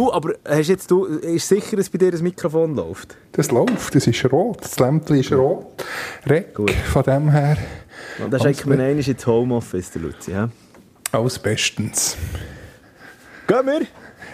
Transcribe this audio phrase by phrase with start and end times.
[0.00, 3.18] Du, aber hast jetzt, du, ist sicher, dass bei dir das Mikrofon läuft?
[3.32, 4.56] Das läuft, das ist rot.
[4.62, 5.84] Das Lämpchen ist rot.
[6.24, 6.70] Rec, Gut.
[6.70, 7.58] von dem her.
[8.18, 10.30] Und dann schenken wir einen ins Homeoffice, der Luzi.
[10.30, 10.48] Ja?
[11.12, 12.16] Alles bestens.
[13.46, 13.82] Gehen wir?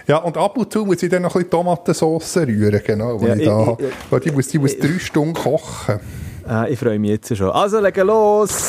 [0.07, 3.31] Ja, und ab und zu muss ich dann noch ein bisschen Tomatensauce rühren, genau, weil
[3.31, 5.99] ja, ich, ich da, ich, weil die muss, die muss drei Stunden kochen.
[6.47, 7.51] Ah, ich freue mich jetzt schon.
[7.51, 8.69] Also, legen los!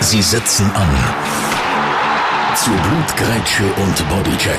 [0.00, 0.88] Sie setzen an.
[2.56, 4.58] Zu Blutgrätsche und Bodycheck.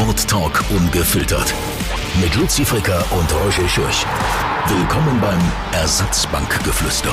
[0.00, 1.52] Sporttalk ungefiltert.
[2.22, 4.06] Mit Luzi Fricker und Roger Schürch.
[4.66, 5.38] Willkommen beim
[5.72, 7.12] Ersatzbankgeflüster.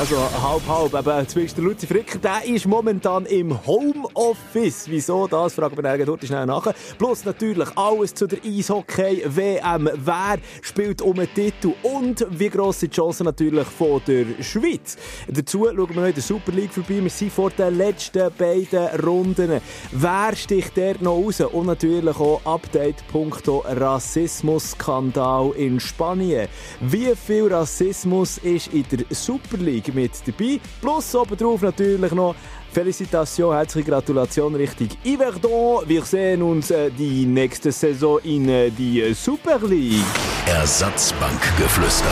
[0.00, 0.94] Also halb, halb.
[0.94, 4.84] Aber zumindest der Luzi Fricker, der ist momentan im Homeoffice.
[4.86, 5.52] Wieso das?
[5.52, 6.72] Fragen wir dann dort schnell nach.
[6.96, 9.90] Plus natürlich alles zu der Eishockey-WM.
[9.96, 11.74] Wer spielt um den Titel?
[11.82, 14.96] Und wie gross sind die Chancen natürlich von der Schweiz?
[15.28, 17.02] Dazu schauen wir noch in der Super League vorbei.
[17.02, 19.60] Wir sind vor den letzten beiden Runden.
[19.92, 21.42] Wer sticht der noch raus?
[21.42, 26.48] Und natürlich auch Update punkto Rassismus-Skandal in Spanien.
[26.80, 29.89] Wie viel Rassismus ist in der Super League?
[29.94, 30.60] Mit dabei.
[30.80, 32.34] Plus obendrauf natürlich noch
[32.72, 35.88] Felicitation, herzliche Gratulation richtig Yverdon.
[35.88, 40.04] Wir sehen uns äh, die nächste Saison in äh, die Super League.
[40.46, 42.04] Ersatzbankgeflüster.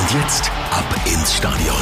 [0.00, 1.76] Und jetzt ab ins Stadion.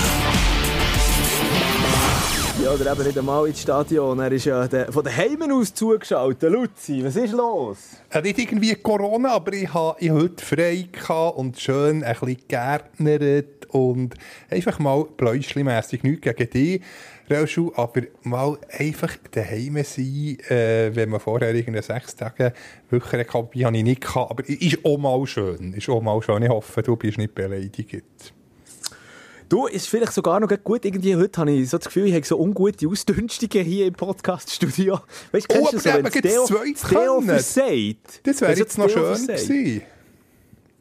[2.62, 4.18] Ja, oder eben nicht einmal ins Stadion.
[4.18, 6.42] Er ist ja de, von den Heimen aus zugeschaut.
[6.42, 7.78] Luzi, was ist los?
[8.10, 10.88] Äh, nicht irgendwie Corona, aber ich hatte heute frei
[11.34, 14.14] und schön ein bisschen gärtnert und
[14.50, 16.82] einfach mal bläuschlimässig nichts gegen dich.
[17.30, 22.54] Relschuh, aber mal einfach daheim sein, äh, wenn man vorher irgendeine sechs Tage
[22.90, 26.42] Woche Kabine habe ich nicht gehabt, aber ist auch mal schön, ist auch mal schön.
[26.42, 28.32] Ich hoffe, du bist nicht beleidigt.
[29.48, 30.84] Du, ist vielleicht sogar noch gut.
[30.84, 35.00] Irgendwie heute habe ich so das Gefühl, ich habe so ungute Ausdünstungen hier im Podcast-Studio.
[35.32, 38.20] Weißt du, kennst oh, du so, wenn Theo versagt?
[38.24, 39.82] Das wäre jetzt noch schön gewesen.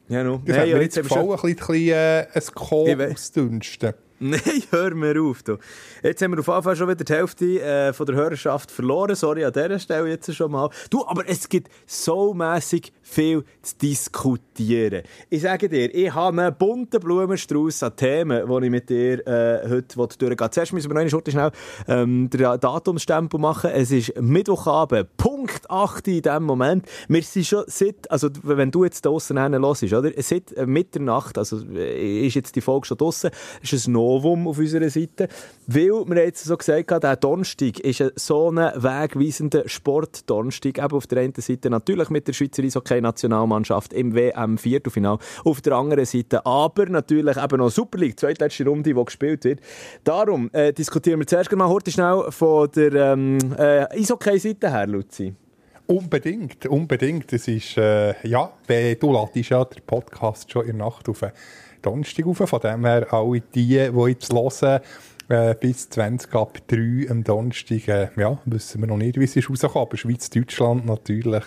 [0.09, 0.41] Ja, no.
[0.45, 3.94] Das hey, hat mir jetzt gefallen, ein bisschen, äh, ein Kohl ausdünsten.
[4.19, 5.44] Nein, hör mir auf.
[5.44, 5.57] Du.
[6.01, 9.16] Jetzt haben wir auf Fall schon wieder die Hälfte äh, von der Hörerschaft verloren.
[9.16, 10.72] Sorry an dieser Stelle jetzt schon mal.
[10.90, 15.03] Du, aber es gibt so mässig viel zu diskutieren.
[15.29, 19.69] Ich sage dir, ich habe einen bunten Blumenstrauß an Themen, die ich mit dir äh,
[19.69, 20.50] heute durchgehe.
[20.51, 21.51] Zuerst müssen wir noch eine Schurte schnell
[21.88, 23.72] ähm, den Datumstempel machen.
[23.73, 26.85] Es ist Mittwochabend, Punkt 8 in diesem Moment.
[27.07, 30.12] Wir sind schon seit, also wenn du jetzt draussen hörst, oder?
[30.17, 33.31] Seit äh, Mitternacht, also äh, ist jetzt die Folge schon draussen,
[33.62, 35.29] ist ein Novum auf unserer Seite.
[35.66, 40.78] Weil wir jetzt so gesagt haben, der Donnerstag ist so ein wegweisender Sport-Donnerstag.
[40.78, 45.18] Eben auf der einen Seite natürlich mit der Schweizer Eishockey Nationalmannschaft im WM-Viertelfinal.
[45.44, 49.59] Auf der anderen Seite aber natürlich eben noch Super League, zweitletzte Runde, die gespielt wird.
[50.03, 55.34] Darum äh, diskutieren wir zuerst mal heute schnell von der ähm, äh, Eishockey-Seite her, Luzi.
[55.88, 57.31] Unbedingt, unbedingt.
[57.31, 61.24] Das ist, äh, ja, du ladest ja den Podcast schon in der Nacht auf
[61.81, 62.38] Donnerstag auf.
[62.38, 64.81] Von dem her, alle die, die jetzt hören,
[65.29, 69.35] äh, bis 20 ab 3 am Donnerstag, äh, ja, wissen wir noch nicht, wie es
[69.35, 71.44] ist rausgekommen, aber Schweiz-Deutschland natürlich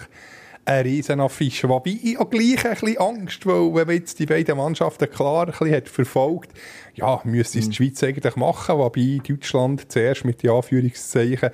[0.64, 1.68] eine riesen Affische.
[1.68, 5.46] Wobei ich auch gleich ein bisschen Angst, weil wenn man jetzt die beiden Mannschaften klar
[5.46, 6.50] ein bisschen hat verfolgt,
[6.94, 7.74] ja, müsste es die mhm.
[7.74, 11.50] Schweiz eigentlich machen, wobei Deutschland zuerst mit den Anführungszeichen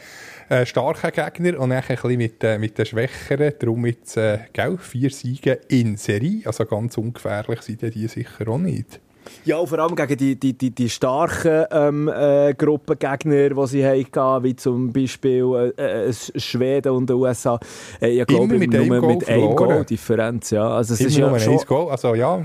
[0.48, 3.52] äh, starken Gegner und dann ein bisschen mit, äh, mit den Schwächeren.
[3.58, 6.42] Darum jetzt, äh, gell, vier Siege in Serie.
[6.46, 9.00] Also ganz ungefährlich sind die sicher auch nicht.
[9.44, 14.44] Ja, vor allem gegen die, die, die, die starken ähm, äh, Gruppengegner, die sie hatten,
[14.44, 17.58] wie zum Beispiel äh, äh, Schweden und den USA.
[18.00, 20.50] Äh, ich glaube, mit nur einem mit einem Goal-Differenz.
[20.50, 20.68] Ja.
[20.68, 21.66] Also, es Immer ist ja schon...
[21.66, 21.90] Goal.
[21.90, 22.38] Also ja,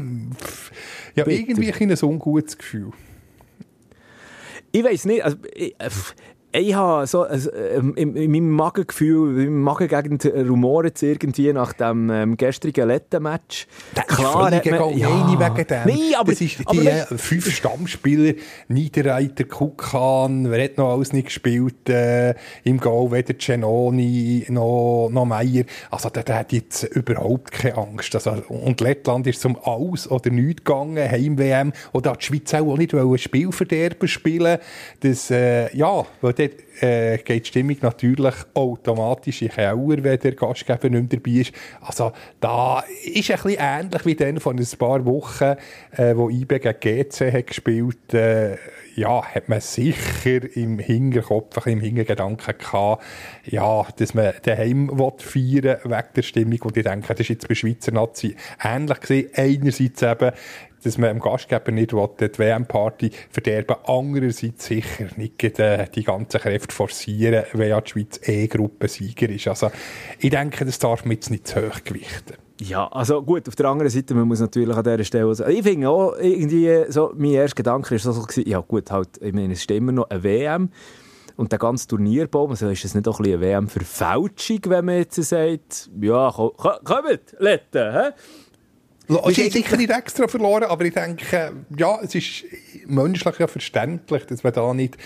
[1.16, 2.92] ja irgendwie ein ungutes Gefühl.
[4.72, 5.90] Ich weiß nicht, also, ich, äh,
[6.54, 11.74] ich habe so also, in, in, meinem Magengefühl, in meinem Magengegend rumoren es irgendwie nach
[11.74, 13.68] dem ähm, gestrigen Letten-Match.
[14.08, 14.98] Klar hat man...
[14.98, 15.82] Ja, wegen dem.
[15.86, 16.32] Nein, aber...
[16.32, 18.34] Das ist die aber, äh, fünf Stammspieler,
[18.68, 25.26] Niederreiter, Kukan, wer hat noch alles nicht gespielt äh, im Goal, weder Cenoni noch, noch
[25.26, 25.64] Meier.
[25.90, 28.14] Also der, der hat jetzt überhaupt keine Angst.
[28.14, 31.72] Also, und Lettland ist zum Aus- oder Nichts gegangen, Heim-WM.
[31.94, 34.58] Oder hat die Schweiz auch nicht ein Spielverderber spielen
[35.00, 40.36] Das, äh, ja, weil dort äh, geht die Stimmung natürlich automatisch in Keller, wenn der
[40.36, 41.54] Gastgeber nicht mehr dabei ist.
[41.82, 45.56] Also da ist ein bisschen ähnlich wie dann von ein paar Wochen,
[45.98, 48.58] äh, wo IB gegen GC hat gespielt äh,
[48.96, 53.04] ja, hat man sicher im Hinterkopf, im Hintergedanken gehabt,
[53.46, 56.60] ja, dass man daheim feiern wegen der Stimmung.
[56.64, 59.30] Und ich denke, das ist jetzt bei Schweizer Nazi ähnlich gewesen.
[59.36, 60.32] Einerseits eben
[60.84, 66.40] dass man dem Gastgeber nicht will, die WM-Party verderben Andererseits sicher nicht äh, die ganzen
[66.40, 69.48] Kräfte forcieren, wenn ja die Schweiz eh Gruppensieger ist.
[69.48, 69.72] Also,
[70.20, 72.36] ich denke, das darf man jetzt nicht zu hoch gewichten.
[72.60, 75.64] Ja, also gut, auf der anderen Seite, man muss natürlich an dieser Stelle sagen, ich
[75.64, 79.62] finde auch irgendwie, so, mein erster Gedanke ist so, ja gut, halt, ich meine, es
[79.62, 80.70] ist immer noch eine WM
[81.38, 84.98] und der ganze Turnierbaum, also ist es nicht auch ein bisschen eine WM-Verfälschung, wenn man
[84.98, 88.10] jetzt sagt, ja, kommt, Letten, hä?
[89.08, 92.46] Ich sicher nicht extra verloren, aber ich denke, ja, es ist
[92.86, 94.98] menschlich ja verständlich, dass man da nicht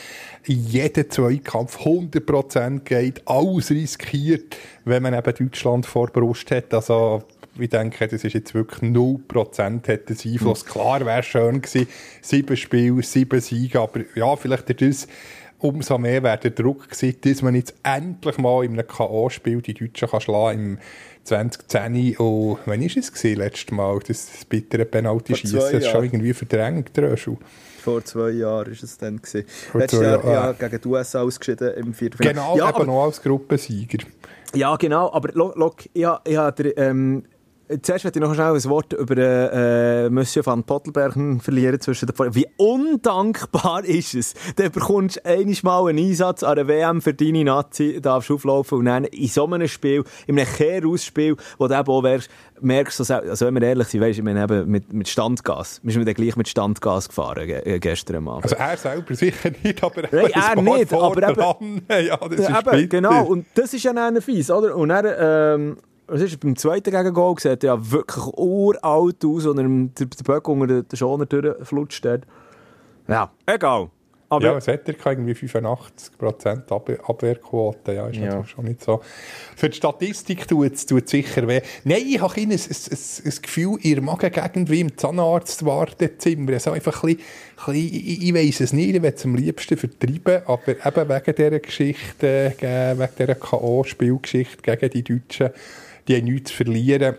[0.45, 6.73] jeden Zweikampf 100% geht, alles riskiert, wenn man eben Deutschland vor Brust hat.
[6.73, 7.23] Also,
[7.57, 10.65] ich denke, das ist jetzt wirklich 0% hat das Einfluss.
[10.65, 10.69] Mhm.
[10.69, 11.87] Klar wäre schön gewesen,
[12.21, 15.07] sieben Spiele, sieben Siege, aber ja, vielleicht das
[15.59, 19.73] umso mehr wäre der Druck gewesen, dass man jetzt endlich mal in einem K.O.-Spiel die
[19.73, 20.79] Deutschen kann schlagen im
[21.23, 26.03] 2010 und wann war es gewesen, letztes Mal, das, das bittere Penalty-Schießen, das ist schon
[26.03, 27.37] irgendwie verdrängt, Röschel.
[27.79, 29.17] Vor zwei Jahren war es dann.
[29.17, 29.45] Gewesen.
[29.73, 32.33] Letztes Jahr ja, gegen die USA ausgeschieden im Viertelfinale.
[32.33, 33.99] Genau, ja, eben aber, noch als Gruppensieger.
[34.55, 37.25] Ja, genau, aber look, ich, ich habe ähm,
[37.81, 42.35] Zuerst möchte ich noch schnell ein Wort über äh, Monsieur van Pottelberg verlieren zwischen den
[42.35, 44.35] Wie undankbar ist es?
[44.55, 48.85] Du bekommst einmal mal einen Einsatz an der WM für deine Nazi, darfst auflaufen und
[48.85, 52.29] dann in so einem Spiel, in einem Kehrausspiel, wo du eben auch wärst,
[52.61, 55.79] merkst du, also wenn wir ehrlich sind, weißt, ich meine eben mit, mit Standgas.
[55.81, 58.43] Wir sind dann gleich mit Standgas gefahren äh, gestern Abend.
[58.43, 62.89] Also er selber sicher nicht, aber Nein, er nicht, aber eben, ja, das ist eben,
[62.89, 64.75] genau, und das ist ja dann fies, oder?
[64.75, 65.77] Und dann, ähm,
[66.07, 70.83] was ist beim zweiten Gegengol sieht ja wirklich uralt aus, und der, der Böck unter
[70.83, 72.05] den Schoner durchflutscht.
[73.07, 73.89] Ja, egal.
[74.27, 76.71] Aber ja, es hat er irgendwie 85%
[77.07, 77.93] Abwehrquote.
[77.93, 78.43] Ja, ist ja.
[78.43, 79.01] schon nicht so.
[79.55, 81.61] Für die Statistik tut es sicher weh.
[81.83, 86.53] Nein, ich habe ein, ein, ein, ein Gefühl, ihr Magengegend wie im Zahnarztwartezimmer.
[86.53, 87.25] Also einfach ein bisschen,
[87.67, 91.09] ein bisschen, ich, ich weiss es nicht, ich will es am liebsten vertreiben, aber eben
[91.09, 95.51] wegen dieser Geschichte, wegen dieser K.O.-Spielgeschichte gegen die Deutschen,
[96.07, 97.15] die haben nichts zu verlieren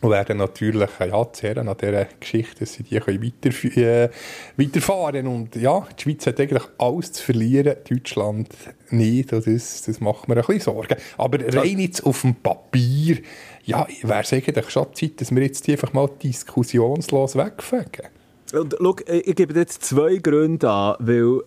[0.00, 4.08] und werden natürlich ja, zehren an dieser Geschichte, dass sie die können weiter, äh,
[4.56, 8.48] weiterfahren Und ja, die Schweiz hat eigentlich alles zu verlieren, Deutschland
[8.90, 9.32] nicht.
[9.32, 10.96] Und das, das macht mir ein bisschen Sorgen.
[11.18, 13.18] Aber rein jetzt auf dem Papier,
[13.64, 18.08] ja, wäre es eigentlich schon Zeit, dass wir jetzt die einfach mal diskussionslos wegfegen.
[18.52, 21.42] Und schau, ich gebe jetzt zwei Gründe an, weil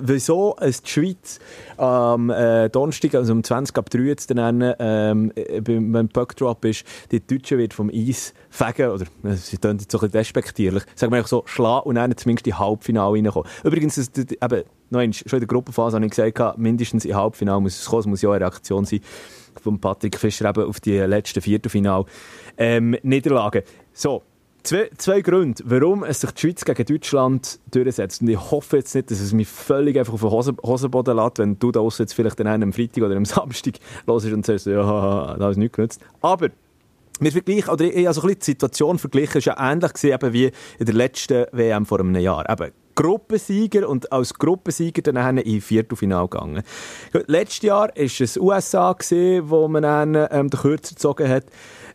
[0.00, 1.38] wieso es die Schweiz
[1.76, 6.84] am äh, Donnerstag, also um 20 ab 3 zu nennen, ähm, äh, wenn Puckdrop ist,
[7.10, 10.82] die Deutschen wird vom Eis fegen, oder äh, sie tun jetzt so ein bisschen despektierlich,
[10.94, 13.48] sagen wir so, schlagen und dann zumindest in Halbfinale reinkommen.
[13.64, 17.14] Übrigens, das, das, eben, noch einmal, schon in der Gruppenphase habe ich gesagt, mindestens im
[17.14, 19.00] Halbfinale muss es kommen, es muss ja eine Reaktion sein
[19.62, 22.04] von Patrick Fischer eben auf die letzten Viertelfinal
[22.56, 23.62] ähm, Niederlagen.
[23.92, 24.22] So,
[24.62, 28.20] Zwei, zwei Gründe, warum es sich die Schweiz gegen Deutschland durchsetzt.
[28.20, 31.38] Und ich hoffe jetzt nicht, dass es mich völlig einfach auf den Hosen, Hosenboden lässt,
[31.38, 33.74] wenn du da jetzt vielleicht dann am Freitag oder am Samstag
[34.06, 36.00] los und sagst, ja, da ist nichts genutzt.
[36.20, 36.48] Aber
[37.20, 40.52] wir vergleichen, oder ich habe so ein die Situation verglichen, ist ja ähnlich gewesen, wie
[40.78, 42.48] in der letzten WM vor einem Jahr.
[42.48, 46.62] Eben, Gruppensieger und als Gruppensieger dann in Viertelfinale gegangen.
[47.26, 51.44] Letztes Jahr war es USA, gewesen, wo man dann ähm, den Kürzer gezogen hat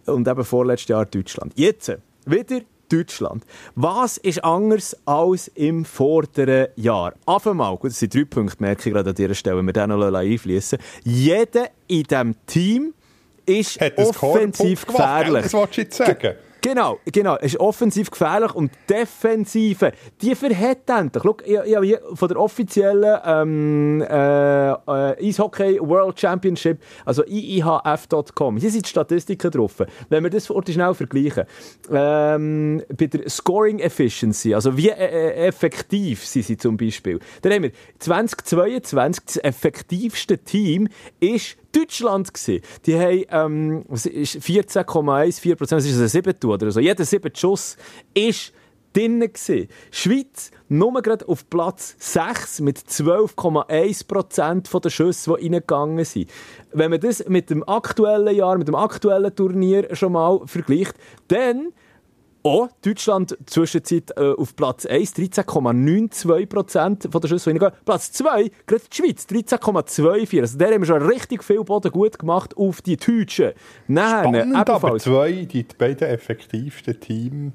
[0.06, 1.54] und eben vorletztes Jahr Deutschland.
[1.56, 1.92] Jetzt
[2.30, 3.44] wieder Deutschland.
[3.76, 7.14] Was ist anders als im vorderen Jahr?
[7.26, 9.74] Auf einmal, gut, das sind drei Punkte, merke ich gerade an dieser Stelle, wenn wir
[9.74, 10.78] den noch einfließen.
[11.04, 12.94] Jeder in diesem Team
[13.46, 15.44] ist offensiv gefährlich.
[15.44, 16.36] Das wolltest du jetzt sagen?
[16.64, 17.36] Genau, genau.
[17.42, 19.92] Es ist offensiv gefährlich und Defensive,
[20.22, 21.22] die verhält endlich.
[21.22, 27.26] Schau, ich, ich habe hier von der offiziellen ähm, äh, äh, Eishockey World Championship, also
[27.26, 29.84] IIHF.com, hier sind die Statistiken drauf.
[30.08, 31.44] Wenn wir das vor schnell vergleichen,
[31.92, 37.52] ähm, bei der Scoring Efficiency, also wie äh, äh effektiv sind sie zum Beispiel, dann
[37.52, 40.88] haben wir 2022 das effektivste Team
[41.20, 42.64] ist Deutschland gewesen.
[42.86, 46.80] Die haben, ähm, 14,14 Prozent, das ist ein Siebtel oder so.
[46.80, 47.78] Jeder siebte Schuss
[48.14, 48.54] ist
[48.94, 49.68] drinnen gewesen.
[49.92, 56.30] Schweiz nur gerade auf Platz 6 mit 12,1 Prozent der Schüsse, die reingegangen sind.
[56.72, 60.96] Wenn man das mit dem aktuellen Jahr, mit dem aktuellen Turnier schon mal vergleicht,
[61.28, 61.74] dann
[62.44, 67.72] auch Deutschland zwischenzeit äh, auf Platz 1, 13,92% von der Schüsse reingehen.
[67.86, 70.42] Platz 2, gerade die Schweiz, 13,24%.
[70.42, 73.54] Also da haben wir schon richtig viel Boden gut gemacht auf die Deutschen.
[73.88, 77.54] Nein, Spannend, aber zwei, die beiden effektivsten Teams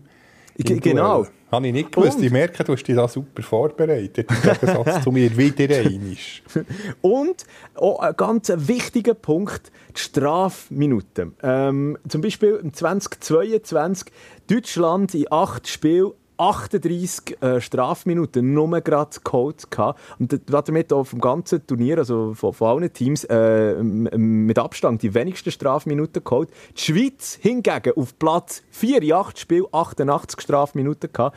[0.58, 1.26] Genau.
[1.50, 2.18] Habe ich nicht gewusst.
[2.18, 4.28] Und, ich merke, du hast dich da super vorbereitet.
[4.30, 6.42] Im Gegensatz zu mir wieder einisch.
[7.00, 11.34] Und auch ein ganz wichtiger Punkt, die Strafminuten.
[11.42, 14.12] Ähm, zum Beispiel im 2022
[14.50, 20.00] Deutschland in acht Spielen 38 äh, Strafminuten nur gerade geholt gehabt.
[20.18, 25.14] Und damit auch vom ganzen Turnier, also von, von allen Teams, äh, mit Abstand die
[25.14, 26.50] wenigsten Strafminuten geholt.
[26.76, 31.36] Die Schweiz hingegen auf Platz 4 in 8 Spielen 88 Strafminuten gehabt.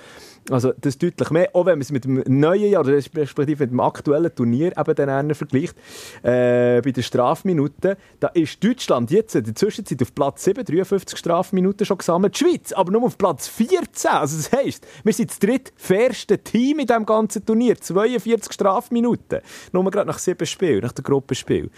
[0.49, 3.71] Also das ist deutlich mehr, auch wenn man es mit dem neuen Jahr, respektive mit
[3.71, 5.75] dem aktuellen Turnier eben dann vergleicht,
[6.23, 11.17] äh, bei den Strafminuten, da ist Deutschland jetzt in der Zwischenzeit auf Platz 7, 53
[11.17, 15.29] Strafminuten schon gesammelt, die Schweiz aber nur auf Platz 14, also das heisst, wir sind
[15.29, 20.93] das drittfairste Team in diesem ganzen Turnier, 42 Strafminuten, nur gerade nach sieben Spielen, nach
[20.93, 21.69] dem Gruppenspiel.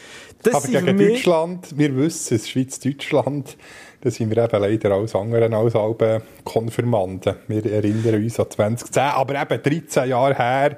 [0.41, 3.57] Das aber gegen Deutschland, wir wissen es, Schweiz-Deutschland,
[4.03, 7.35] da sind wir eben leider als anderen als Alben Konfirmanden.
[7.47, 10.77] Wir erinnern uns an 2010, aber eben 13 Jahre her.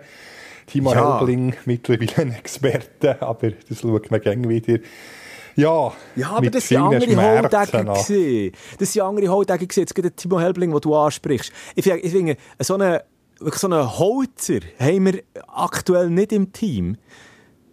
[0.67, 1.17] Timo ja.
[1.17, 4.77] Helbling, mittlerweile ein Experte, aber das schaut man gerne wieder.
[5.55, 8.51] Ja, ja aber das sind andere gewesen.
[8.77, 9.79] Das sind andere gewesen.
[9.79, 11.51] Jetzt geht Timo Helbling, den du ansprichst.
[11.73, 12.99] Ich finde, ich finde so einen,
[13.39, 16.97] so einen Holzer haben wir aktuell nicht im Team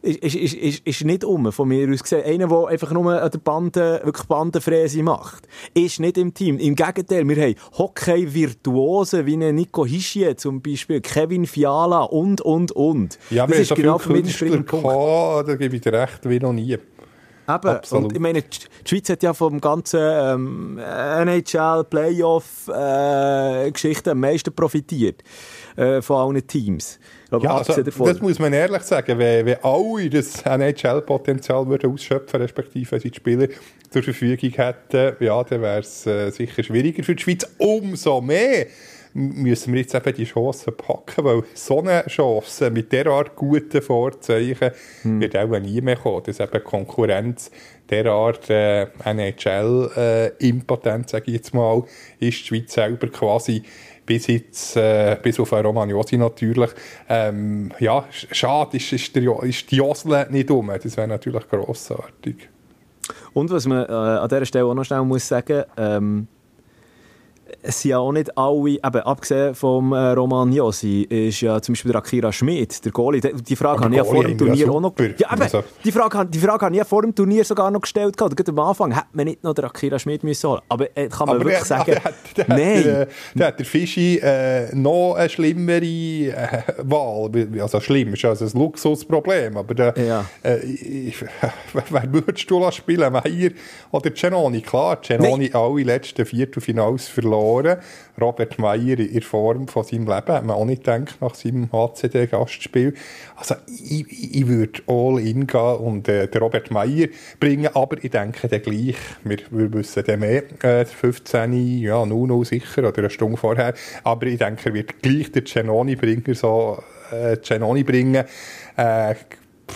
[0.02, 2.24] ist, ist, ist, ist nicht um, von mir aus gesehen.
[2.24, 6.58] Einer, der einfach nur an der Bande, wirklich Bandenfräse macht, ist nicht im Team.
[6.58, 13.18] Im Gegenteil, wir haben Hockey-Virtuosen wie Nico Hischie zum Beispiel, Kevin Fiala und, und, und.
[13.30, 15.48] Ja, das ist so genau für mich der Punkt.
[15.48, 16.72] Da gebe ich dir recht, wie noch nie.
[16.72, 16.82] Eben.
[17.46, 18.04] Absolut.
[18.04, 24.54] Und ich meine, die Schweiz hat ja vom ganzen ähm, NHL, Playoff-Geschichten äh, am meisten
[24.54, 25.24] profitiert
[25.76, 27.00] äh, von allen Teams.
[27.32, 32.98] Aber ja, also, das muss man ehrlich sagen, wenn, wenn alle das NHL-Potenzial ausschöpfen, respektive
[32.98, 33.48] die Spieler
[33.90, 37.46] zur Verfügung hätten, ja, dann wäre es äh, sicher schwieriger für die Schweiz.
[37.58, 38.66] Umso mehr
[39.14, 44.70] müssen wir jetzt eben die Chance packen, weil so eine Chance mit derart guten Vorzeichen
[45.02, 45.20] hm.
[45.20, 47.50] wird auch nie mehr kommen, dass eben Konkurrenz
[47.90, 51.84] derart äh, NHL-impotent, äh, sage ich jetzt mal,
[52.18, 53.62] ist die Schweiz selber quasi
[54.12, 56.70] bis jetzt, äh, bis auf Romagnosi natürlich.
[57.08, 60.68] Ähm, ja, schade ist, ist, der, ist die Josle nicht um.
[60.68, 62.50] Das wäre natürlich grossartig.
[63.32, 66.28] Und was man äh, an dieser Stelle auch noch schnell muss sagen, ähm,
[67.62, 71.74] es sind ja auch nicht alle, eben, abgesehen vom äh, Roman Josi, ist ja zum
[71.74, 73.20] Beispiel der Akira Schmid, der Goalie.
[73.20, 74.94] Die, die Frage habe ich ja vor dem Turnier auch noch...
[74.98, 75.62] Ja, eben, also.
[75.84, 78.20] die, Frage, die Frage habe ich ja vor dem Turnier sogar noch gestellt.
[78.20, 81.08] Oder gerade am Anfang hätte man nicht noch den Akira Schmid müssen holen Aber äh,
[81.08, 81.92] kann man Aber wirklich der, sagen...
[82.36, 82.82] Der, der, nein.
[82.82, 87.30] Der, der hat der Fischi äh, noch eine schlimmere äh, Wahl.
[87.60, 89.56] Also schlimm ist also ein Luxusproblem.
[89.56, 90.24] Aber der, ja.
[90.42, 90.58] äh,
[91.72, 93.12] wer würdest du spielen?
[93.12, 93.50] Meier
[93.90, 94.62] oder Cenoni?
[94.62, 97.78] Klar, Cenoni alle letzten Viertelfinals verloren verloren.
[98.20, 101.70] Robert Meyer in der Form von seinem Leben, hat man auch nicht gedacht, nach seinem
[101.72, 102.94] HCD-Gastspiel.
[103.36, 107.08] Also, ich, ich würde all in gehen und äh, den Robert Meyer
[107.40, 112.44] bringen, aber ich denke dann gleich, wir, wir wissen dann mehr, äh, 15, ja, 0
[112.44, 117.40] sicher, oder eine Stunde vorher, aber ich denke, er wird gleich den Cenoni-Bringer so, äh,
[117.40, 118.24] Cenoni bringen,
[118.76, 119.14] äh,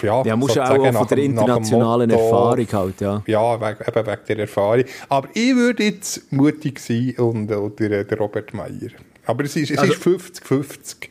[0.02, 3.22] ja, ja musst auch, auch von der internationalen Erfahrung halt, ja.
[3.26, 4.84] Ja, wegen, eben wegen der Erfahrung.
[5.08, 8.90] Aber ich würde jetzt mutig sein und oder der Robert Meyer.
[9.26, 11.08] Aber es ist, es also, ist 50-50.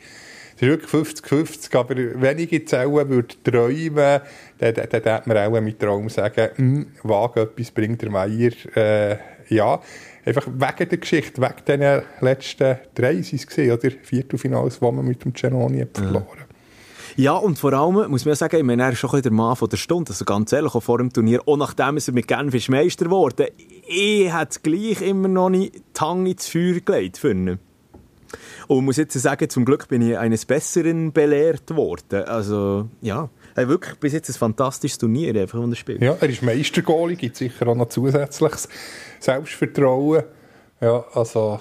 [0.58, 4.22] Es ist wirklich 50-50, aber wenn ich jetzt auch würde träumen
[4.58, 8.52] dann, dann, dann würde man auch mit Traum sagen, hm, wage etwas bringt der Meier,
[8.76, 9.18] äh,
[9.50, 9.82] ja,
[10.26, 15.24] einfach wegen der Geschichte, wegen den letzten drei, sind es oder Viertelfinals, die man mit
[15.26, 16.55] dem Genoni verloren ja.
[17.18, 19.56] Ja, und vor allem muss man ja sagen, ich meine, er ist schon der Mann
[19.56, 22.54] von der Stunde, also ganz ehrlich, auch vor dem Turnier, auch nachdem er mit Genf
[22.54, 23.48] ist Meister geworden,
[23.88, 27.60] ich hätte gleich immer noch nicht die Hand ins Feuer gelegt ihn.
[28.68, 32.24] Und muss jetzt sagen, zum Glück bin ich eines Besseren belehrt worden.
[32.26, 36.02] Also, ja, er wirklich bis jetzt ein fantastisches Turnier, einfach, das spielt.
[36.02, 38.68] Ja, er ist Meistergoalie, gibt sicher auch noch zusätzliches
[39.22, 40.24] Selbstvertrauen.
[40.82, 41.60] Ja, also,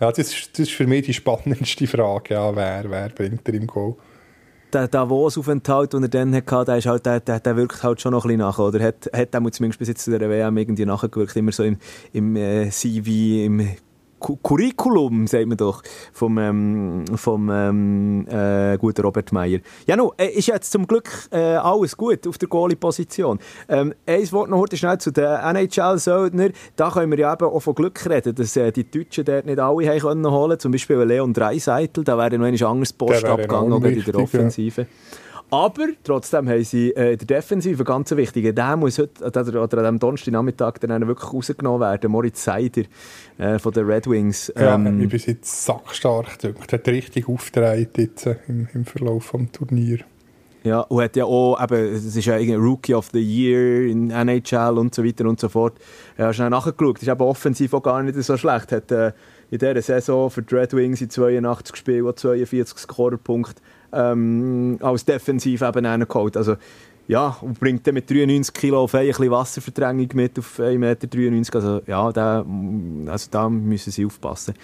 [0.00, 3.54] ja, das, ist, das ist für mich die spannendste Frage, ja, wer, wer bringt er
[3.54, 3.94] im Goal?
[4.72, 8.12] Der Davos-Aufenthalt, den er dann hatte, der, ist halt, der, der, der wirkt halt schon
[8.12, 8.82] noch ein bisschen nach, oder?
[8.82, 11.78] Hat, hat zumindest bis jetzt zu der WM irgendwie nachgewirkt, immer so im,
[12.12, 13.68] im äh, CV, im
[14.20, 15.82] Curriculum, sagt man doch,
[16.12, 19.60] vom, ähm, vom ähm, äh, guten Robert Meyer.
[19.86, 23.38] Ja, no, äh, ist jetzt zum Glück äh, alles gut auf der Goalie-Position.
[23.68, 26.50] Ähm, ein Wort noch heute schnell zu den NHL-Söldner.
[26.76, 29.58] Da können wir ja eben auch von Glück reden, dass äh, die Deutschen dort nicht
[29.58, 33.84] alle haben können holen Zum Beispiel Leon Dreiseitel, da wäre noch ein anderes Post abgegangen
[33.84, 34.82] in der Offensive.
[34.82, 34.86] Ja.
[35.50, 38.54] Aber trotzdem haben sie äh, in der Defensive ganz wichtig.
[38.54, 42.10] Der muss heute, oder, oder an diesem Donnerstagnachmittag dann wirklich rausgenommen werden.
[42.10, 42.82] Moritz Seider
[43.38, 44.52] äh, von den Red Wings.
[44.56, 46.38] Ähm, ja, ich bin jetzt sackstark.
[46.40, 50.00] Der hat richtig aufgetragen jetzt äh, im, im Verlauf des Turniers.
[50.64, 54.76] Ja, und hat ja auch, eben, es ist ja Rookie of the Year in NHL
[54.78, 55.78] und so weiter und so fort.
[56.18, 57.00] Ja, schnell nachgeschaut.
[57.00, 58.72] Ist eben offensiv auch gar nicht so schlecht.
[58.72, 59.12] Hat äh,
[59.52, 63.62] in dieser Saison für die Red Wings in 82 Spielen 42 Scorerpunkte
[63.92, 66.36] ähm, als defensiv eben geholt.
[66.36, 66.56] Also,
[67.08, 70.78] ja, und bringt dann mit 93 Kilo auf ein bisschen Wasserverdrängung mit auf 1,93
[71.30, 71.54] Meter.
[71.54, 72.44] Also, ja, da,
[73.06, 74.54] also da müssen sie aufpassen.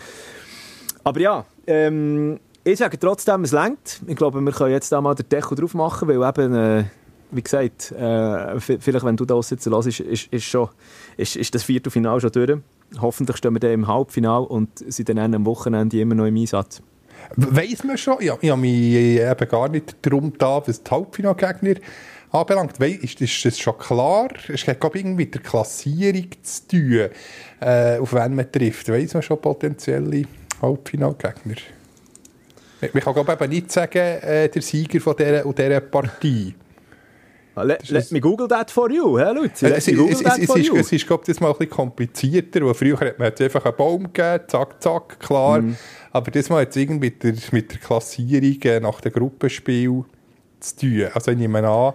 [1.05, 4.01] Aber ja, ähm, ich sage trotzdem, es längt.
[4.07, 6.85] Ich glaube, wir können jetzt da mal den Deckel drauf machen, weil eben, äh,
[7.31, 10.69] wie gesagt, äh, vielleicht, wenn du das jetzt hörst, ist, ist, ist, schon,
[11.17, 12.59] ist, ist das Viertelfinale schon durch.
[13.01, 16.83] Hoffentlich stehen wir dann im Halbfinale und sind dann am Wochenende immer noch im Einsatz.
[17.37, 18.17] Weiss man schon?
[18.21, 21.75] Ja, ich habe mich eben gar nicht darum da, was die Halbfinalgegner
[22.31, 22.81] anbelangt.
[22.81, 24.29] Weiss, ist, ist das schon klar?
[24.49, 27.09] Es hat glaube irgendwie mit der Klassierung zu tun,
[27.61, 28.89] äh, auf wen man trifft.
[28.89, 30.25] Weiss man schon potenzielle
[30.61, 31.57] Halbfinalgegner?
[32.81, 36.55] Ich kann glaube eben nicht sagen, äh, der Sieger von dieser, dieser Partie.
[37.55, 39.67] Let, let me Google that for you, hä, Luzi?
[39.67, 42.99] Es, es, es, es, ist, es ist, glaube ich, mal ein bisschen komplizierter, weil früher
[42.99, 45.61] hat man einfach einen Baum gegeben, zack, zack, klar.
[45.61, 45.77] Mm.
[46.13, 50.05] Aber das mal jetzt irgendwie mit der, mit der Klassierung äh, nach dem Gruppenspiel
[50.61, 51.09] zu tun.
[51.13, 51.93] Also ich nehme an,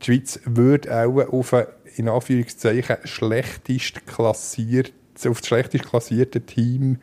[0.00, 1.66] die Schweiz würde auch auf ein,
[1.96, 4.92] in Anführungszeichen, schlechtest klassiert,
[5.26, 6.98] auf das schlechtest klassierte Team,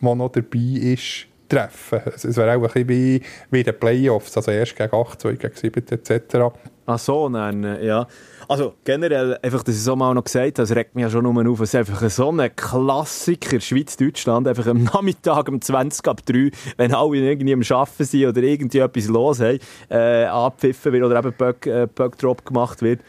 [0.00, 2.00] das noch dabei ist, treffen.
[2.04, 5.32] Also es wäre auch ein bisschen wie, wie den Playoffs, also erst gegen 8, 2
[5.34, 6.36] gegen 7 etc.
[6.84, 8.06] Ach so, nein, ja.
[8.48, 11.10] Also generell, einfach, dass ich es auch mal noch gesagt habe, das regt mich ja
[11.10, 16.06] schon nur auf, es ist einfach so ein Klassiker Schweiz-Deutschland, einfach am Nachmittag um 20
[16.08, 19.60] ab 3, wenn alle irgendwie am Arbeiten sind oder irgendwie etwas los haben,
[19.90, 23.00] äh, abpfiffen wird oder eben Bug, äh, Bug Drop gemacht wird.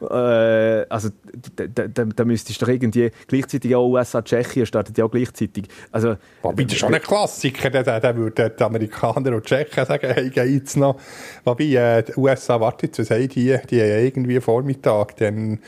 [0.00, 1.10] Äh, also
[1.54, 5.68] da, da, da müsstest du doch irgendwie gleichzeitig auch USA, Tschechien startet ja auch gleichzeitig.
[5.90, 10.10] Also, Wobei, das ist schon ein Klassiker, da, da würden die Amerikaner und Tschechen sagen,
[10.12, 11.00] hey, geht's noch.
[11.44, 13.56] Wobei, äh, die USA, warte jetzt, was haben die?
[13.70, 15.60] Die haben irgendwie Vormittag, dann,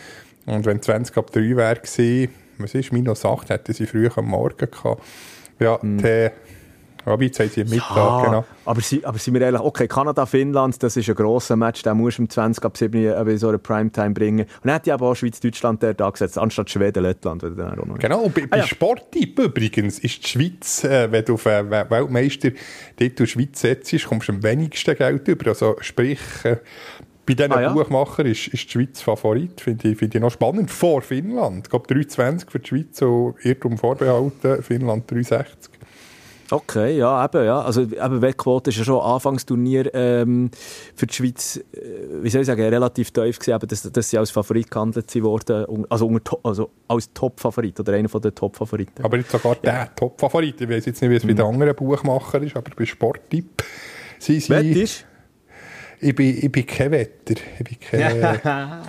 [0.46, 4.26] und wenn 20 ab 3 wäre gewesen, was ist, minus 8, hätten sie früh am
[4.26, 5.02] Morgen gehabt.
[5.60, 5.98] Ja, mm.
[5.98, 6.30] die,
[7.04, 8.44] aber jetzt haben sie Mittag, ja, genau.
[8.64, 11.96] Aber, sie, aber sind wir ehrlich, okay, Kanada, Finnland, das ist ein grosser Match, den
[11.96, 12.94] musst du um 20 ab 7
[13.28, 14.40] in so eine Primetime bringen.
[14.46, 17.42] Und dann hätte ich aber auch Schweiz, Deutschland der da gesetzt, anstatt Schweden, Lettland.
[17.98, 18.66] Genau, und bei, ah, ja.
[18.66, 24.32] Sporttyp übrigens ist die Schweiz, äh, wenn du auf einen Weltmeister-Titel Schweiz setzt, kommst du
[24.32, 25.48] am wenigsten Geld über.
[25.50, 26.56] Also sprich, äh,
[27.28, 27.72] bei diesen ah, ja?
[27.72, 31.66] Buchmachern ist, ist die Schweiz Favorit, finde ich, find ich noch spannend, vor Finnland.
[31.66, 35.44] Ich glaube 3,20 für die Schweiz, so Irrtum vorbehalten, Finnland 3,60.
[36.50, 37.60] Okay, ja, eben, ja.
[37.60, 40.50] Also, eben, Wettquote ist ja schon Anfangsturnier ähm,
[40.94, 44.30] für die Schweiz, äh, wie soll ich sagen, relativ tief gewesen, dass, dass sie als
[44.30, 49.04] Favorit gehandelt wurden, also, unter, also als Top-Favorit oder einer der Top-Favoriten.
[49.04, 49.72] Aber nicht sogar ja.
[49.72, 50.60] der Top-Favorit.
[50.60, 51.28] Ich weiß jetzt nicht, wie es mhm.
[51.28, 53.62] bei den anderen Buchmachern ist, aber bei Sporttipp
[54.18, 54.56] sie sind...
[54.56, 55.04] Wettisch?
[56.00, 57.34] Ich bin, ich bin kein Wetter.
[57.58, 58.80] Ich bin kein...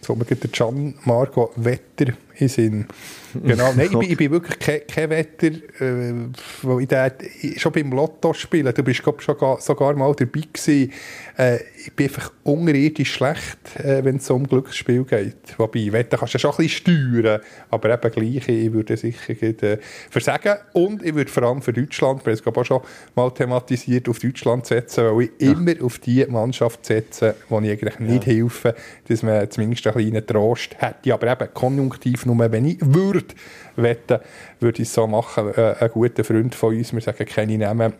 [0.00, 2.86] so, geht der Gian Marco Wetter in Sinn.
[3.34, 5.48] Genau, nein, ich, bin, ich bin wirklich kein, kein Wetter,
[5.80, 7.10] äh, ich da,
[7.56, 10.92] schon beim Lotto spielen, du bist glaub, schon gar, sogar mal dabei gewesen,
[11.36, 15.58] äh, ich bin einfach unterirdisch schlecht, äh, wenn es um Glücksspiel geht.
[15.58, 19.78] Wobei, Wetter kannst du schon ein bisschen steuern, aber eben gleich, ich würde sicher äh,
[20.10, 22.80] versagen und ich würde vor allem für Deutschland, wir haben es auch schon
[23.14, 25.52] mal thematisiert, auf Deutschland setzen, weil ich ja.
[25.52, 28.32] immer auf die Mannschaft setze, wo ich eigentlich nicht ja.
[28.32, 28.74] helfe,
[29.06, 33.34] dass man zumindest einen kleinen Trost hätte, aber eben konjunktiv nur wenn ich würde
[33.76, 34.18] wetten,
[34.60, 35.52] würde ich es so machen.
[35.54, 37.94] Äh, ein guter Freund von uns, wir sagen keine Namen,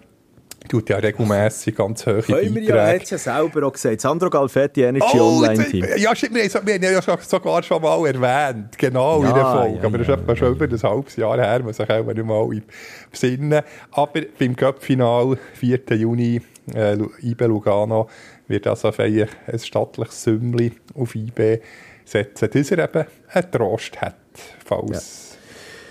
[0.69, 2.75] tut ja regelmässig ganz hohe Können Beiträge.
[2.75, 4.01] Ja, hat ja selber auch gesagt.
[4.01, 5.87] Sandro Galfetti, Energy oh, Online Team.
[5.97, 9.77] Ja, stimmt, wir, haben, ja sogar schon mal erwähnt, genau ja, in der Folge.
[9.77, 12.25] Ja, aber das ist etwa schon über ein halbes Jahr her, muss ich auch nicht
[12.25, 12.63] mal
[13.11, 13.63] besinnen.
[13.93, 15.81] Aber beim Cup-Final, 4.
[15.97, 16.41] Juni,
[16.75, 18.09] äh, IB Lugano,
[18.49, 21.61] wird also ein, ein stattliches Sümmli auf IB
[22.11, 24.17] setzen, dass er eben einen Trost hat,
[24.65, 25.37] falls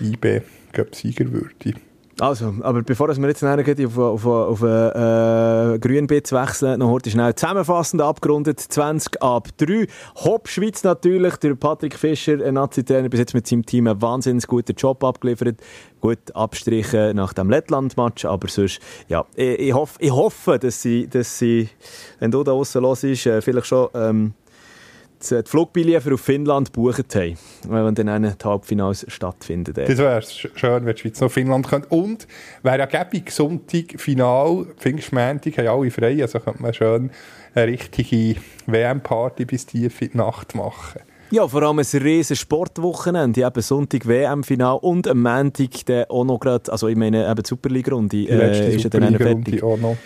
[0.00, 0.06] ja.
[0.06, 1.74] IB Cup-Sieger würde.
[2.20, 7.32] Also, aber bevor wir jetzt auf, auf, auf einen äh, Grünbitz wechseln, noch heute schnell
[7.32, 8.58] zusammenfassend abgerundet.
[8.58, 9.86] 20 ab 3.
[10.16, 11.36] Hopp Schweiz natürlich.
[11.36, 15.60] Der Patrick Fischer, ein Nazi-Trainer, bis jetzt mit seinem Team einen wahnsinnig guten Job abgeliefert.
[16.00, 21.06] Gut abstrichen nach dem Lettland-Match, aber sonst, ja, ich, ich, hoffe, ich hoffe, dass sie,
[21.06, 21.68] dass sie,
[22.18, 24.34] wenn du da draussen los ist, äh, vielleicht schon ähm,
[25.20, 27.36] die Flugbillien für auf Finnland gebucht haben,
[27.68, 29.74] wenn dann die Halbfinals stattfinden.
[29.74, 31.88] Das wäre schön, wenn die Schweiz noch Finnland könnte.
[31.88, 32.26] Und
[32.62, 37.10] wäre ja gäbig, Sonntag, Final, Pfingstmäntig, haben alle frei, also könnte man schön
[37.54, 41.00] eine richtige WM-Party bis tief in die Nacht machen.
[41.30, 46.40] Ja, vor allem ein riesiges Sportwochenende, eben Sonntag WM-Final und am Montag dann auch noch
[46.40, 49.62] gerade, also ich meine eben die Superliga-Runde äh, ist ja dann fertig.
[49.62, 49.98] Auch noch.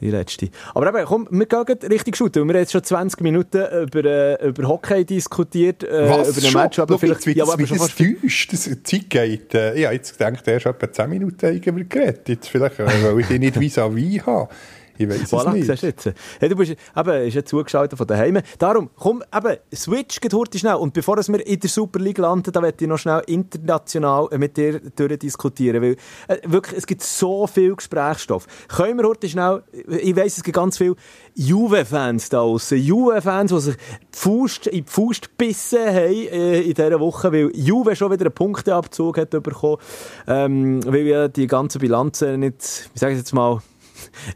[0.00, 0.48] Die letzte.
[0.74, 2.46] Aber eben, komm, wir gehen richtig shooten.
[2.46, 6.50] Wir haben jetzt schon 20 Minuten über, äh, über Hockey diskutiert, äh, Was, über den
[6.50, 6.62] schon?
[6.62, 6.78] Match.
[6.78, 9.54] Aber Schau, vielleicht, jetzt, ja, aber schon fast täuscht, das Zeit geht.
[9.54, 12.28] Äh, ich habe jetzt gedacht, er ist etwa 10 Minuten eigentlich geredet.
[12.28, 14.48] Jetzt vielleicht, äh, weil ich dich nicht vis-à-vis habe.
[14.96, 15.66] Ich weiß Voilà, es nicht.
[15.66, 16.12] siehst du jetzt.
[16.38, 18.38] Hey, du bist eben, ist ja zugeschaltet von daheim.
[18.58, 20.76] Darum, komm, eben, switch geht heute schnell.
[20.76, 24.56] Und bevor wir in der Super League landen, da werde ich noch schnell international mit
[24.56, 25.96] dir diskutieren, weil
[26.28, 28.46] äh, wirklich, es gibt so viel Gesprächsstoff.
[28.68, 30.94] Können wir heute schnell, ich weiss, es gibt ganz viele
[31.34, 36.74] Juve-Fans da draussen, Juve-Fans, die sich die Faust, in die Faust gebissen haben äh, in
[36.74, 39.78] dieser Woche, weil Juve schon wieder einen Punkteabzug hat bekommen,
[40.26, 43.60] ähm, weil ja die ganze Bilanz nicht, wie sage ich jetzt mal,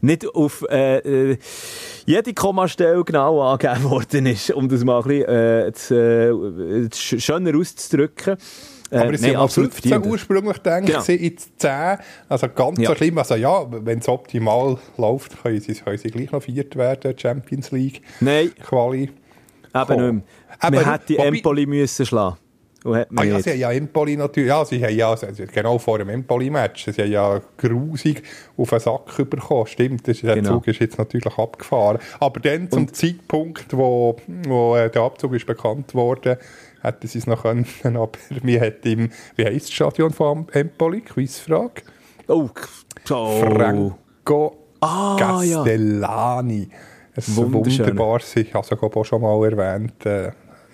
[0.01, 0.97] nicht auf äh,
[1.31, 1.37] äh,
[2.05, 5.29] jede Kommastelle genau angegeben worden ist, um das mal ein bisschen
[5.67, 8.37] äh, zu, äh, zu schöner auszudrücken.
[8.91, 10.11] Äh, Aber es nein, sind absolut 15 verdient.
[10.13, 11.03] ursprünglich gedacht, Genau.
[11.05, 11.21] genau.
[11.21, 11.97] jetzt 10.
[12.27, 12.89] Also ganz Ja.
[12.89, 13.17] so schlimm.
[13.19, 17.69] Also ja, wenn es optimal läuft, können sie, können sie gleich noch viert werden, Champions
[17.71, 19.03] League, Nein, Quali.
[19.03, 19.11] eben
[19.73, 20.21] nicht mehr.
[20.61, 22.37] Aber Man hätte wobei- Empoli müssen schlagen
[22.83, 25.15] und hat Ah ja, sie haben ja Empoli natürlich, ja, sie haben ja,
[25.53, 28.23] genau vor dem Empoli-Match, sie haben ja grusig
[28.57, 30.53] auf den Sack bekommen, stimmt, das, der Genau.
[30.53, 31.99] Zug ist jetzt natürlich abgefahren.
[32.19, 34.15] Aber dann zum Zeitpunkt, wo,
[34.47, 36.39] wo äh, der Abzug ist bekannt wurde,
[36.81, 38.11] hätten sie es noch können, aber
[38.43, 41.81] wie hat im, wie heisst das Stadion von Empoli, Quizfrage?
[42.27, 42.49] Oh,
[43.05, 43.41] so.
[43.41, 45.57] Franco Ah, ja.
[45.63, 46.69] Castellani.
[47.13, 47.79] Es ist Wunderschön.
[47.87, 50.31] wunderbar, ich habe es ja auch schon mal erwähnt, äh,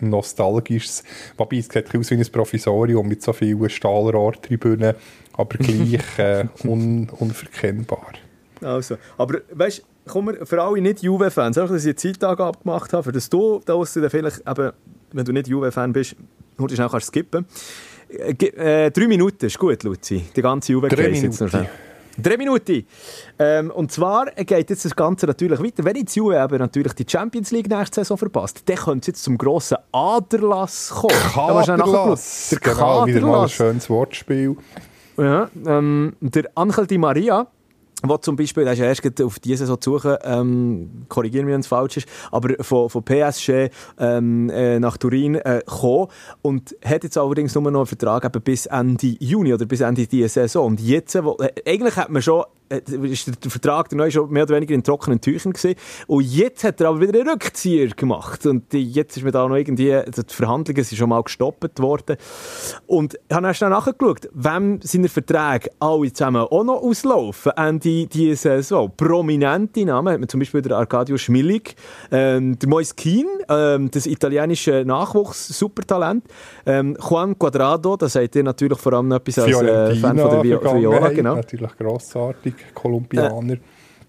[0.10, 1.04] nostalgisches,
[1.38, 4.96] wobei es sieht aus wie ein Provisorium mit so vielen Stahlrohrtribünen,
[5.34, 8.13] aber gleich äh, un, unverkennbar.
[8.62, 13.04] Also, aber weißt du, komm, für alle Nicht-Juve-Fans, einfach, dass ich einen Zeittag abgemacht habe,
[13.04, 14.72] für das du da dann vielleicht, eben,
[15.12, 16.15] wenn du nicht Juve-Fan bist,
[16.58, 17.46] nur schnell kannst skippen.
[18.10, 18.32] Äh,
[18.86, 20.24] äh, drei Minuten ist gut, Luzi.
[20.36, 21.50] Die ganze juve Drei jetzt noch Minuten.
[21.50, 21.70] schnell.
[22.17, 22.86] Drei Minuten.
[23.38, 25.84] Ähm, und zwar geht jetzt das Ganze natürlich weiter.
[25.84, 29.23] Wenn jetzt Juve aber natürlich die Champions League nächste Saison verpasst, dann könnte es jetzt
[29.23, 31.13] zum grossen Aderlass kommen.
[31.34, 32.49] Kaderlass!
[32.51, 33.51] Der Genau, wieder mal ein Kaderlass.
[33.51, 34.56] schönes Wortspiel.
[35.17, 37.47] Ja, ähm, der Angel Di Maria,
[38.04, 41.58] der zum Beispiel, der ist ja erst auf diese Saison zu suchen, ähm, korrigieren wir,
[41.58, 46.08] es falsch ist, aber von, von PSG ähm, äh, nach Turin äh, gekommen
[46.42, 50.08] und hat jetzt allerdings nur noch einen Vertrag eben bis Ende Juni oder bis Ende
[50.08, 50.68] dieser Saison.
[50.68, 54.30] Und jetzt, wo, äh, eigentlich hat man schon, äh, ist der, Vertrag der neue schon
[54.32, 55.75] mehr oder weniger in trockenen Tüchern gewesen.
[56.08, 58.45] Und jetzt hat er aber wieder einen Rückzieher gemacht.
[58.45, 62.17] Und jetzt ist mir da noch irgendwie, also die Verhandlungen sind schon mal gestoppt worden.
[62.88, 68.08] Und ich habe dann schnell nachgeschaut, wem seine Verträge alle zusammen auch noch auslaufen Ende
[68.08, 68.91] dieser Saison.
[68.95, 71.75] Prominente Namen hat man zum Beispiel der Arcadio Schmilig,
[72.12, 76.23] ähm, der Moise Kean, ähm, das italienische Nachwuchs-Supertalent,
[76.65, 80.30] ähm, Juan Quadrado, da seid ihr natürlich vor allem noch etwas als äh, Fan von
[80.30, 81.36] der Vi- Viola, genau.
[81.36, 83.58] Natürlich grossartig, Kolumbianer.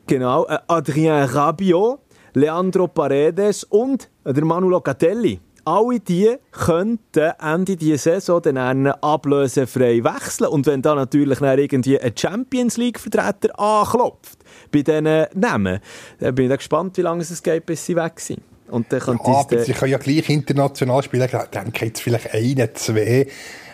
[0.06, 1.98] Genau, äh, Adrien Rabiot,
[2.34, 5.40] Leandro Paredes und äh, der Manu Locatelli.
[5.64, 10.48] Alle die könnten Ende dieser Saison dann ablösefrei wechseln.
[10.48, 14.38] Und wenn da natürlich dann irgendwie ein Champions League-Vertreter anklopft
[14.70, 15.80] bei diesen Namen,
[16.20, 18.42] dann bin ich dann gespannt, wie lange es geht, bis sie weg sind.
[18.68, 21.24] Und dann Ja, aber sie können ja gleich international spielen.
[21.24, 23.26] Ich denke jetzt vielleicht eine, zwei.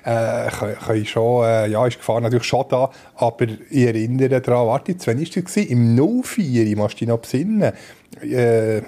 [0.05, 4.41] Äh, können, können schon, äh, ja, ist die Gefahr natürlich schon da, aber ich erinnere
[4.41, 5.35] daran, warte, wann war das?
[5.35, 5.69] gewesen?
[5.69, 7.73] Im 04, ich muss dich noch besinnen.
[8.21, 8.83] Äh,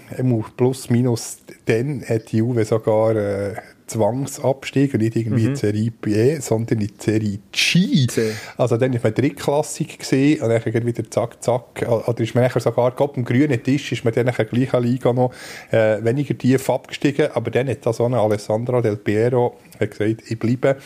[0.57, 3.55] plus, minus, dann hat die Juve sogar äh,
[3.87, 8.07] Zwangsabstieg und nicht irgendwie in die Serie B, sondern in die Serie G.
[8.07, 8.33] C.
[8.57, 11.87] Also dann war man drittklassig gewesen, und dann wieder zack, zack.
[11.87, 15.33] Oder ist man sogar, gerade am grünen Tisch ist man dann nachher gleicher Liga noch
[15.71, 20.23] äh, weniger tief abgestiegen, aber dann hat da so eine Alessandro Del Piero hat gesagt,
[20.31, 20.77] ich bleibe.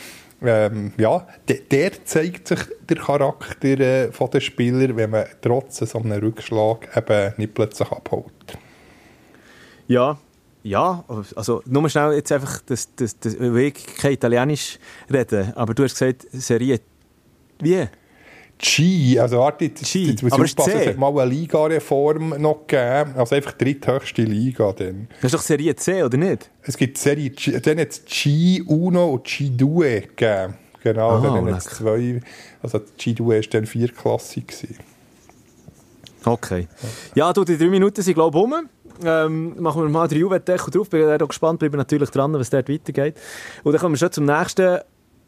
[0.41, 5.79] Ähm, ja, de, der zeigt sich der Charakter äh, von den Spielern, wenn man trotz
[5.79, 8.57] so einem Rückschlag eben nicht plötzlich abholt.
[9.87, 10.17] Ja,
[10.63, 11.03] ja,
[11.35, 14.77] also nur schnell jetzt einfach, das, das, das, ich kein Italienisch
[15.11, 16.79] reden, aber du hast gesagt, Serie,
[17.61, 17.87] wie?
[18.61, 21.31] G, also warte, jetzt, G, jetzt muss ich aber ist aufpassen, es hat mal eine
[21.31, 25.07] Liga-Reform noch gegeben, also einfach die dritthöchste Liga dann.
[25.21, 26.51] Das ist doch Serie C, oder nicht?
[26.63, 30.55] Es gibt Serie G, dann hat es G1 und G2 gegeben.
[30.83, 32.19] Genau, Ah, dann hat es zwei,
[32.61, 34.47] also die G2 war dann vierklassig.
[34.47, 34.75] gewesen.
[36.25, 36.67] Okay.
[37.15, 38.69] Ja, du, die drei Minuten sind, glaube ich, um.
[39.03, 40.89] Ähm, machen wir mal den Juve-Deckel drauf.
[40.89, 43.15] Bin auch gespannt, bleiben natürlich dran, was dort weitergeht.
[43.63, 44.79] Und dann kommen wir schon zum nächsten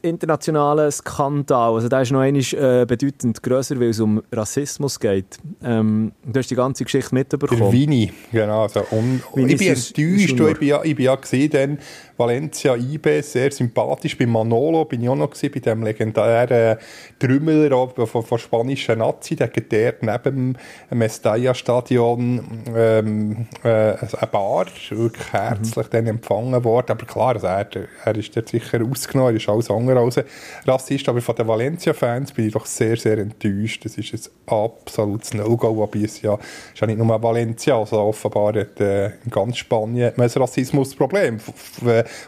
[0.01, 1.75] internationalen Skandal.
[1.75, 5.37] Also der ist noch einmal äh, bedeutend grösser, weil es um Rassismus geht.
[5.63, 7.71] Ähm, du hast die ganze Geschichte Der mitbekommen.
[7.71, 8.63] Vini, genau.
[8.63, 11.77] Also, und, Vini ich bin enttäuscht, ich bin ja, ich bin ja gesehen,
[12.21, 14.15] Valencia IB sehr sympathisch.
[14.17, 16.77] Bei Manolo bin ich auch noch gewesen, bei dem legendären
[17.17, 20.55] Trümmeler von, von spanischen Nazi, der geht der neben
[20.91, 26.07] dem Mestalla-Stadion ähm, äh, eine Bar, wirklich herzlich mhm.
[26.07, 26.91] empfangen worden.
[26.91, 27.67] Aber klar, also er,
[28.05, 30.19] er ist dort sicher ausgenommen, er ist alles andere als
[30.67, 33.83] Rassist, aber von den Valencia-Fans bin ich doch sehr, sehr enttäuscht.
[33.85, 38.53] Das ist ein absolutes No-Go, wobei es ja, ist ja nicht nur Valencia, also offenbar
[38.53, 41.39] hat äh, in ganz Spanien ein Rassismusproblem.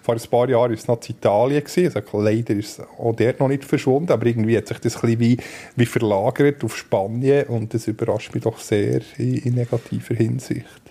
[0.01, 3.39] Vor ein paar Jahren war es noch in Italien, also leider ist es auch dort
[3.39, 5.37] noch nicht verschwunden, aber irgendwie hat sich das ein wie,
[5.75, 10.81] wie verlagert auf Spanien und das überrascht mich doch sehr in, in negativer Hinsicht.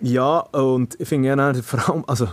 [0.00, 2.28] Ja, und ich finde ja vor allem, also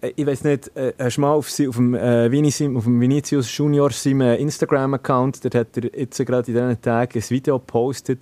[0.00, 3.00] äh, ich weiß nicht, äh, hast du mal auf, auf, dem, äh, Vinicius, auf dem
[3.00, 7.58] Vinicius Junior seinem äh, Instagram-Account, dort hat er jetzt gerade in diesen Tagen ein Video
[7.58, 8.20] gepostet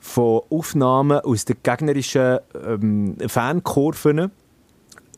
[0.00, 4.32] von Aufnahmen aus den gegnerischen ähm, Fankurven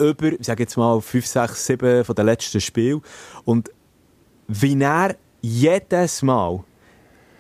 [0.01, 3.01] über, ich sage jetzt mal, 5, 6, 7 von den letzten Spielen.
[3.45, 3.71] Und
[4.49, 6.65] wie er jedes Mal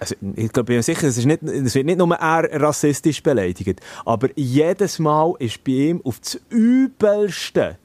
[0.00, 4.28] also ich glaube, bin sicher, es, nicht, es wird nicht nur er rassistisch beleidigt, aber
[4.34, 7.78] jedes Mal ist bei ihm auf das Übelste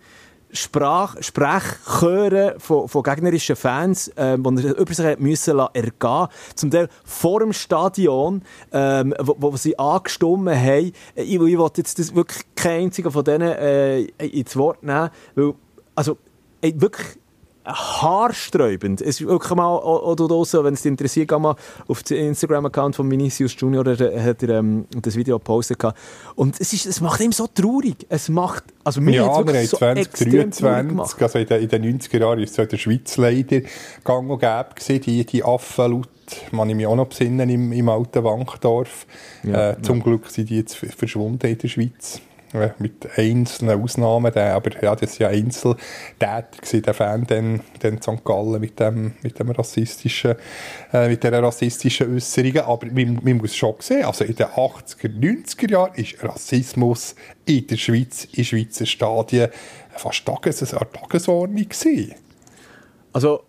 [0.51, 6.89] Sprach, Sprechchöre von, von gegnerischen Fans, ähm, die er über sich müssen ergehen Zum Teil
[7.03, 10.91] vor dem Stadion, ähm, wo, wo sie angestimmt haben.
[11.15, 15.53] Ich, ich will jetzt das wirklich kein einziger von denen äh, ins Wort nehmen, weil,
[15.95, 16.17] also,
[16.61, 17.19] ey, wirklich
[17.65, 19.01] haarsträubend.
[19.01, 21.55] Es ist wirklich mal, oder draussen, wenn es dich interessiert, geh mal
[21.87, 25.77] auf den Instagram-Account von Vinicius Junior, der hat er ähm, das Video gepostet.
[26.35, 28.05] Und es, ist, es macht ihm so traurig.
[28.09, 32.19] Es macht, also mir ja, wir haben so 2023, also in den, in den 90er
[32.19, 33.61] Jahren ist es in der Schweiz leider
[34.03, 36.09] gang und gäbe gewesen, die, die Affen laut
[36.51, 39.07] man ich mich auch noch besinnen im, im alten Wankdorf.
[39.41, 40.03] Ja, äh, zum ja.
[40.03, 42.21] Glück sind die jetzt verschwunden in der Schweiz
[42.79, 48.01] mit einzelnen Ausnahmen, der, aber ja, das ist ja Einzeltäter gewesen, der Fan dann, dann
[48.01, 48.23] St.
[48.23, 50.35] Gallen mit dem, mit dem rassistischen,
[50.91, 55.71] äh, mit dieser rassistischen Äußerungen, aber man, muss schon sehen, also in den 80er, 90er
[55.71, 59.49] Jahren ist Rassismus in der Schweiz, in Schweizer Stadien
[59.95, 62.15] fast Tages, Tagesordnung gewesen.
[63.13, 63.43] Also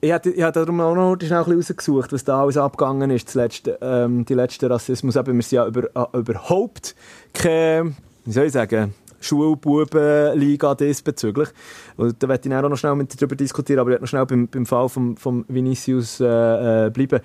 [0.00, 3.78] ich habe, ich habe darum auch noch schnell rausgesucht, was da alles abgegangen ist, letzte,
[3.80, 5.16] ähm, die letzte Rassismus.
[5.16, 6.94] Eben, wir sind ja über, äh, überhaupt
[7.32, 7.94] keine
[8.26, 11.48] wie soll ich sagen, Schulbubenliga diesbezüglich.
[11.96, 14.26] Und da werde ich auch noch schnell mit darüber diskutieren, aber ich werde noch schnell
[14.26, 17.20] beim, beim Fall von vom Vinicius äh, äh, bleiben.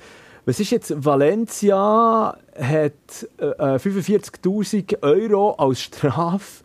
[0.46, 0.94] Was ist jetzt?
[1.04, 6.64] Valencia hat äh, 45.000 äh, Euro als Strafe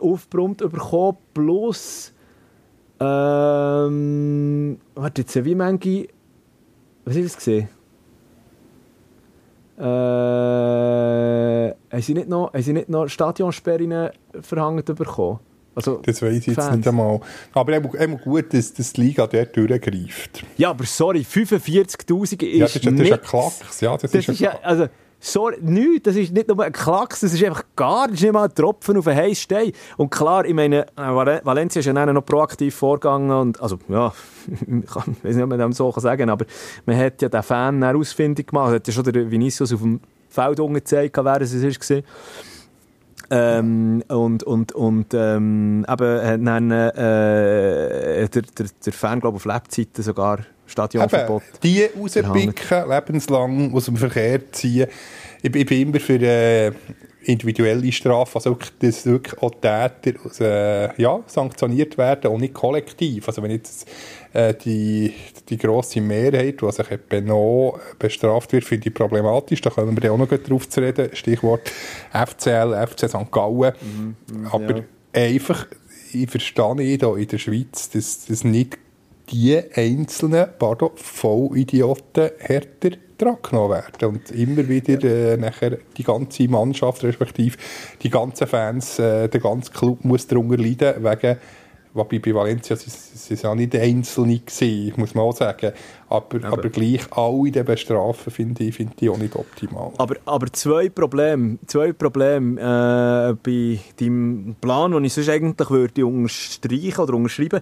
[0.00, 2.12] aufgebrummt bekommen, plus
[3.00, 6.08] ähm, warte jetzt, wie manche
[7.04, 7.68] was ist das gesehen?
[9.80, 9.84] Äh,
[11.90, 14.10] haben sie nicht noch, haben sie nicht noch Stadionsperren
[14.42, 15.40] verhangen bekommen?
[15.74, 16.76] Also, das weiß ich jetzt Fans.
[16.76, 17.20] nicht einmal.
[17.52, 20.44] Aber eben, gut, dass, dass die Liga dort durchgreift.
[20.56, 23.80] Ja, aber sorry, 45'000 ist Ja, das ist, das ist ein Klacks.
[23.80, 24.88] Ja, das, das ist, ist ja, also,
[25.20, 28.32] sorry, nichts, das ist nicht nur ein Klacks, das ist einfach gar, das ist nicht
[28.32, 29.72] mal ein Tropfen auf einen heißen Stein.
[29.96, 34.12] Und klar, ich meine, äh, Valencia ist ja noch proaktiv vorgegangen und, also, ja,
[34.84, 36.46] ich weiß nicht, ob man das so sagen kann, aber
[36.86, 40.58] man hat ja den Fan ausfindig gemacht, hat ja schon der Vinicius auf dem Feld
[40.58, 41.92] gezeigt, wer es ist.
[43.32, 49.44] Ähm, und und, und ähm, eben hat dann äh, der, der, der Fan, glaube auf
[49.44, 51.42] Lebzeiten sogar Stadionverbot.
[51.42, 54.88] Eben, die rauspicken, lebenslang aus dem Verkehr ziehen.
[55.42, 56.72] Ich, ich bin immer für äh,
[57.22, 63.28] individuelle Strafen, also wirklich, dass wirklich auch Täter äh, ja, sanktioniert werden und nicht kollektiv.
[63.28, 63.88] Also wenn jetzt
[64.32, 65.12] äh, die,
[65.48, 69.60] die grosse Mehrheit, die sich Benno bestraft wird, finde ich problematisch.
[69.60, 71.10] Da kommen wir dann auch noch drauf zu reden.
[71.12, 71.70] Stichwort
[72.12, 73.30] FCL, FC St.
[73.30, 73.72] Gallen.
[73.80, 74.82] Mhm, mh, Aber ja.
[75.12, 75.66] einfach,
[76.12, 78.78] ich verstehe nicht in der Schweiz, dass das nicht
[79.30, 84.08] die einzelnen, pardon, Vollidioten härter dran genommen werden.
[84.08, 87.56] Und immer wieder äh, nachher die ganze Mannschaft, respektive
[88.02, 91.38] die ganzen Fans, äh, der ganze Club muss darunter leiden, wegen
[91.92, 95.72] Wobei bei Valencia sie, sie ja nicht Einzelne gewesen, muss man auch sagen.
[96.08, 96.52] Aber, aber.
[96.52, 99.90] aber gleich alle diese bestrafen, finde ich, find ich auch nicht optimal.
[99.98, 106.06] Aber, aber zwei Probleme, zwei Probleme äh, bei deinem Plan, den ich sonst eigentlich würde
[106.06, 107.60] unterstreichen oder unterschreiben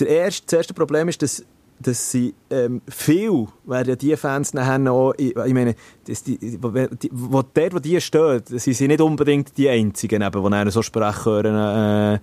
[0.00, 1.44] der erste, Das erste Problem ist, dass
[1.80, 5.74] dass sie ähm, viel werden die Fans nachher noch, ich, ich meine,
[6.06, 10.22] dass die, wo, die, wo, dort, wo die stehen, sie sind nicht unbedingt die Einzigen,
[10.22, 12.18] eben, die dann so sprechen hören, äh,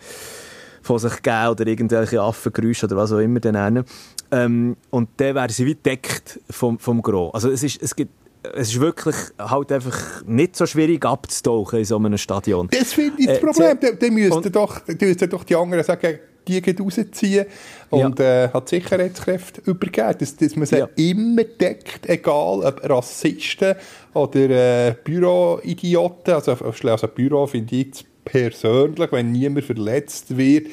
[0.82, 3.86] von sich geben oder irgendwelche Affengeräusche oder was auch immer dann.
[4.32, 7.34] Ähm, und dann werden sie wie deckt vom, vom Gros.
[7.34, 8.12] Also es ist, es gibt
[8.44, 12.68] es ist wirklich halt einfach nicht so schwierig abzutauchen in so einem Stadion.
[12.72, 13.78] Das finde ich das äh, Problem.
[14.00, 14.82] Dann müssten doch,
[15.30, 17.46] doch die anderen sagen, die rausziehen
[17.92, 18.46] und ja.
[18.46, 20.90] äh, hat Sicherheitskräfte übergeben, dass, dass man sie ja.
[20.96, 23.76] immer deckt, egal ob Rassisten
[24.14, 30.68] oder äh, Büroidioten, also, also Büro finde ich persönlich, wenn niemand verletzt wird,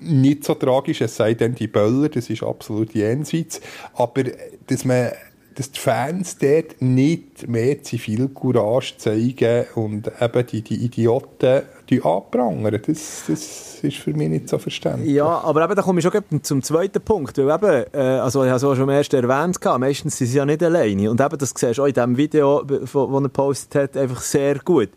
[0.00, 3.60] nicht so tragisch, es sei denn die Böller, das ist absolut jenseits,
[3.94, 4.24] aber
[4.66, 5.10] dass man
[5.54, 12.80] dass die Fans dort nicht mehr Zivilcourage zeigen und eben die, die Idioten anprangern.
[12.86, 15.14] Das, das ist für mich nicht so verständlich.
[15.14, 17.38] Ja, aber eben, da komme ich schon zum zweiten Punkt.
[17.38, 20.62] Weil eben, äh, also ich habe es schon erst erwähnt, meistens sind sie ja nicht
[20.62, 21.10] alleine.
[21.10, 24.58] Und eben, das siehst du auch in dem Video, das er gepostet hat, einfach sehr
[24.58, 24.90] gut.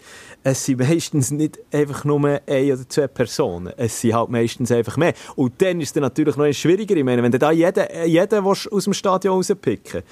[0.43, 3.73] Es sind meistens nicht einfach nur eine oder zwei Personen.
[3.77, 5.13] Es sind halt meistens einfach mehr.
[5.35, 6.95] Und dann ist es natürlich noch schwieriger.
[6.95, 10.03] Ich meine, wenn du da jeden, jeden aus dem Stadion rauspicken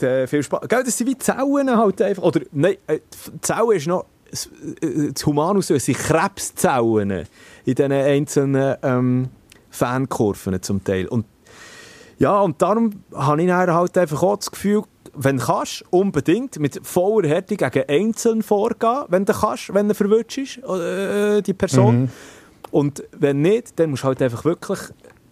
[0.00, 0.68] äh, viel Spaß.
[0.68, 2.22] Gell, das sind wie Zellen halt einfach.
[2.22, 3.00] Oder, nein, äh,
[3.32, 4.50] die Zelle ist noch das
[4.82, 7.26] äh, Humanus, es sind Krebszellen
[7.64, 9.28] in diesen einzelnen ähm,
[9.70, 11.06] Fankurven zum Teil.
[11.08, 11.26] Und
[12.18, 14.84] ja, und darum habe ich dann halt einfach auch das Gefühl,
[15.16, 19.94] wenn du kannst, unbedingt mit voller Härte gegen Einzelnen vorgehen, wenn du kannst, wenn du
[19.94, 22.02] verwirrt ist, äh, die Person.
[22.02, 22.08] Mhm.
[22.70, 24.80] Und wenn nicht, dann musst du halt einfach wirklich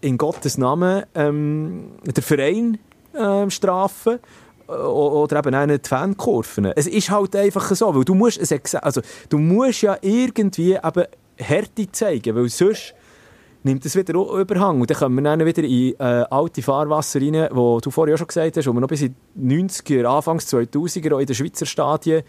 [0.01, 2.79] in Gottes Namen ähm, den Verein
[3.15, 4.19] äh, strafen
[4.73, 6.67] oder eben auch nicht die Fankurven.
[6.77, 8.41] Es ist halt einfach so, weil du musst,
[8.83, 11.05] also, du musst ja irgendwie eben
[11.37, 12.95] Härte zeigen, weil sonst
[13.65, 14.81] nimmt es wieder Überhang.
[14.81, 18.19] Und dann kommen wir dann wieder in äh, alte Fahrwasser rein, wo du vorher auch
[18.19, 21.35] schon gesagt hast, wo wir noch bis in die 90er, Anfangs 2000er auch in den
[21.35, 22.23] Schweizer Stadien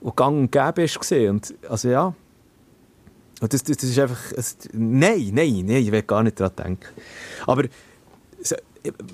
[0.00, 1.30] wo gang und gäbe ist gesehen.
[1.30, 2.14] Und also ja,
[3.40, 6.56] und das, das, das ist einfach, es, nein, nein, nein, ich will gar nicht daran
[6.56, 6.88] denken.
[7.46, 7.64] Aber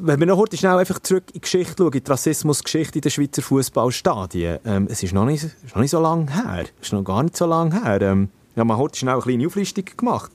[0.00, 3.03] wenn wir noch heute schnell einfach zurück in die Geschichte schauen, in die Rassismusgeschichte in
[3.03, 6.64] den Schweizer Fußballstadien, ähm, es ist noch, nicht, ist noch nicht so lange her.
[6.81, 8.00] Es ist noch gar nicht so lange her.
[8.03, 10.31] Ähm, man hat heute schnell eine kleine Auflistung gemacht.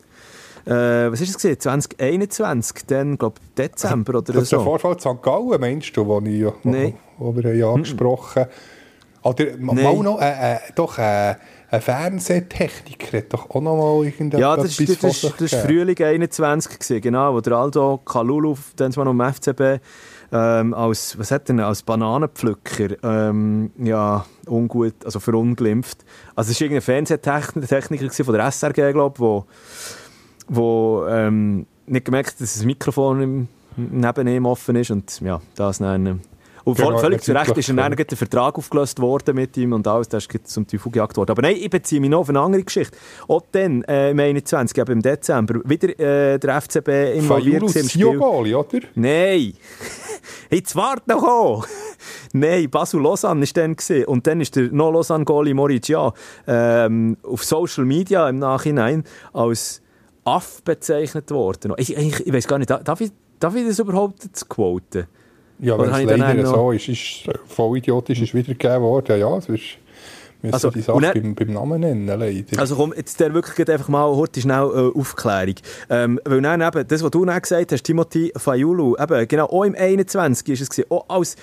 [0.65, 1.59] Äh, was ist es gesehen?
[1.59, 4.39] 2021, dann, glaube Dezember oder das so.
[4.39, 5.21] Das ist der Vorfall in St.
[5.21, 8.49] Gallen, meinst du, wo, ich, wo, wo wir ja angesprochen haben.
[9.23, 9.83] Oder nee.
[9.83, 11.35] mal noch, äh, äh, doch, äh,
[11.71, 16.01] ein Fernsehtechniker hat doch auch noch mal irgendetwas Ja, das, das, das, das war Frühling
[16.01, 19.81] 21, gewesen, genau, wo der Aldo Kalulu, dann mal noch im FCB,
[20.31, 26.03] ähm, als, was hat er als Bananenpflücker, ähm, ja, ungut, also verunglimpft.
[26.35, 29.45] Also es war irgendein Fernsehtechniker von der SRG, glaube ich, wo,
[30.47, 35.39] wo ähm, nicht gemerkt hat, dass das Mikrofon im, neben ihm offen ist und ja,
[35.55, 36.21] das dann
[36.63, 40.09] und genau, völlig zu Recht ist dann der Vertrag aufgelöst worden mit ihm und alles,
[40.09, 41.31] das ist zum Teufel gejagt worden.
[41.31, 42.97] Aber nein, ich beziehe mich noch auf eine andere Geschichte.
[43.27, 48.17] Auch dann, äh, im 21, eben im Dezember, wieder äh, der FCB involviert im Spiel.
[48.17, 48.79] Goalie, oder?
[48.95, 49.53] Nein!
[50.49, 51.65] Jetzt wart noch an!
[52.33, 53.75] Nein, Basel Lausanne war dann.
[53.75, 54.05] Gewesen.
[54.05, 56.13] Und dann ist der no Lausanne Goalie Moritz ja
[56.47, 59.81] ähm, auf Social Media im Nachhinein als
[60.25, 61.73] Aff bezeichnet worden.
[61.77, 65.07] Ich, ich, ich weiß gar nicht, darf ich, darf ich das überhaupt quoten?
[65.59, 69.19] Ja, wenn es leider so ist, ist voll idiotisch ist wiedergegeben worden.
[69.19, 69.77] Ja, sonst
[70.41, 72.59] müssen also, die Sache beim, beim, Namen nennen, leider.
[72.59, 75.55] Also komm, jetzt der wirklich einfach mal heute schnell äh, Aufklärung.
[75.89, 79.63] Ähm, weil dann eben, das, was du dann gesagt hast, Timothy Fayulu, eben, genau, auch
[79.63, 81.35] im 21 ist es gewesen, auch als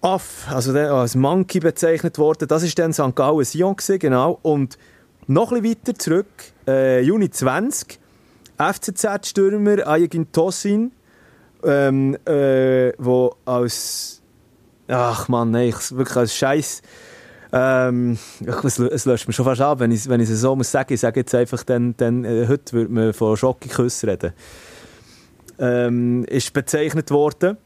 [0.00, 3.16] Aff, also als Monkey bezeichnet worden, das ist dann St.
[3.16, 4.78] Gallen Sion gewesen, genau, und
[5.26, 6.26] noch ein bisschen weiter zurück,
[6.68, 7.98] äh, Juni 20,
[8.58, 10.92] FCZ-Stürmer Ayegin Tosin,
[11.64, 14.22] ähm, äh, wo als
[14.88, 16.82] ach man, nein, ich, wirklich als Scheiß
[17.54, 18.18] ähm,
[18.64, 20.92] es, es löscht mir schon fast ab, wenn ich, wenn ich es so muss sagen.
[20.92, 24.32] Ich sage jetzt einfach, dann, dann, äh, heute würde man von Schocki-Küssen reden.
[25.60, 27.56] Ähm, ist bezeichnet worden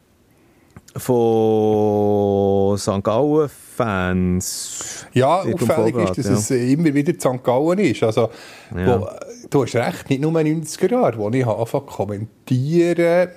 [0.94, 3.02] von St.
[3.02, 5.06] Gallen-Fans.
[5.14, 6.32] Ja, auffällig ist, dass ja.
[6.34, 7.42] es immer wieder St.
[7.42, 8.02] Gallen ist.
[8.02, 8.28] Also,
[8.76, 9.00] ja.
[9.00, 9.08] wo,
[9.48, 13.30] du hast recht, nicht nur 90er Jahre, wo ich anfangen kommentieren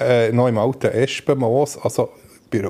[0.00, 2.10] äh, noch im alten Espenmoos, also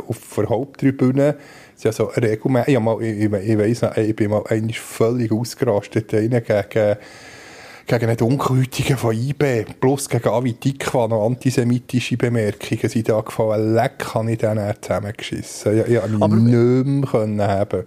[0.07, 1.37] auf der Haupttribüne,
[1.75, 6.09] sind ja so regelmäßig, ich, ich, ich weiss noch, ich bin mal eigentlich völlig ausgerastet
[6.09, 6.99] gegen, gegen
[7.89, 13.75] einen Dunkelhäutigen von IB, plus gegen Avi Dikwa noch antisemitische Bemerkungen sind da gefallen.
[13.75, 15.81] Leck habe ich dann zusammengeschissen.
[15.81, 17.87] Ich, ich konnte mich nicht mehr haben.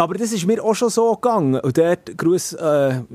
[0.00, 1.58] Aber das ist mir auch schon so gegangen.
[1.58, 2.62] Und dort, Gruß, äh,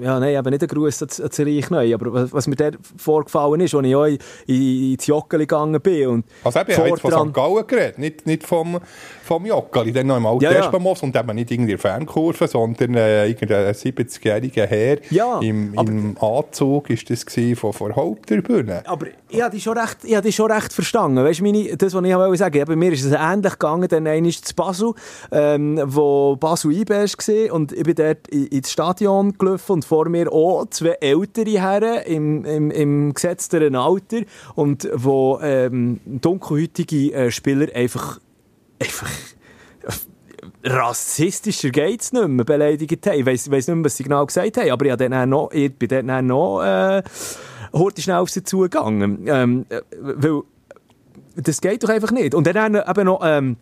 [0.01, 3.61] ja, nein, eben nicht ein Gruß an das Reich neu, aber was mir dort vorgefallen
[3.61, 4.17] ist, als ich auch in,
[4.47, 6.07] in, ins Joggeli gegangen bin.
[6.09, 7.33] Und also eben, ich habe von St.
[7.33, 8.81] Gallen geredet, nicht, nicht vom,
[9.23, 10.69] vom Joggeli, dann noch im alten ja, ja.
[10.69, 17.09] und eben nicht irgendwie Fernkurve, sondern äh, irgendein 70-jähriger Herr ja, im, im Anzug ist
[17.09, 18.83] das von, der Haupttribüne.
[18.85, 21.23] Aber ich habe dich schon recht, ich habe dich schon recht verstanden.
[21.23, 24.31] Weißt du, das, was ich wollte sagen, bei mir ist es ähnlich gegangen, dann einmal
[24.31, 24.93] zu Basel,
[25.31, 30.31] ähm, wo Basel IB warst und ich bin dort ins Stadion gelaufen und vor mir
[30.31, 34.21] auch zwei ältere Herren im, im, im gesetzteren Alter
[34.55, 38.19] und wo ähm, dunkelhäutige äh, Spieler einfach,
[38.83, 39.09] einfach
[40.63, 43.19] rassistischer geht es nicht mehr, beleidigt haben.
[43.19, 45.73] Ich weiss, weiss nicht mehr, was sie genau gesagt haben, aber ich, dann noch, ich
[45.73, 47.03] bin dann noch äh,
[47.97, 49.25] schnell auf sie zugegangen.
[49.27, 50.41] Ähm, äh, weil
[51.35, 52.35] das geht doch einfach nicht.
[52.35, 53.21] Und dann eben noch...
[53.23, 53.57] Ähm,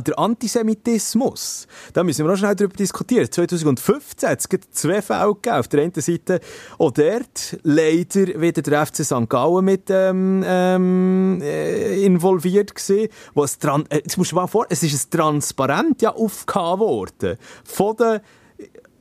[0.00, 3.30] der Antisemitismus, da müssen wir noch schnell darüber diskutieren.
[3.30, 5.56] 2015 hat es zwei Fälle gegeben.
[5.56, 6.40] Auf der einen Seite
[6.78, 9.28] auch dort leider wieder der FC St.
[9.28, 13.08] Gallen mit ähm, ähm, äh, involviert gewesen.
[13.34, 16.80] Wo es dran, äh, jetzt musst du mal vor, es ist ein Transparent ja aufgehauen
[16.80, 17.38] worden.
[17.64, 18.20] Von den,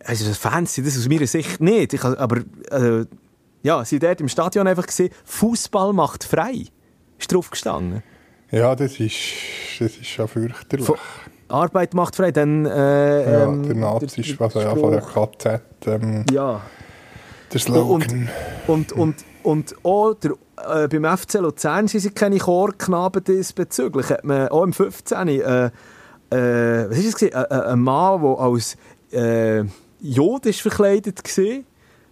[0.04, 1.94] also Fans sind das aus meiner Sicht nicht.
[1.94, 2.42] Ich, aber,
[2.72, 3.06] äh,
[3.64, 6.66] ja, sie dort im Stadion einfach gesehen, Fußball macht frei.
[7.18, 8.04] Ist drauf gestanden.
[8.54, 9.16] Ja, das ist,
[9.80, 10.86] das ist schon fürchterlich.
[10.86, 10.98] Von
[11.48, 12.68] Arbeit macht frei, dann...
[12.68, 15.62] Äh, ja, ähm, der Nazi ist also ja, von der KZ.
[15.88, 16.62] Ähm, ja.
[17.52, 18.30] Der Slogan.
[18.68, 20.34] Und, und, und, und auch der,
[20.84, 24.12] äh, beim FC Luzern sind sie keine Chorknaben diesbezüglich.
[24.12, 25.28] Hat man auch im 15.
[25.28, 25.72] Äh, äh,
[26.90, 27.22] was ist das?
[27.24, 28.78] Äh, äh, ein Mann, der als
[29.12, 29.64] äh,
[30.00, 31.64] Jod verkleidet war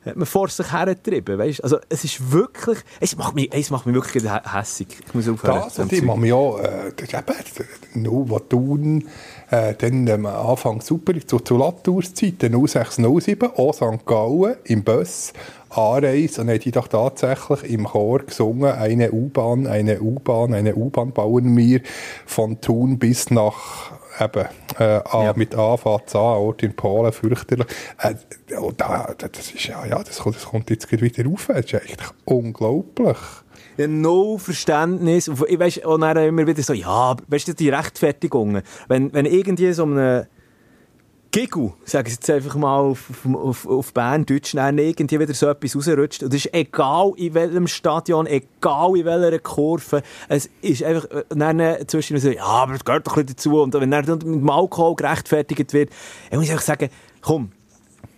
[0.05, 1.37] hat man vor sich hergetrieben.
[1.37, 1.63] Weißt?
[1.63, 4.87] Also, es ist wirklich, es macht mich, es macht mich wirklich hässig.
[5.05, 5.61] Ich muss aufhören.
[5.65, 7.59] Das, und ich mache mich auch, äh, das ist
[7.93, 9.07] eben, Nova Thun,
[9.49, 14.05] äh, dann am Anfang super, zu, zu Latours-Zeit, 0607, auch St.
[14.05, 15.33] Gallen, im Bus,
[15.69, 21.11] Anreise, und dann die doch tatsächlich im Chor gesungen, eine U-Bahn, eine U-Bahn, eine U-Bahn
[21.11, 21.81] bauen wir
[22.25, 24.45] von Thun bis nach eben,
[24.79, 25.33] äh, ja.
[25.35, 27.67] mit A fängt an, Ort in Polen, fürchterlich.
[27.99, 28.15] Äh,
[28.77, 31.47] da, das ist ja, ja, das kommt, das kommt jetzt wieder rauf.
[31.47, 33.17] Das ist echt unglaublich.
[33.77, 35.27] Ja, no Verständnis.
[35.27, 38.63] Und ich weiss auch dann immer wieder so, ja, weißt du, die Rechtfertigungen.
[38.87, 40.27] Wenn, wenn irgendwie so eine
[41.31, 45.75] Gigu, sage ich jetzt einfach mal auf, auf, auf Berndeutsch, dann irgendwie wieder so etwas
[45.77, 46.23] rausrutscht.
[46.23, 51.23] Und es ist egal in welchem Stadion, egal in welcher Kurve, es ist einfach, äh,
[51.29, 53.61] dann zwischen so, ja, aber es gehört doch ein bisschen dazu.
[53.61, 55.91] Und wenn dann mit dem Alkohol gerechtfertigt wird,
[56.29, 56.89] ich muss einfach sagen,
[57.21, 57.53] komm,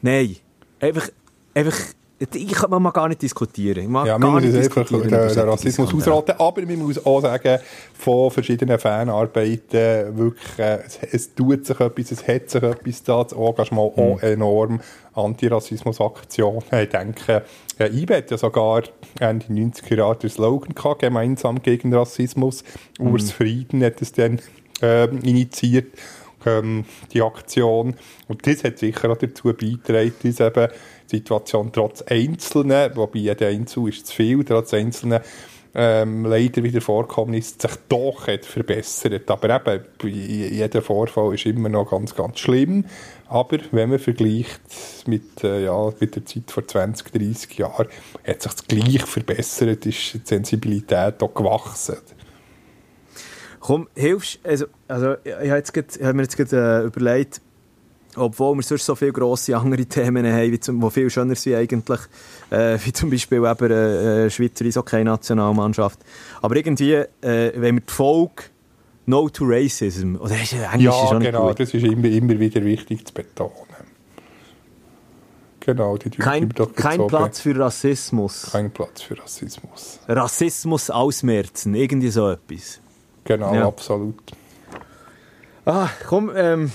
[0.02, 0.36] nein,
[0.80, 1.10] einfach,
[1.54, 1.78] einfach,
[2.34, 3.92] ich kann man gar nicht diskutieren.
[3.92, 7.60] Man ja, man muss einfach den, den Rassismus ausraten, aber man muss auch sagen,
[7.94, 13.24] von verschiedenen Fanarbeiten wirklich, äh, es, es, tut sich etwas, es hat sich etwas da,
[13.24, 14.04] das Engagement mhm.
[14.04, 14.82] auch enorm,
[15.14, 16.64] Antirassismusaktionen.
[16.72, 17.44] Ich denke,
[17.80, 18.84] ja, IBE hat ja sogar
[19.20, 22.64] Ende 90er Jahre den Slogan gehabt, gemeinsam gegen Rassismus.
[23.00, 23.08] Mhm.
[23.08, 24.40] Urs Frieden hat es dann
[24.82, 25.94] äh, initiiert
[26.46, 27.96] ähm, die Aktion.
[28.28, 30.68] Und das hat sicher auch dazu beigetragen, dass eben
[31.18, 35.22] Situation trotz Einzelnen, wobei jeder Einzel ist zu viel, trotz Einzelnen
[35.76, 39.30] ähm, leider wieder vorkommen ist, sich doch hat verbessert.
[39.30, 42.86] Aber eben, jeder Vorfall ist immer noch ganz, ganz schlimm.
[43.28, 44.62] Aber wenn man vergleicht
[45.08, 47.88] mit, äh, ja, mit der Zeit vor 20, 30 Jahren,
[48.26, 51.98] hat sich das gleich verbessert, ist die Sensibilität auch gewachsen.
[53.60, 55.64] Komm, hilfst also, also ich habe
[56.04, 57.42] hab mir jetzt gerade äh, überlegt,
[58.18, 61.56] obwohl wir sonst so viele grosse andere Themen haben, wie zum, die viel schöner sind
[61.56, 62.00] eigentlich,
[62.50, 66.00] äh, wie zum Beispiel eben eine äh, Schweizer Eishockey-Nationalmannschaft.
[66.42, 67.08] Aber irgendwie, äh,
[67.56, 68.44] wenn wir die Folge
[69.06, 71.60] No to Racism, oder ist Englisch ja, ist auch nicht genau, gut.
[71.60, 73.52] das ist immer, immer wieder wichtig zu betonen.
[75.60, 78.50] Genau, die kein, kein Platz für Rassismus.
[78.52, 80.00] Kein Platz für Rassismus.
[80.08, 82.82] Rassismus ausmerzen, irgendwie so etwas.
[83.24, 83.68] Genau, ja.
[83.68, 84.22] absolut.
[85.66, 86.72] Ah, komm, ähm,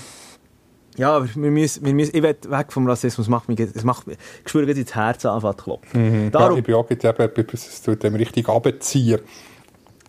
[0.99, 4.05] ja, aber wir müssen, wir müssen, ich will weg vom Rassismus, macht mich, es macht
[4.05, 6.25] mich, ich spüre ins Herz anfangen zu klopfen.
[6.25, 6.31] Mhm.
[6.31, 9.21] Darum, ja, ich bin auch jetzt eben, es tut dem richtig abziehen.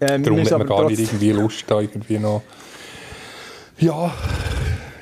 [0.01, 2.43] Ähm, Darum hat man gar nicht irgendwie Lust, da irgendwie noch,
[3.79, 4.13] ja,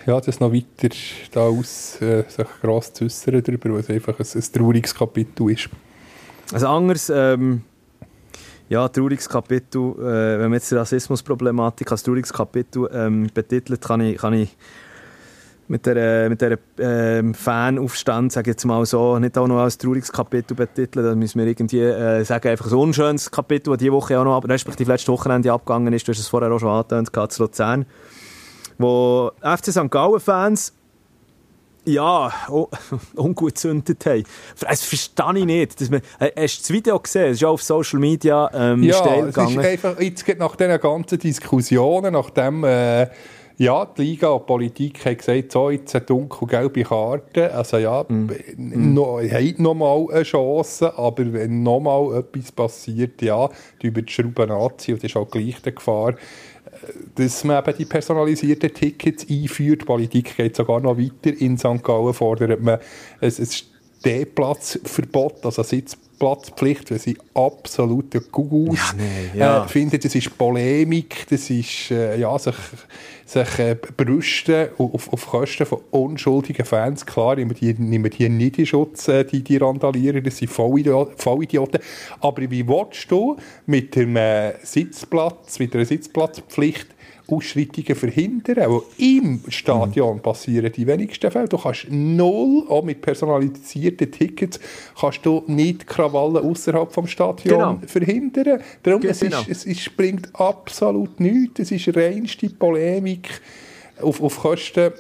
[0.05, 0.95] ja, das noch weiter
[1.32, 5.51] da aus, äh, sich gross zu äußern darüber, weil es einfach ein, ein trauriges Kapitel
[5.51, 5.70] ist.
[6.53, 7.62] Also anders, ähm,
[8.68, 14.03] ja, trauriges Kapitel, äh, wenn man jetzt die Rassismusproblematik als trauriges Kapitel ähm, betitelt, kann
[14.03, 14.55] ich, kann ich
[15.69, 19.79] mit der, mit der äh, Fanaufstand, sage ich jetzt mal so, nicht auch noch als
[19.79, 23.93] trauriges Kapitel betiteln, dann müssen wir irgendwie äh, sagen, einfach ein unschönes Kapitel, das diese
[23.93, 27.33] Woche auch noch, respektive letzte Wochenende abgegangen ist, du hast es vorher auch schon angetönt,
[27.33, 27.87] zu Luzern,
[28.79, 29.91] wo FC St.
[29.91, 30.73] Gallen-Fans
[31.85, 32.69] ja, oh,
[33.14, 34.25] ungut gezündet haben.
[34.61, 35.81] Das verstehe ich nicht.
[35.81, 37.31] Dass man, äh, hast du das Video gesehen?
[37.31, 41.19] Es ist auch auf Social Media ähm, ja, es ist einfach, jetzt nach diesen ganzen
[41.19, 42.64] Diskussionen, nach dem...
[42.64, 43.09] Äh,
[43.59, 47.52] ja, die Liga und die Politik haben gesagt, so, jetzt eine dunkelgelbe Karte.
[47.52, 48.30] Also ja, mm.
[48.56, 53.48] no, hat noch mal eine Chance, aber wenn noch mal etwas passiert, ja,
[53.82, 56.14] die über die Schrauben anziehen, und das ist auch gleich die Gefahr,
[57.16, 59.82] dass man eben die personalisierten Tickets einführt.
[59.82, 61.36] Die Politik geht sogar noch weiter.
[61.36, 61.82] In St.
[61.82, 62.78] Gallen fordert man
[63.20, 63.48] ein, ein
[64.01, 69.64] Stehplatzverbot, also Sitzplatzpflicht, weil sie absolute Gugus ja, nee, ja.
[69.64, 69.99] äh, finden.
[70.01, 72.55] Das ist Polemik, das ist äh, ja, sich,
[73.26, 77.05] sich äh, brüsten auf, auf Kosten von unschuldigen Fans.
[77.05, 81.80] Klar, nehmen die, nehmen die nicht in Schutz, äh, die, die randalieren, das sind Vollidioten.
[82.20, 83.36] Aber wie willst du
[83.66, 86.88] mit dem äh, Sitzplatz, mit einer Sitzplatzpflicht
[87.31, 88.70] Ausschreitungen verhindern.
[88.70, 90.22] Auch im Stadion mhm.
[90.22, 91.49] passieren die wenigsten Fälle.
[91.49, 94.59] Du kannst null, auch mit personalisierten Tickets,
[94.99, 97.79] kannst du nicht Krawallen außerhalb vom Stadion genau.
[97.87, 98.61] verhindern.
[98.83, 99.12] Darum, genau.
[99.12, 101.61] es, ist, es, es bringt absolut nichts.
[101.61, 103.41] Es ist reinste Polemik
[104.01, 104.93] auf, auf Kosten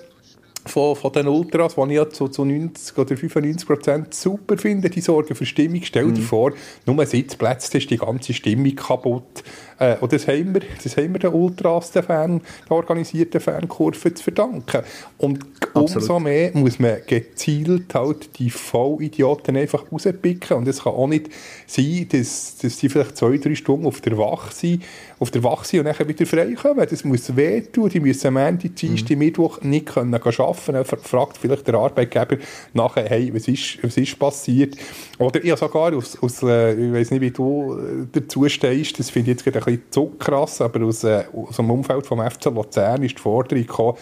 [0.68, 4.90] von, von den Ultras, die ich ja zu, zu 90 oder 95 Prozent super finde,
[4.90, 5.80] die sorgen für Stimmung.
[5.82, 6.24] Stell dir mhm.
[6.24, 6.52] vor,
[6.86, 9.42] nur Sitzplätze, ist die ganze Stimmung kaputt.
[9.78, 14.14] Äh, und das haben, wir, das haben wir den Ultras, den, Fan, den organisierten Fankurven
[14.14, 14.82] zu verdanken.
[15.18, 15.96] Und Absolut.
[15.96, 20.56] umso mehr muss man gezielt halt die Vollidioten einfach rauspicken.
[20.56, 21.30] Und es kann auch nicht
[21.66, 24.82] sein, dass, dass die vielleicht zwei, drei Stunden auf der Wache sind,
[25.20, 26.86] auf der Wache sind und dann wieder frei kommen.
[26.88, 27.88] Das muss wehtun.
[27.88, 29.18] Die müssen am Ende, Dienstag, mhm.
[29.18, 30.72] Mittwoch nicht können arbeiten.
[30.72, 32.36] Dann fragt vielleicht der Arbeitgeber
[32.72, 34.76] nachher, hey, was ist, was ist passiert?
[35.18, 39.10] Oder ich sogar aus, aus äh, ich weiß nicht, wie du äh, dazu stehst, das
[39.10, 42.46] finde ich jetzt gerade bisschen zu krass, aber aus, äh, aus dem Umfeld vom FC
[42.46, 43.98] Luzern ist die Forderung gekommen,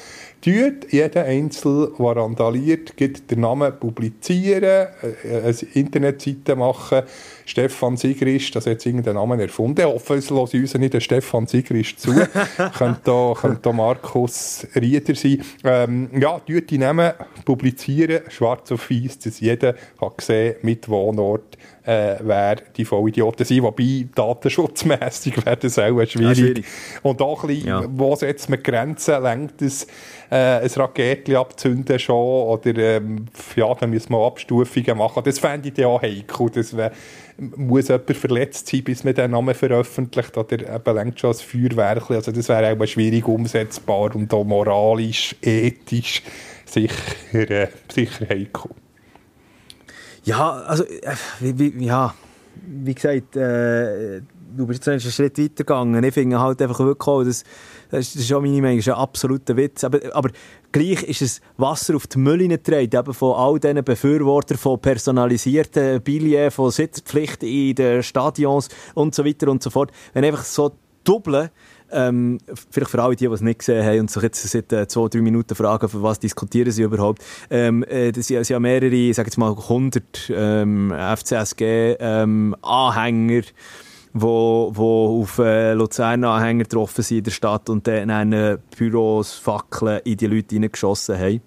[0.47, 7.03] Tut jeder Einzel, der randaliert, gibt den Namen publizieren, äh, eine Internetseite machen.
[7.45, 9.81] Stefan Sigrist, das hat jetzt irgendeinen Namen erfunden.
[9.81, 12.15] Ich hoffe, es lässt uns nicht der Stefan Sigrist zu.
[12.79, 15.43] könnte, da, könnte da Markus Rieder sein.
[15.65, 17.13] Ähm, ja, tut die Namen
[17.45, 23.63] publizieren, schwarz auf weiß, dass jeder hat gesehen mit Wohnort, äh, wer die Vollidioten sind.
[23.65, 26.21] Wobei datenschutzmässig wäre das auch schwierig.
[26.21, 26.65] Ja, schwierig.
[27.03, 27.85] Und auch ein bisschen, ja.
[27.89, 29.23] wo setzt man Grenzen?
[29.23, 29.87] Lenkt es
[30.37, 32.17] äh, ein Raketchen abzünden schon?
[32.49, 35.23] Oder ähm, ja, dann müssen wir Abstufungen machen.
[35.25, 36.51] Das fände ich ja auch heikel.
[36.51, 36.93] Das wär,
[37.39, 40.37] muss jemand verletzt sein, bis man den Namen veröffentlicht?
[40.37, 42.11] Oder eben lenkt schon als Feuerwerk?
[42.11, 46.23] Also das wäre auch schwierig umsetzbar und auch moralisch, ethisch
[46.67, 46.95] sicher,
[47.33, 48.71] äh, sicher heikel.
[50.25, 52.15] Ja, also, äh, wie, wie, ja,
[52.67, 54.21] wie gesagt, äh,
[54.57, 56.03] du bist jetzt einen Schritt weitergegangen.
[56.03, 57.45] Ich finde halt einfach wirklich auch, dass,
[57.91, 59.85] das ist schon meine Meinung, ist ein absoluter Witz.
[59.85, 60.31] Aber, aber
[60.73, 66.03] gleich ist es Wasser auf die Mülle getragen, eben von all diesen Befürwortern von personalisierten
[66.03, 69.91] Billets, von Sitzpflicht in den Stadions und so weiter und so fort.
[70.13, 70.73] Wenn einfach so
[71.07, 71.51] doppeln,
[71.91, 72.39] ähm,
[72.71, 75.09] vielleicht für alle, die, die es nicht gesehen haben und sich jetzt seit äh, zwei,
[75.09, 77.23] drei Minuten fragen, für was diskutieren sie überhaupt.
[77.49, 83.45] Ähm, äh, das sind ja mehrere, ich sage jetzt mal 100 ähm, FCSG-Anhänger, ähm,
[84.21, 90.01] wo, wo auf äh, Luzern-Anhänger getroffen sind in der Stadt und dann äh, Büros, Fackeln
[90.05, 91.41] in die Leute reingeschossen haben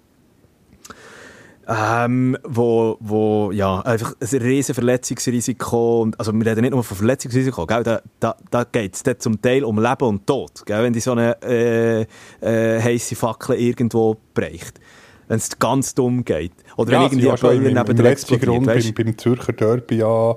[1.70, 6.96] ähm, wo, wo ja, einfach ein riesen Verletzungsrisiko, und, also wir reden nicht nur von
[6.96, 10.92] Verletzungsrisiko, gell, da, da, da geht es zum Teil um Leben und Tod, gell, wenn
[10.92, 12.02] die so eine äh,
[12.40, 14.80] äh, heisse Fackel irgendwo bricht.
[15.28, 16.50] Wenn es ganz dumm geht.
[16.76, 18.50] Oder ja, wenn irgendwie ein Böller neben der explodiert.
[18.50, 20.34] Grund beim, beim Zürcher Derby ja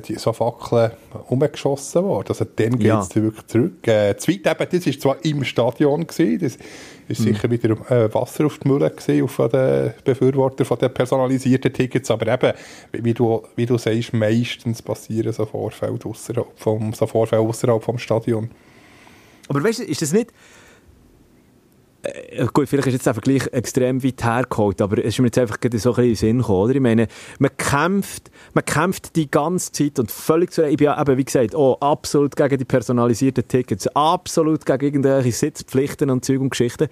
[0.00, 0.92] die, so Fackeln
[1.28, 2.28] umgeschossen worden.
[2.28, 3.22] Also dann geht es ja.
[3.22, 3.86] wirklich zurück.
[3.86, 6.58] Äh, zweit eben, das war zwar im Stadion, gewesen, das
[7.08, 7.24] ist mhm.
[7.24, 12.10] sicher wieder äh, Wasser auf die Mühle gewesen, auf den Befürworter von den personalisierten Tickets,
[12.10, 12.52] aber eben,
[12.92, 17.98] wie du, wie du sagst, meistens passieren so Vorfälle außerhalb vom, so Vorfälle außerhalb vom
[17.98, 18.50] Stadion.
[19.48, 20.32] Aber weißt du, ist das nicht äh,
[22.52, 25.58] gut, vielleicht ist jetzt der Vergleich extrem weit hergeholt, aber es ist mir jetzt einfach
[25.62, 26.74] so ein bisschen in den Sinn gekommen, oder?
[26.74, 31.00] Ich meine, man kämpft, man kämpft die ganze Zeit und völlig zu, ich bin ja
[31.00, 36.40] eben, wie gesagt, oh, absolut gegen die personalisierten Tickets, absolut gegen irgendwelche Sitzpflichten und Zeug
[36.40, 36.88] und Geschichten.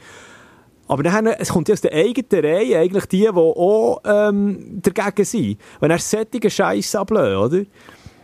[0.86, 5.24] Aber dann, es kommt ja aus der eigenen Reihe eigentlich die, die auch ähm, dagegen
[5.24, 5.60] sind.
[5.78, 7.64] Wenn er solche Scheiß ablöst, oder?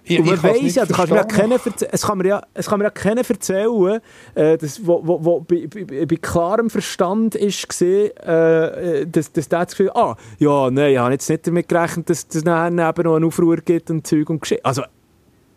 [0.08, 1.58] Ich, und man weiss ja, kann mir ja keiner,
[1.90, 4.00] es, kann mir ja, es kann mir ja keiner erzählen,
[4.36, 9.48] äh, dass, wo, wo, wo bei, bei, bei, klarem Verstand ist gesehen, äh, dass, dass
[9.48, 12.68] der das Gefühl ah, ja, nein, ich habe jetzt nicht damit gerechnet, dass es nachher
[12.68, 14.64] eben noch einen Aufruhr gibt und Zeug und Geschichte.
[14.64, 14.84] Also,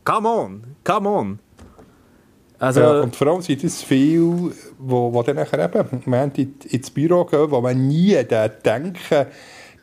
[0.03, 1.39] come on, come on.
[2.57, 6.89] Also, ja, und vor allem sind es viele, wo, wo dann nachher eben man ins
[6.89, 9.27] Büro gehen, wo man nie denken,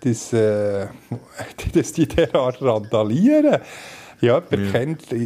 [0.00, 0.88] dass, äh,
[1.72, 3.60] dass die derart randalieren
[4.20, 4.72] ja, jemand ja.
[4.72, 5.18] kennt, der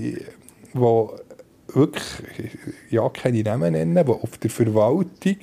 [1.74, 2.58] wirklich,
[2.90, 5.36] ja, keine Namen nennen, der auf der Verwaltung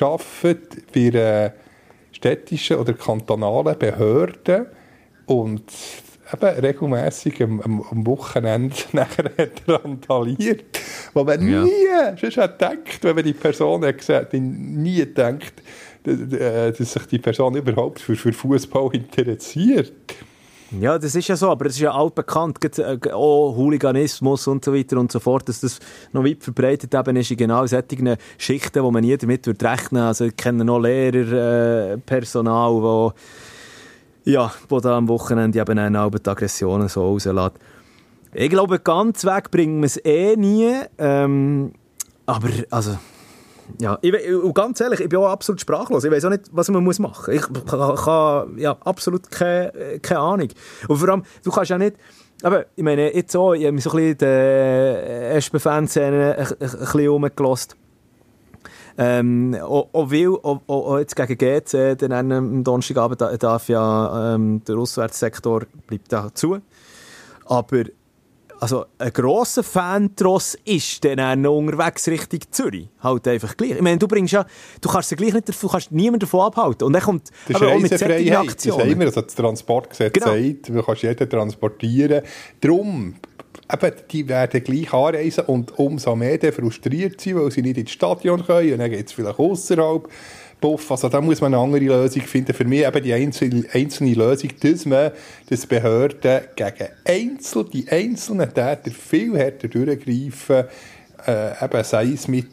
[0.00, 1.52] arbeitet, bei einer
[2.12, 4.70] städtischen oder kantonalen Behörde
[5.26, 5.70] und
[6.32, 9.30] eben regelmässig am, am, am Wochenende nachher
[9.66, 10.80] randaliert,
[11.14, 11.62] wo man ja.
[11.62, 15.54] nie, sonst hat gedacht, wenn man die Person hat gesagt, nie gedacht,
[16.02, 19.92] dass sich die Person überhaupt für, für Fußball interessiert.
[20.72, 24.74] Ja, das ist ja so, aber es ist ja altbekannt, äh, auch Hooliganismus und so
[24.74, 25.78] weiter und so fort, dass das
[26.12, 30.24] noch weit verbreitet eben ist in genau solchen Schichten, wo man nie damit rechnen Also
[30.24, 31.98] ich kenne noch Lehrer, äh,
[32.82, 33.12] wo,
[34.24, 37.52] ja, wo da am Wochenende eben auch die Aggressionen so rauslässt.
[38.34, 41.72] Ich glaube, ganz weg bringen wir es eh nie, ähm,
[42.26, 42.98] aber also
[43.80, 44.14] ja, ich,
[44.54, 46.04] ganz ehrlich, ich bin auch absolut sprachlos.
[46.04, 47.28] Ich weiß auch nicht, was man machen muss.
[47.28, 50.48] Ich habe ja, absolut keine, keine Ahnung.
[50.88, 51.96] Und vor allem, du kannst ja nicht...
[52.42, 57.76] Aber ich meine, jetzt auch, ich habe mich so ein bisschen der SP-Fanszene ein, bisschen.
[58.98, 64.62] Ähm, auch, auch, weil, auch, auch jetzt gegen GC, dann am Donnerstagabend darf ja ähm,
[64.64, 66.58] der Auswärtssektor bleibt da zu.
[67.46, 67.84] Aber
[68.60, 72.88] also ein grosser Fantross ist dann auch unterwegs Richtung Zürich.
[73.02, 73.72] Halt einfach gleich.
[73.72, 74.46] Ich meine, du bringst ja,
[74.80, 76.86] du kannst sie gleich nicht, du kannst niemanden davon abhalten.
[76.86, 78.78] Und dann kommt das aber auch mit solchen Aktionen.
[78.78, 80.26] Das immer, also das Transportgesetz genau.
[80.26, 82.22] sagt, du kannst jeden transportieren.
[82.60, 83.14] Darum,
[83.72, 88.44] eben, die werden gleich anreisen und umso mehr frustriert sein, weil sie nicht ins Stadion
[88.44, 90.08] können und dann geht es vielleicht außerhalb.
[90.60, 90.90] Puff.
[90.90, 92.54] Also da muss man eine andere Lösung finden.
[92.54, 95.12] Für mich eben die einzelne, einzelne Lösung, dass man
[95.48, 100.64] das Behörden gegen Einzel, die einzelnen Täter viel härter durchgreifen,
[101.26, 102.46] äh, eben sei es mit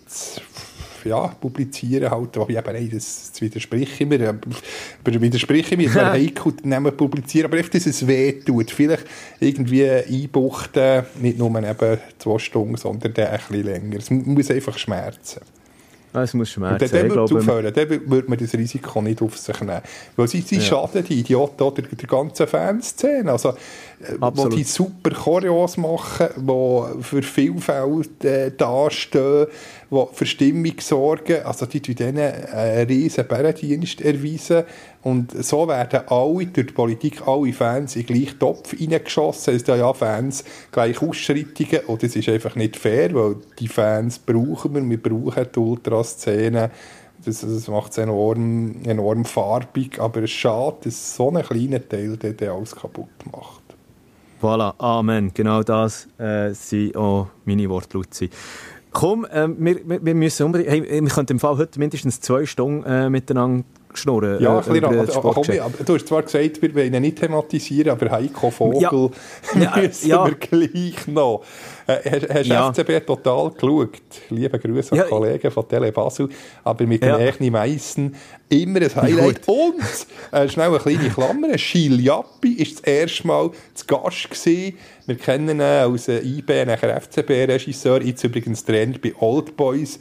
[1.05, 5.77] ja, publizieren halt, wo ich eben, nein, das, das widerspreche ich mir, aber widerspreche ich
[5.77, 9.05] mir, wäre heikel, dann publizieren, aber einfach, dass es weh tut, vielleicht
[9.39, 14.77] irgendwie einbuchten, nicht nur eben zwei Stunden, sondern dann ein bisschen länger, es muss einfach
[14.77, 15.41] schmerzen.
[16.21, 16.83] Es muss schmerzen.
[16.83, 19.81] Und dann, dann, glaube, aufhören, dann würde man das Risiko nicht auf sich nehmen.
[20.15, 20.61] Weil sie, sie ja.
[20.61, 23.31] schaden, die Idioten, oder der ganzen Fanszene.
[23.31, 23.55] Also,
[24.03, 29.47] äh, wo die super Choreos machen, die für Vielfalt äh, dastehen,
[29.91, 31.43] die für Stimmung sorgen.
[31.43, 34.63] Also die tun denen einen riesen Bärendienst erweisen.
[35.03, 39.55] Und so werden alle, durch die Politik, alle Fans in den gleichen Topf reingeschossen.
[39.55, 41.81] Es sind ja Fans gleich Ausschreitungen.
[41.87, 44.89] Und das ist einfach nicht fair, weil die Fans brauchen wir.
[44.89, 46.71] Wir brauchen die Ultraszene.
[47.25, 49.99] Das, das macht es enorm, enorm farbig.
[49.99, 53.62] Aber es ist schade, dass so ein kleiner Teil den alles kaputt macht.
[54.43, 55.31] Voilà, Amen.
[55.33, 58.29] Genau das äh, sind auch meine Wortlaute.
[58.91, 62.83] Komm, äh, wir, wir, müssen unbedingt, hey, wir könnten im Fall heute mindestens zwei Stunden
[62.83, 63.63] äh, miteinander
[63.93, 64.41] schnurren.
[64.41, 67.91] Ja, äh, ein bisschen, aber, aber, du hast zwar gesagt, wir wollen ihn nicht thematisieren,
[67.91, 68.91] aber Heiko Vogel ja.
[69.61, 70.25] ja, müssen ja.
[70.25, 71.45] wir gleich noch.
[71.87, 72.71] Äh, hast du ja.
[72.71, 74.01] FCB total geschaut?
[74.29, 75.03] Liebe Grüße an ja.
[75.03, 76.29] Kollegen von Tele Basel.
[76.63, 77.17] Aber mit ja.
[77.17, 78.15] den Meissen
[78.49, 79.47] immer ein Highlight.
[79.47, 84.77] Und, äh, schnell eine kleine Klammer, Schiel Jappi war das erste Mal zu Gast gewesen.
[85.05, 89.99] Wir kennen ihn als IB, nachher FCB-Regisseur, jetzt übrigens Trainer bei Old Boys.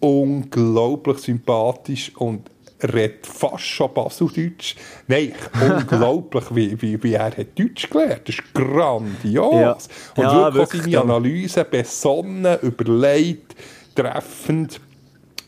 [0.00, 2.50] Unglaublich sympathisch und
[2.82, 4.76] redet fast schon Baseldeutsch.
[5.06, 8.22] Nein, unglaublich, wie, wie, wie er hat Deutsch gelernt.
[8.28, 9.88] Das ist grandios.
[10.16, 10.24] Ja.
[10.24, 13.54] Und ja, wirklich, seine Analyse besonnen, überlegt,
[13.94, 14.80] treffend.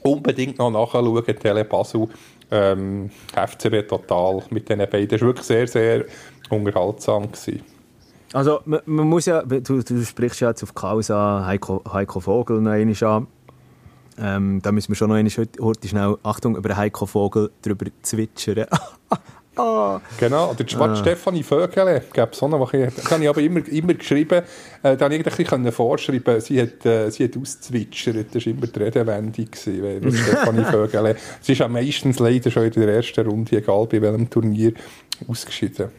[0.03, 2.09] Unbedingt noch nachschauen, Tele Basel.
[2.51, 5.09] Ähm, FCB total mit diesen beiden.
[5.09, 6.05] Das war wirklich sehr, sehr
[6.51, 7.33] unterhaltsam.
[7.33, 7.63] Gewesen.
[8.35, 12.19] Also, man, man, muss ja, du, du sprichst ja jetzt auf Klaus an, Heiko, Heiko
[12.19, 13.27] Vogel noch einmal an.
[14.19, 18.67] Ähm, da müssen wir schon noch einmal heute, schnell, Achtung, über Heiko Vogel drüber zwitschern.
[19.57, 20.01] Ah.
[20.19, 20.97] Genau, der ah.
[20.97, 22.59] Stefanie Vögele, gab so eine,
[22.91, 24.43] das habe ich aber immer, immer geschrieben,
[24.83, 28.67] äh, da habe ich ein vorschreiben, sie hat, äh, sie hat ausgezwitschert, das war immer
[28.67, 31.17] die Redewendung, gewesen, Stefanie Vögele.
[31.41, 34.73] Sie ist ja meistens leider schon in der ersten Runde, egal bei welchem Turnier,
[35.29, 35.91] ausgeschieden.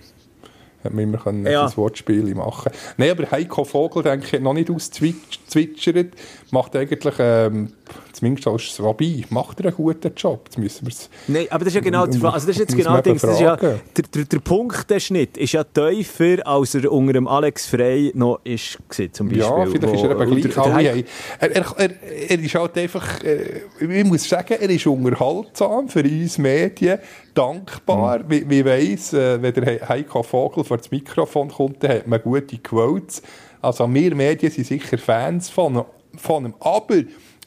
[0.85, 1.63] Hätten wir immer können ja.
[1.63, 6.13] das Wortspiel machen Nein, aber Heiko Vogel, denke ich, hat noch nicht ausgezwitschert.
[6.51, 7.73] Macht eigentlich, ähm,
[8.15, 10.41] zumindest als Rabbi, macht er einen guten Job.
[10.45, 12.99] Jetzt müssen wir's Nein, aber das ist ja genau die Also das ist jetzt genau
[13.01, 13.19] Ding.
[13.19, 13.79] Das ist ja, der,
[14.13, 18.39] der, der Punkt, der Schnitt, ist ja tiefer, als er unter dem Alex Frey noch
[18.43, 18.77] ist,
[19.11, 19.37] zum Beispiel.
[19.37, 20.57] Ja, vielleicht wo, ist er eben gleich.
[20.57, 21.03] Alle,
[21.39, 21.89] er, er, er,
[22.29, 26.99] er ist halt einfach, äh, ich muss sagen, er ist unterhaltsam für uns Medien
[27.33, 28.19] dankbar.
[28.19, 28.29] Mhm.
[28.29, 32.21] Wie, wie weiss, äh, wenn der Heiko Vogel vor das Mikrofon kommt, dann hat man
[32.21, 33.21] gute Quotes.
[33.61, 35.85] Also wir Medien sind sicher Fans von,
[36.15, 36.53] von ihm.
[36.59, 36.97] Aber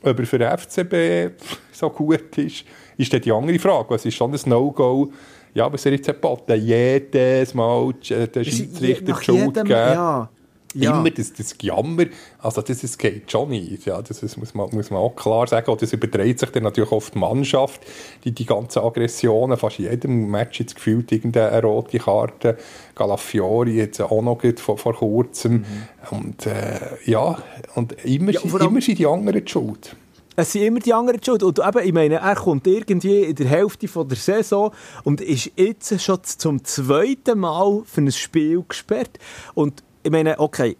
[0.02, 1.40] ob er für den FCB
[1.72, 2.64] so gut ist,
[2.96, 3.94] ist dann die andere Frage.
[3.94, 5.12] Es ist schon ein No-Go.
[5.54, 9.68] Ja, aber es ist jetzt geboten, jedes Mal den Schiedsrichter die Schuld geben.
[9.68, 10.28] Ja.
[10.74, 10.98] Ja.
[10.98, 12.06] immer das, das Gejammer,
[12.38, 15.70] also das, geht schon nicht, ja, das, das muss, man, muss man auch klar sagen,
[15.70, 17.80] und das überträgt sich dann natürlich auf die Mannschaft,
[18.24, 22.58] die, die ganzen Aggressionen, fast in jedem Match jetzt gefühlt irgendeine rote Karte,
[22.94, 25.64] Galafiori jetzt auch noch vor, vor kurzem, mhm.
[26.10, 27.38] und äh, ja,
[27.74, 29.96] und immer, ja, immer sind die anderen die schuld
[30.40, 31.42] es sind immer die anderen schuld.
[31.42, 35.50] Und eben, ich meine, er kommt irgendwie in der Hälfte von der Saison und ist
[35.56, 39.18] jetzt schon zum zweiten Mal für ein Spiel gesperrt.
[39.54, 40.76] Und ich meine, okay,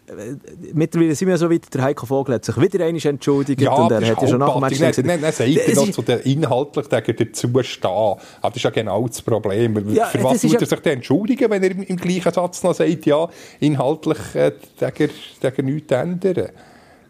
[0.72, 3.90] mittlerweile sind wir so weit, der Heiko Vogel hat sich wieder einmal entschuldigt ja, und
[3.90, 4.98] er hat ja schon nach dem Match gesagt...
[5.04, 7.90] Nein, nein, sagt er noch zu den inhaltlich dazu stehen.
[7.90, 9.92] Aber das ist ja genau das Problem.
[9.92, 12.74] Ja, Für was muss er sich denn entschuldigen, wenn er im, im, gleichen Satz noch
[12.74, 13.28] sagt, ja,
[13.60, 16.48] inhaltlich äh, er nichts ändern?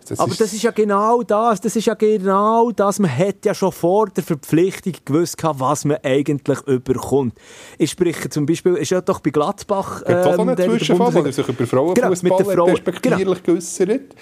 [0.08, 1.60] Das aber ist das ist ja genau das.
[1.60, 2.98] Das ist ja genau das.
[2.98, 7.34] Man hat ja schon vor der Verpflichtung gewusst, was man eigentlich überkommt.
[7.78, 10.02] Ich spreche zum Beispiel, ist ja doch bei Gladbach...
[10.06, 13.58] Ähm, Gibt es einen Zwischenfall, wo er sich über Frauenfußball genau, respektierlich genau.
[13.58, 14.14] geäussert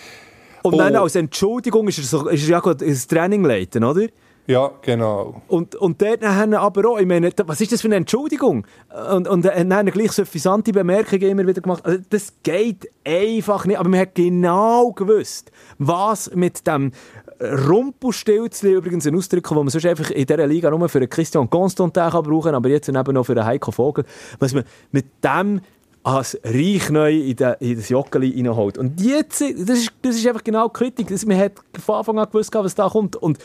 [0.62, 0.78] Und oh.
[0.78, 4.07] dann als Entschuldigung ist er, so, ist er ja gut ins Training leiten, oder?
[4.47, 5.43] Ja, genau.
[5.49, 8.67] Und, und dort haben aber auch, ich meine, was ist das für eine Entschuldigung?
[9.13, 11.85] Und, und dann haben gleich suffisante Bemerkungen immer wieder gemacht.
[11.85, 13.79] Also das geht einfach nicht.
[13.79, 16.93] Aber man hat genau gewusst, was mit dem
[17.41, 22.11] Rumpelstilzli, übrigens ein Ausdruck, den man sonst einfach in dieser Liga nur für Christian Constantin
[22.11, 24.05] kann brauchen aber jetzt eben noch für Heiko Vogel,
[24.39, 25.61] was man mit dem
[26.03, 28.79] als reich neu in, de, in das Joggeli reinholt.
[28.79, 31.27] Und jetzt, das ist, das ist einfach genau die Kritik.
[31.27, 31.53] man hat
[31.85, 33.17] von Anfang an gewusst, was da kommt.
[33.17, 33.39] Und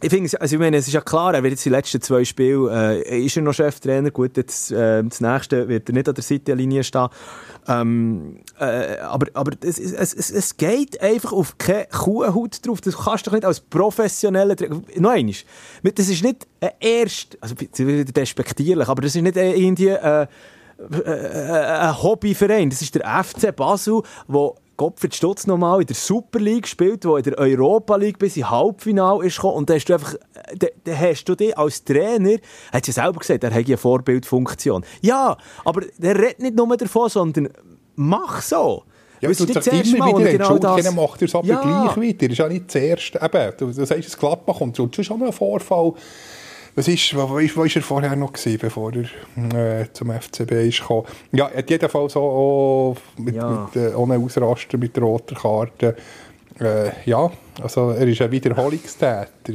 [0.00, 2.24] ich finde, also ich meine, es ist ja klar, er wird jetzt die letzten zwei
[2.24, 6.14] Spiele, äh, ist er noch Cheftrainer, gut, jetzt, äh, das nächste wird er nicht an
[6.14, 7.08] der Seitenlinie stehen.
[7.66, 12.80] Ähm, äh, aber aber es, es, es, es geht einfach auf keine Kuhhaut drauf.
[12.82, 14.82] Das kannst du doch nicht als professioneller Trainer...
[14.98, 15.34] Noch einmal,
[15.82, 20.26] das ist nicht ein erst, also despektierlich, aber das ist nicht irgendwie äh,
[20.78, 22.68] ein Hobbyverein.
[22.68, 27.16] Das ist der FC Basel, der Gottfried Stutz nochmal in der Super League gespielt, wo
[27.16, 29.58] in der Europa League bis ins Halbfinale ist gekommen.
[29.58, 30.14] Und da hast du einfach,
[30.56, 32.38] da, da hast du dich als Trainer,
[32.72, 34.84] hat ja selber gesagt, er hat eine Vorbildfunktion.
[35.00, 37.48] Ja, aber der redet nicht nur davon, sondern
[37.96, 38.84] mach so.
[39.20, 40.94] Ja, ist das erste Mal, wieder genau das...
[40.94, 41.60] macht er es aber ja.
[41.60, 42.28] gleich wieder.
[42.28, 43.20] Das ist ja nicht das erste.
[43.22, 45.94] Eben, du, du sagst, es Gladbach kommt und schon ein Vorfall
[46.76, 50.80] was ist, wo, wo, ist, er vorher noch gewesen, bevor er äh, zum FCB ist
[50.80, 51.06] gekommen?
[51.32, 53.68] Ja, er hat jedenfalls so auch mit, ja.
[53.72, 55.96] mit, äh, ohne Ausraster mit roter Karte.
[56.58, 57.30] Äh, ja,
[57.62, 59.54] also er ist ein Wiederholungstäter.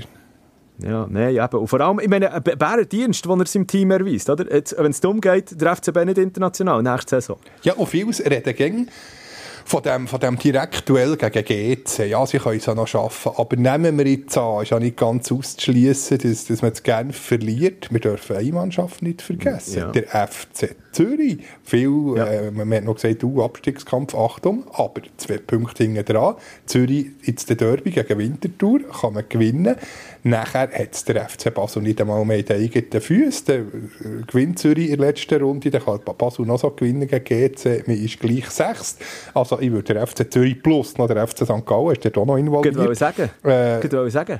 [0.81, 1.59] Ja, nein, eben.
[1.59, 4.45] Und vor allem, ich meine, ein Bärendienst, den er seinem Team erweist, oder?
[4.45, 7.37] Wenn es darum geht, der FCB nicht international, nächste Saison.
[7.63, 8.89] Ja, und vieles reden gegen
[9.69, 13.33] von dem, von dem Direktduell gegen GC, ja, sie können es ja noch schaffen.
[13.37, 17.13] Aber nehmen wir jetzt an, ist ja nicht ganz auszuschließen, dass, dass man es gerne
[17.13, 17.93] verliert.
[17.93, 19.77] Wir dürfen eine Mannschaft nicht vergessen.
[19.77, 19.91] Ja.
[19.91, 21.37] Der FC Zürich.
[21.63, 22.25] Viel, ja.
[22.25, 26.33] äh, man hat noch gesagt, du, Abstiegskampf, Achtung, aber zwei Punkte hinten dran.
[26.65, 29.75] Zürich jetzt der Derby gegen Winterthur, kann man gewinnen.
[30.23, 33.45] Nachher hat es der FC Basel nicht einmal mehr in den eigenen Füßen.
[33.47, 33.63] Der äh,
[34.27, 37.87] gewinnt Zürich in der letzten Runde, dann kann Basel noch so gewinnen gegen GC.
[37.87, 38.97] Man ist gleich sechs.
[39.33, 41.65] Also ich würde der FC Zürich plus noch der FC St.
[41.65, 42.75] Gallen, ist der auch noch involviert.
[42.75, 43.29] Geht sagen.
[43.43, 44.39] Äh, sagen.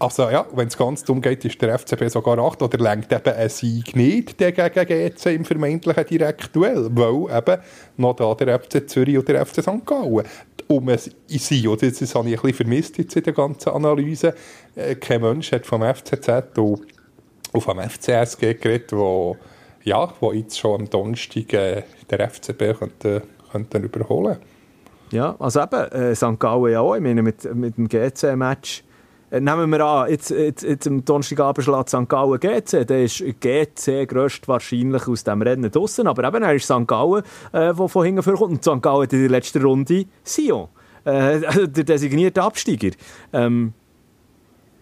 [0.00, 3.34] Also ja, wenn es ganz dumm geht, ist der FCB sogar 8 oder lenkt eben
[3.34, 7.62] ein Sieg nicht gegen GC im vermeintlichen Direktduell, weil eben
[7.98, 9.84] noch da der FC Zürich oder der FC St.
[9.84, 10.24] Gallen
[10.68, 11.66] um ein sein.
[11.66, 14.34] Oder das, habe ich ein bisschen vermisst jetzt in der ganzen Analyse.
[14.74, 19.36] Äh, kein Mensch hat vom FCZ auf dem FCSG geredet, wo,
[19.84, 23.22] ja, wo jetzt schon am Donnerstag äh, der FCB könnte,
[23.52, 24.38] könnte überholen
[25.10, 26.38] Ja, also eben, äh, St.
[26.38, 26.94] Gallen ja auch.
[26.94, 28.84] Ich meine, mit, mit dem GC-Match
[29.30, 32.08] nehmen wir an, jetzt, jetzt, jetzt am Donnerstagabend schlägt St.
[32.08, 36.86] Gallen GC, dann ist GC grösstwahrscheinlich aus dem Rennen draussen, aber eben, er ist St.
[36.86, 37.22] Gallen,
[37.52, 38.82] äh, der von hinten vorkommt, und St.
[38.82, 40.68] Gallen in der letzten Runde Sion,
[41.04, 42.90] äh, der designierte Absteiger.
[43.32, 43.72] Ähm,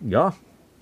[0.01, 0.33] ja,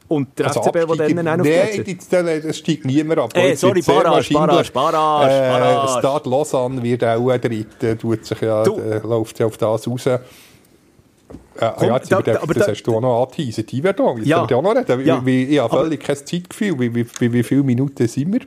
[0.08, 3.30] und der also FCB, der dann auch noch Nein, das steigt niemand ab.
[3.34, 5.98] Ey, sorry, Barrage, Barrage, Barrage, äh, Barrage.
[5.98, 10.08] Stade Lausanne wird auch dritter, tut sich ja, äh, läuft ja auf das raus.
[11.58, 13.72] Äh, Komm, ja, da, da, aber das da, hast du auch noch angeteasert.
[13.72, 14.42] Ich werde auch, ja.
[14.42, 15.06] auch noch reden.
[15.06, 15.24] Ja.
[15.24, 16.78] Wie, ich habe völlig kein Zeitgefühl.
[16.78, 18.40] Wie, wie, wie, wie viele Minuten sind wir?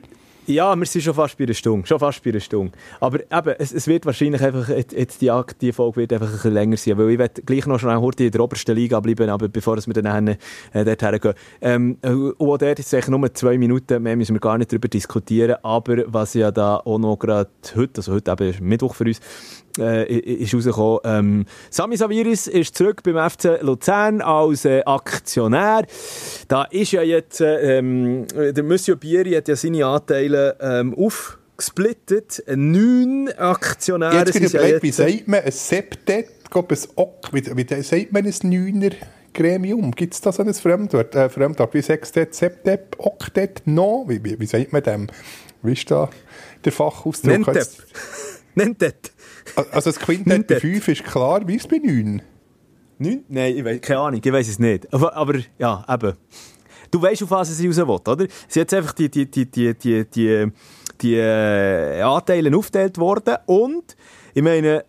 [0.50, 1.86] Ja, wir sind schon fast bei einer Stunde.
[1.86, 2.72] Schon fast bei einer Stunde.
[2.98, 5.30] Aber eben, es, es wird wahrscheinlich einfach, jetzt die,
[5.60, 8.24] die Folge wird einfach ein bisschen länger sein, weil ich werde gleich noch schnell heute
[8.24, 10.36] in der obersten Liga bleiben, aber bevor wir dann äh,
[10.72, 11.34] dort hergehen.
[11.60, 14.88] Ähm, und auch dort ist es nur zwei Minuten, mehr müssen wir gar nicht darüber
[14.88, 19.20] diskutieren, aber was ja da auch noch gerade heute, also heute eben Mittwoch für uns,
[19.78, 21.00] äh, ist rausgekommen.
[21.04, 25.86] Ähm, Sami Saviris ist zurück beim FC Luzern als äh, Aktionär.
[26.48, 31.38] Da ist ja jetzt, äh, ähm, der Monsieur Bieri hat ja seine Anteile ähm, auf
[31.56, 32.42] gesplittet.
[32.48, 34.82] Neun Aktionäre jetzt sind ja jetzt...
[34.82, 36.28] Wie sagt man ein Septet?
[36.52, 36.64] Ein
[36.96, 38.90] Ok, wie, wie sagt man ein Neuner?
[39.32, 41.14] Gremium, gibt es da so ein Fremdwort?
[41.14, 44.04] Äh, Fremdwort wie Sextet, Septet, Oktet, No?
[44.08, 45.06] Wie, wie, wie sagt man dem?
[45.62, 46.10] Wie ist da
[46.64, 47.46] der Fachausdruck?
[47.46, 47.70] Nentet.
[48.54, 49.12] Nentet.
[49.72, 52.22] Also das Quintett bei 5 ist klar, wie ist es bei 9?
[52.98, 53.24] 9?
[53.28, 54.92] Nein, ich weiß, keine Ahnung, ich weiß es nicht.
[54.92, 56.14] Aber, aber ja, eben.
[56.90, 58.26] Du weißt, auf was sie raus will, oder?
[58.48, 60.52] Sie hat einfach die, die, die, die, die, die,
[61.00, 63.96] die äh, Anteile aufgeteilt worden und
[64.34, 64.84] ich meine,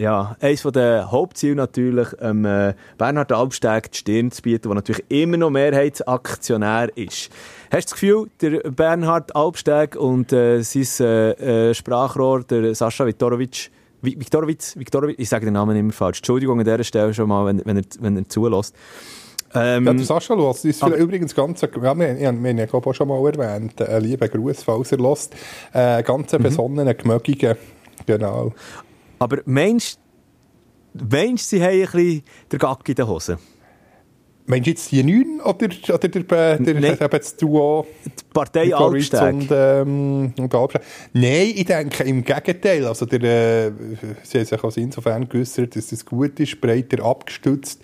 [0.00, 5.04] ja, eines der Hauptziele natürlich, ähm, äh, Bernhard Albsteg die Stirn zu bieten, der natürlich
[5.10, 7.30] immer noch Mehrheitsaktionär ist.
[7.70, 13.04] Hast du das Gefühl, der Bernhard Albsteg und äh, sein äh, äh, Sprachrohr, der Sascha
[13.04, 13.70] Viktorovic,
[14.02, 17.62] Viktorovic, Viktorovic, ich sage den Namen immer falsch, Entschuldigung an dieser Stelle schon mal, wenn,
[17.64, 18.74] wenn, er, wenn er zulässt.
[19.52, 23.82] Ähm, ja, Sascha Luas ist aber, übrigens ganz, wir, haben ja auch schon mal erwähnt,
[23.82, 25.34] ein lieber Gruß, falls er lässt,
[25.72, 26.42] äh, ganz mhm.
[26.42, 27.56] besonnenen, gemögigen,
[28.06, 28.52] genau.
[29.18, 29.98] Aber meinst
[30.94, 32.22] du, sie haben ein bisschen
[32.52, 33.38] den Gack in den Hosen?
[34.50, 37.86] Meinst du jetzt die neun oder, oder der, der, der, das Duo?
[38.04, 39.22] Die Partei Albsteg.
[39.22, 40.82] Und, ähm, und Albsteg.
[41.12, 42.84] Nein, ich denke im Gegenteil.
[42.84, 43.70] Also der, äh,
[44.24, 47.80] sie haben sich also insofern geäußert, dass das gut ist, breiter abgestützt.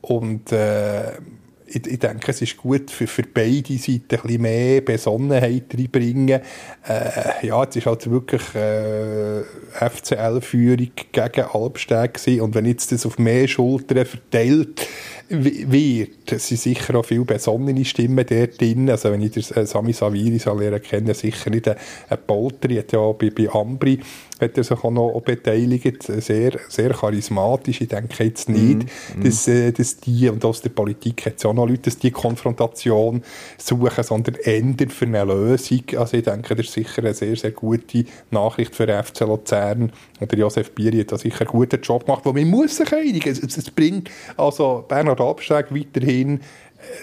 [0.00, 1.18] Und äh,
[1.66, 6.40] ich, ich, denke, es ist gut für, für beide Seiten ein bisschen mehr Besonnenheit reinbringen.
[6.88, 9.42] Äh, ja, es ist halt wirklich äh,
[9.72, 12.40] FCL-Führung gegen Albsteg gewesen.
[12.40, 14.86] Und wenn jetzt das auf mehr Schultern verteilt
[15.28, 16.32] wird.
[16.32, 18.90] Es sind sicher auch viele besonnene Stimmen dort drin.
[18.90, 21.76] Also wenn ich den äh, Sami Saviri so lernen kenne, sicher nicht ein,
[22.08, 24.00] ein Polter, hat ja bei, bei Ambri
[24.40, 27.80] hat er sich auch noch beteiligt, sehr, sehr charismatisch.
[27.80, 29.24] Ich denke jetzt nicht, mm, mm.
[29.24, 32.10] Dass, äh, dass die, und aus der Politik hat es auch noch Leute, dass die
[32.10, 33.22] Konfrontation
[33.56, 35.82] suchen, sondern ändern für eine Lösung.
[35.96, 39.92] Also ich denke, das ist sicher eine sehr, sehr gute Nachricht für den FC Luzern.
[40.20, 42.92] Und der Josef Bieri hat da sicher einen guten Job gemacht, wo man muss sich
[42.92, 43.30] einigen.
[43.30, 46.40] Es, es bringt also Bernhard Absteg weiterhin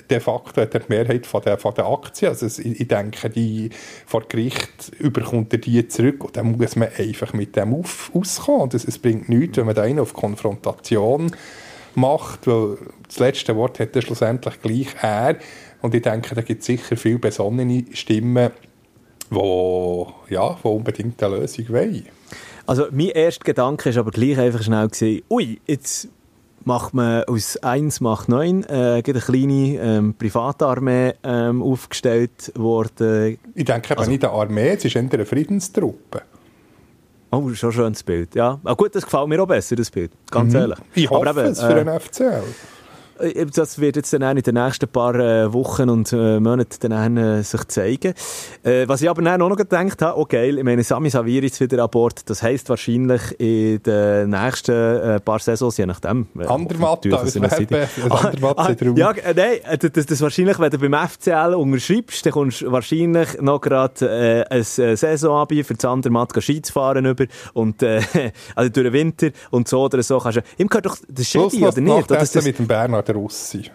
[0.09, 2.29] de facto hat er die Mehrheit von der, von der Aktien.
[2.29, 3.69] Also ich denke, die,
[4.05, 8.69] vor Gericht überkommt er die zurück und dann muss man einfach mit dem auf, auskommen.
[8.69, 11.31] Das, es bringt nichts, wenn man da einen auf Konfrontation
[11.95, 15.37] macht, weil das letzte Wort hat er schlussendlich gleich er.
[15.81, 18.51] Und ich denke, da gibt es sicher viele besonnene Stimmen,
[19.29, 22.07] die, ja, die unbedingt eine Lösung wollen.
[22.65, 26.07] Also mein erster Gedanke war aber gleich einfach schnell gewesen, ui, jetzt
[26.65, 33.37] macht man aus 1 macht 9 äh, eine kleine ähm, Privatarmee ähm, aufgestellt worden.
[33.55, 36.21] Ich denke eben also, nicht eine Armee, es ist eher eine Friedenstruppe.
[37.31, 38.59] Oh, schon ein schönes Bild, ja.
[38.63, 40.59] Ah, gut, das gefällt mir auch besser, das Bild, ganz mhm.
[40.59, 40.77] ehrlich.
[40.93, 42.43] Ich hoffe Aber eben, es für äh, einen FCL.
[43.23, 47.17] Äh, das wird jetzt dann in den nächsten paar äh, Wochen und äh, Monaten dann
[47.17, 48.13] äh, sich zeigen.
[48.63, 51.47] Äh, was ich aber dann auch noch gedacht habe, oh geil, ich meine, Sami Saviri
[51.47, 52.29] ist wieder an Bord.
[52.29, 56.27] Das heisst wahrscheinlich in den nächsten äh, paar Saisons, je nachdem.
[56.37, 62.25] Äh, Andermatt, das wäre Andermatt Ja, nein, das, das wahrscheinlich, wenn du beim FCL unterschreibst,
[62.25, 67.05] dann kommst du wahrscheinlich noch gerade äh, ein Saison für das Andermatt Ski zu fahren
[67.05, 68.01] über und äh,
[68.55, 71.65] also durch den Winter und so oder so kannst du, ihm gehört doch das Schädi,
[71.65, 72.11] oder nicht?
[72.11, 73.69] Oder das, mit dem Bernhard Russi.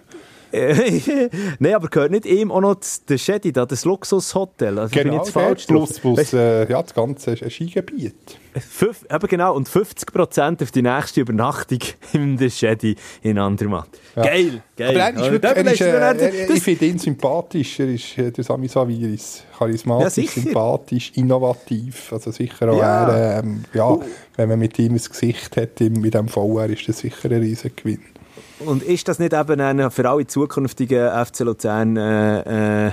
[1.58, 2.76] Nein, aber gehört nicht ihm auch noch
[3.08, 4.78] der Schädi da, das Luxushotel?
[4.78, 8.14] Also genau, jetzt falsch plus, plus äh, ja, das ganze Skigebiet.
[8.58, 11.80] Fünf, eben genau, und 50% auf die nächste Übernachtung
[12.14, 13.88] im Schädi in Andermatt.
[14.16, 14.22] Ja.
[14.22, 14.88] Geil, geil.
[14.88, 18.32] Aber er ist wirklich, er ist, äh, er, ich finde ihn sympathisch, er ist äh,
[18.32, 23.08] der Sami Saviris, charismatisch, ja, sympathisch, innovativ, also sicher auch ja.
[23.08, 24.02] er, ähm, ja, uh.
[24.36, 28.00] wenn man mit ihm ein Gesicht hat, mit dem VR, ist das sicher ein Riesengewinn.
[28.60, 32.92] Und ist das nicht eben ein, für alle zukünftigen FC Luzern äh, äh,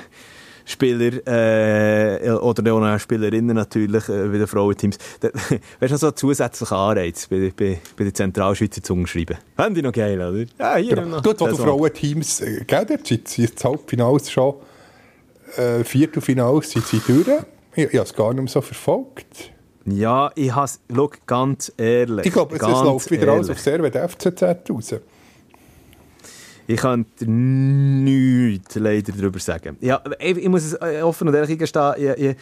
[0.66, 4.98] Spieler äh, oder auch Spielerinnen natürlich äh, bei den Frauenteams.
[5.80, 9.38] Weißt du, so ein zusätzlicher Anreiz bei, bei, bei den Zentralschweizer Zungen schreiben.
[9.58, 10.46] Haben die noch geil, oder?
[10.58, 11.18] Ja, hier genau.
[11.18, 11.22] noch.
[11.22, 14.56] Dort, wo die Frauenteams, äh, gell, dort sind sie das Halbfinals schon,
[15.56, 17.28] äh, Viertelfinals sind sie durch.
[17.76, 19.52] Ich, ich habe es gar nicht mehr so verfolgt.
[19.86, 20.80] Ja, ich habe es,
[21.28, 22.26] ganz ehrlich.
[22.26, 23.36] Ich glaube, es, es läuft wieder ehrlich.
[23.36, 24.96] alles auf Servet FCZ raus.
[26.68, 29.78] Ich kann nichts leider darüber sagen.
[29.82, 32.36] Ja, ich, ich muss es offen und ehrlich gestehen, ich, ich,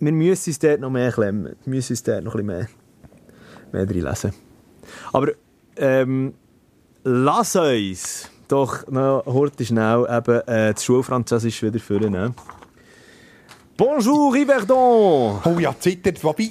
[0.00, 1.56] wir müssen uns dort noch mehr klemmen.
[1.64, 2.68] Wir müssen uns dort noch ein bisschen mehr,
[3.72, 4.32] mehr drin lesen.
[5.12, 5.28] Aber
[5.76, 6.34] ähm,
[7.04, 12.10] lass uns doch noch heute schnell eben äh, das Schulfranzösisch wieder.
[12.10, 12.34] Ne?
[13.76, 15.40] Bonjour, Yverdon!
[15.44, 16.22] Oh ja, zittert.
[16.22, 16.50] Wobei,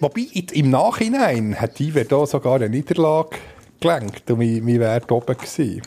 [0.00, 3.36] wobei im Nachhinein hat Yverdon sogar eine Niederlage
[3.84, 5.82] gelenkt und wir, wir wären oben gewesen.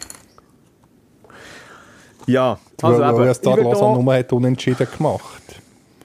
[2.27, 5.43] Ja, also weil, weil eben, Star Lausanne nur hat unentschieden gemacht.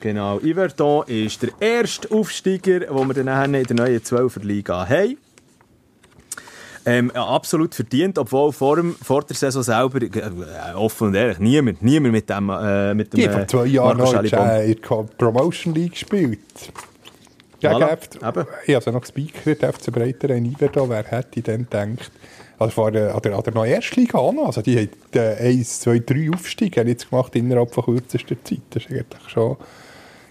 [0.01, 0.38] Genau.
[0.40, 5.16] Yverdon ist der erste Aufsteiger, den wir dann in der neuen 12er Liga haben.
[6.84, 11.80] Ähm, absolut verdient, obwohl vor, dem, vor der Saison selber, äh, offen und ehrlich, niemand,
[11.80, 14.76] niemand mit dem, äh, mit dem Die vor zwei Jahren noch in der
[15.16, 16.40] Promotion League gespielt.
[17.63, 18.47] Ja, voilà.
[18.67, 22.11] ich habe noch gespeakert, FC Breiter in Iverdo, wer hätte denn gedacht,
[22.59, 25.81] also vor der, an der, an der neuen Erstliga noch, also die haben äh, 1,
[25.81, 29.57] 2, 3 Aufstiege jetzt gemacht innerhalb von kürzester Zeit, das ist eigentlich schon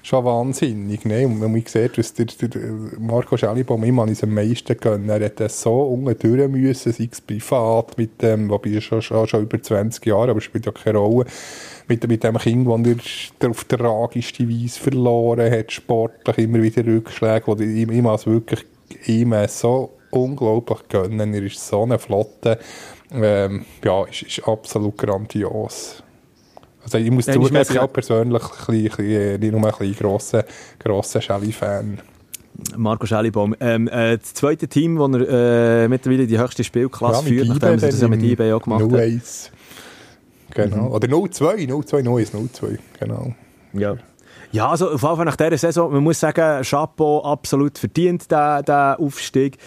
[0.03, 1.05] schon wahnsinnig.
[1.05, 1.25] Ne?
[1.25, 2.61] Und man sieht, dass der, der
[2.99, 5.09] Marco Schellibaum immer an am meisten gönnen.
[5.09, 9.43] Er das so unten müssen, sei es privat, mit dem, wobei er schon, schon, schon
[9.43, 11.25] über 20 Jahre, aber spielt ja keine Rolle,
[11.87, 17.47] mit, mit dem Kind, das er auf tragischste Weise verloren hat, sportlich immer wieder Rückschläge,
[17.47, 18.65] wo ihm, ihm also wirklich
[19.05, 21.33] ihm so unglaublich gönnen.
[21.33, 22.59] Er ist so eine Flotte.
[23.13, 26.03] Ähm, ja, ist, ist absolut grandios.
[26.83, 29.95] Also ich muss zugeben, ich bin auch persönlich ein bisschen, äh, nicht nur ein bisschen
[29.95, 30.45] grosser,
[30.79, 31.99] grosser Schelli-Fan.
[32.75, 33.55] Marco Schellibaum.
[33.59, 37.69] Ähm, äh, das zweite Team, das er äh, mittlerweile die höchste Spielklasse ja, führt, nachdem
[37.69, 38.89] er das ja mit eBay auch gemacht hat.
[40.53, 40.87] Genau.
[40.87, 40.91] Mhm.
[40.91, 43.33] Oder 0-2, 0-2, 0-2, genau.
[43.73, 43.95] Ja.
[44.53, 48.61] Ja, also auf jeden Fall nach dieser Saison, man muss sagen, Chapeau absolut verdient, der,
[48.63, 49.57] der Aufstieg.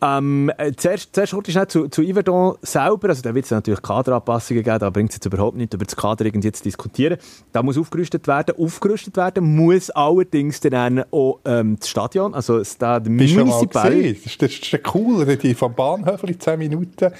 [0.00, 3.82] Ähm, äh, zuerst, zuerst kurz schnell zu, zu Yverdon selber, also da wird es natürlich
[3.82, 7.18] Kaderanpassungen geben, da bringt es jetzt überhaupt nicht, über das Kader irgendwie zu diskutieren.
[7.52, 8.54] Da muss aufgerüstet werden.
[8.58, 13.90] Aufgerüstet werden muss allerdings dann auch ähm, das Stadion, also das Stade Municipal.
[13.90, 17.12] Das ist, das ist cool, die vom Bahnhof in 10 Minuten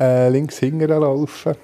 [0.00, 1.54] äh, links hinterher laufen.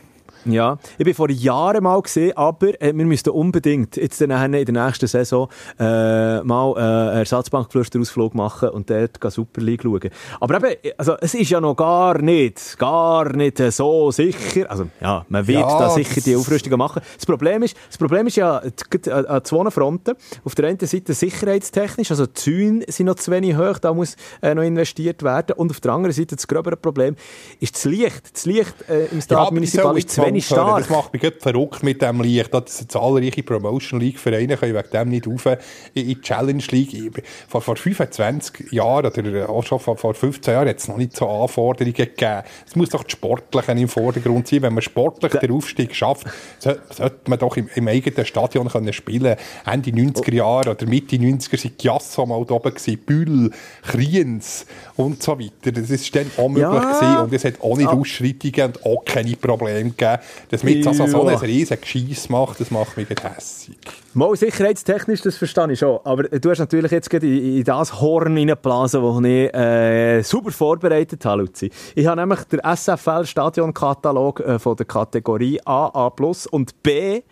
[0.45, 4.65] Ja, ich bin vor Jahren mal gesehen, aber äh, wir müssten unbedingt jetzt dann in
[4.65, 10.11] der nächsten Saison äh, mal äh, einen Ersatzbankflüsterausflug machen und dort Super League schauen.
[10.41, 14.71] Aber eben, also es ist ja noch gar nicht, gar nicht so sicher.
[14.71, 17.03] Also ja, man wird ja, da sicher die Aufrüstungen machen.
[17.17, 20.15] Das Problem ist, das Problem ist ja an zwei Fronten.
[20.45, 24.17] Auf der einen Seite sicherheitstechnisch, also die Zäune sind noch zu wenig hoch, da muss
[24.41, 25.53] äh, noch investiert werden.
[25.57, 27.17] Und auf der anderen Seite das gröbere Problem
[27.61, 28.35] ist das Licht.
[28.35, 30.79] Das Licht äh, im Stade ja, ist zu wenig stark.
[30.79, 32.53] Das macht mich verrückt mit dem Licht.
[32.53, 35.59] Das zahlreiche Promotion League Vereine können wegen dem nicht rauf in
[35.95, 37.23] die Challenge League.
[37.49, 41.17] Vor, vor 25 Jahren oder auch schon vor, vor 15 Jahren hat es noch nicht
[41.17, 42.43] so Anforderungen gegeben.
[42.67, 44.63] Es muss doch die Sportlichen im Vordergrund sein.
[44.63, 46.27] Wenn man sportlich den Aufstieg schafft,
[46.59, 51.59] sollte man doch im, im eigenen Stadion können spielen Ende 90er Jahre oder Mitte 90er
[51.59, 53.51] sind Giasso mal da oben gewesen, Bühl,
[53.83, 54.67] Kriens
[54.97, 55.73] und so weiter.
[55.73, 56.93] Das ist dann auch möglich ja.
[56.93, 57.93] gewesen und es hat auch nicht ah.
[57.93, 60.19] Ausschreitungen und auch keine Probleme gegeben.
[60.51, 63.77] Dass jetzt also so ein riesen Geschiss macht, das macht mich hässig.
[64.15, 66.01] Mal sicherheitstechnisch, das verstehe ich schon.
[66.05, 70.51] Aber du hast natürlich jetzt gerade in, in das Horn reingeblasen, das ich äh, super
[70.51, 71.71] vorbereitet habe, Luzi.
[71.95, 76.13] Ich habe nämlich den SFL-Stadionkatalog äh, von der Kategorie A, A+,
[76.51, 77.23] und B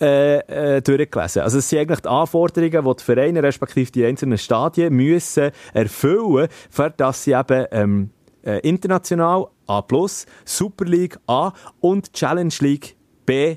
[0.00, 1.42] äh, äh, durchgelesen.
[1.42, 6.48] Also es sind eigentlich die Anforderungen, die die Vereine, respektive die einzelnen Stadien, müssen erfüllen,
[6.70, 8.10] für dass sie eben ähm,
[8.44, 9.84] äh, international A+,
[10.44, 13.56] Super League A und Challenge League B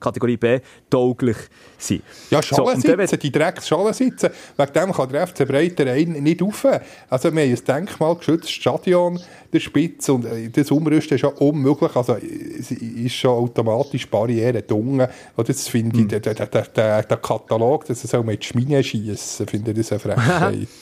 [0.00, 1.36] Kategorie B tauglich
[1.78, 2.02] sein.
[2.30, 6.66] Ja, Schalensitzen, so, die Drecks-Schalensitzen, wegen dem kann der FC Breiter nicht rauf.
[7.08, 9.20] Also wir haben ein denkmalgeschütztes Stadion
[9.52, 14.62] der Spitze und äh, das Umrüsten ist ja unmöglich, also es ist schon automatisch Barriere
[14.62, 15.08] dunkel.
[15.36, 16.08] das finde ich, hm.
[16.08, 19.92] der, der, der, der, Katalog, das soll man in die Schmine schiessen, finde ich das
[19.92, 20.68] eine Frechheit.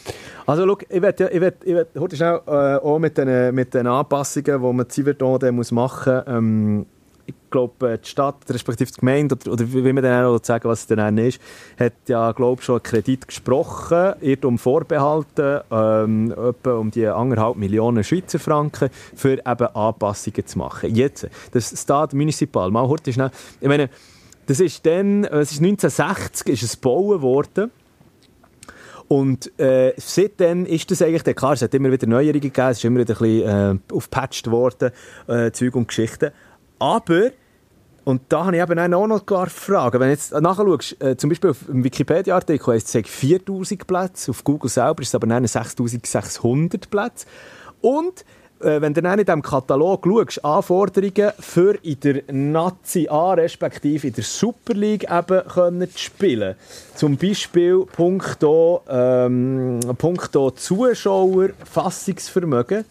[0.47, 3.75] Also, schau, ich werde ich werd, ich werd, heute schnell äh, auch mit den, mit
[3.75, 5.73] den Anpassungen, die man Ziverdon machen muss,
[6.27, 6.87] ähm,
[7.51, 10.81] glaube, äh, die Stadt, respektive die Gemeinde, oder, oder wie man dann auch sagen, was
[10.81, 11.41] es dann ist,
[11.79, 18.05] hat ja, glaube schon einen Kredit gesprochen, um vorbehalten, ähm, etwa um die anderthalb Millionen
[18.05, 20.95] Schweizer Franken, für eben Anpassungen zu machen.
[20.95, 23.31] Jetzt, das Stade Municipal, mal heute schnell,
[23.61, 23.91] ich meine,
[24.47, 27.71] das ist dann, es ist 1960 ist es gebaut worden,
[29.09, 32.85] und äh, seitdem ist das eigentlich, klar, es hat immer wieder Neuerungen gegeben, es ist
[32.85, 34.91] immer wieder ein bisschen äh, aufgepatcht worden,
[35.27, 36.31] äh, Zeug und Geschichten.
[36.79, 37.31] Aber,
[38.05, 40.01] und da habe ich eben auch noch eine Frage.
[40.01, 44.45] Wenn du jetzt nachschaust, äh, zum Beispiel auf dem Wikipedia-Artikel heißt es 4000 Plätze, auf
[44.45, 47.27] Google selber ist es aber 6600 Plätze.
[47.81, 48.25] Und
[48.61, 54.09] äh, wenn du dann in diesem Katalog schaust, Anforderungen für in der Nazi A, respektive
[54.09, 56.57] in der Super League eben können spielen.
[56.95, 62.85] Zum Beispiel punkto, ähm, punkto Zuschauer, Fassungsvermögen.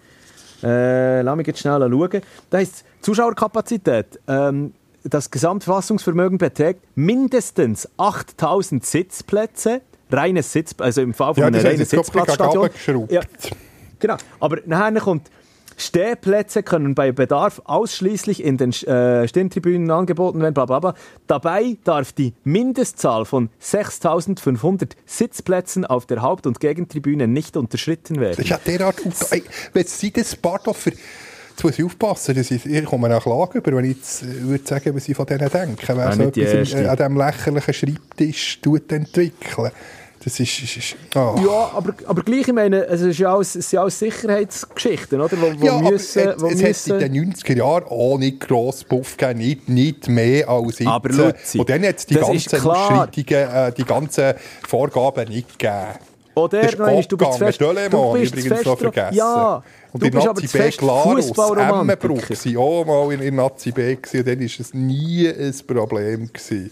[0.64, 2.22] Äh, lass mich jetzt schnell schauen.
[2.50, 4.20] Da heisst Zuschauerkapazität.
[4.28, 9.82] Ähm, das Gesamtfassungsvermögen beträgt mindestens 8000 Sitzplätze.
[10.10, 12.70] Reines Sitz, also im Fall von ja, einem reinen Sitzplatzstadion.
[13.10, 13.22] Ja,
[14.00, 14.16] genau.
[14.40, 15.30] Aber nachher kommt
[15.78, 20.94] Stehplätze können bei Bedarf ausschließlich in den äh, Stirntribünen angeboten werden, bla bla bla.
[21.28, 28.44] Dabei darf die Mindestzahl von 6.500 Sitzplätzen auf der Haupt- und Gegentribüne nicht unterschritten werden.
[28.46, 28.98] Ja, derart,
[29.74, 30.92] wenn Sie das Bardorfer
[31.58, 34.44] Jetzt muss ich aufpassen, dass ich, ich komme nach Klage über, wenn ich jetzt äh,
[34.44, 35.98] würde sagen, was ich von denen denke.
[35.98, 39.72] Wenn so etwas äh, an diesem lächerlichen Schreibtisch entwickeln.
[40.28, 41.36] Das ist, ist, ist oh.
[41.42, 45.38] Ja, aber, aber gleich, ich meine, es, ist ja alles, es sind alles Sicherheitsgeschichten, oder?
[45.40, 48.84] Wo, wo ja, müssen, aber es, es hat in den 90er Jahren auch nicht gross
[48.84, 50.90] Puff gegeben, nicht, nicht mehr als jetzt.
[50.90, 54.34] Aber Luzi, Und dann hat es die ganzen Ausschreitungen, äh, die ganzen
[54.68, 55.96] Vorgaben nicht gegeben.
[56.36, 59.16] Oder, nein, du bist fest, du bist übrigens noch vergessen.
[59.16, 59.64] Ja,
[59.94, 64.20] und du bist Nazi B Glarus, Emmenbruck, waren auch mal in, in Nazi B gewesen,
[64.20, 66.30] und dann war es nie ein Problem.
[66.34, 66.72] Gewesen.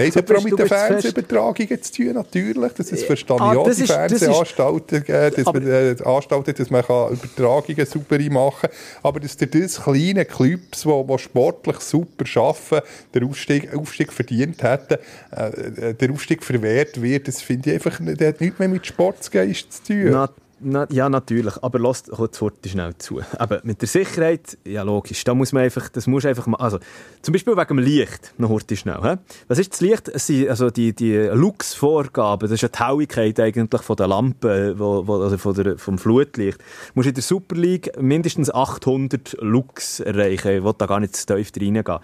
[0.00, 2.72] Hey, es hat auch mit den Fernsehübertragungen zu tun, natürlich.
[2.72, 6.82] Das ist verstehe ich ah, auch, die Fernsehanstalten, äh, dass man, äh, Anstalten, dass man
[6.82, 8.70] kann Übertragungen super machen kann.
[9.02, 14.62] Aber dass dir das kleine Clubs, die, die sportlich super arbeiten, den Aufstieg, Aufstieg verdient
[14.62, 14.96] hätten,
[15.32, 19.84] äh, der Aufstieg verwehrt wird, das finde ich einfach, das hat nichts mehr mit Sportsgeist
[19.84, 20.10] zu tun.
[20.12, 20.30] Na,
[20.62, 21.62] na, ja, natürlich.
[21.62, 23.20] Aber lass das Wort schnell zu.
[23.38, 26.78] Aber mit der Sicherheit, ja logisch, da muss man einfach, das muss einfach mal, also
[27.22, 29.00] zum Beispiel wegen dem Licht, noch heute schnell.
[29.02, 29.14] He?
[29.48, 30.48] Was ist das Licht?
[30.48, 35.22] Also die, die Lux-Vorgaben, das ist ja die Helligkeit eigentlich von der Lampe, wo, wo,
[35.22, 36.58] also von der, vom Flutlicht.
[36.58, 40.50] Du musst in der Super League mindestens 800 Lux erreichen.
[40.58, 42.00] Ich will da gar nicht zu tief reingehen.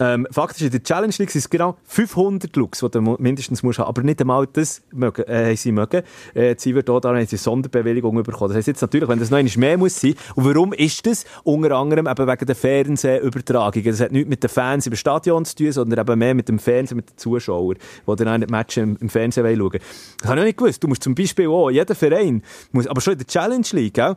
[0.00, 3.78] Ähm, faktisch in der Challenge League sind es genau 500 Looks, die du mindestens musst
[3.78, 3.88] haben.
[3.88, 6.02] Aber nicht einmal das mögen, äh, sie mögen.
[6.34, 8.48] Äh, sie wird auch haben sie Sonderbewilligung bekommen.
[8.48, 10.14] Das heisst jetzt natürlich, wenn das noch einmal mehr muss sein.
[10.34, 11.24] Und warum ist das?
[11.44, 13.90] Unter anderem eben wegen der Fernsehübertragungen.
[13.90, 16.58] Das hat nichts mit den Fans im Stadion zu tun, sondern eben mehr mit dem
[16.58, 17.76] Fernsehen, mit den Zuschauern,
[18.06, 19.80] die dann auch die Matches im, im Fernsehen schauen wollen.
[20.20, 20.82] Das habe ich noch nicht gewusst.
[20.82, 24.16] Du musst zum Beispiel auch, jeder Verein, muss, aber schon in der Challenge League, gell?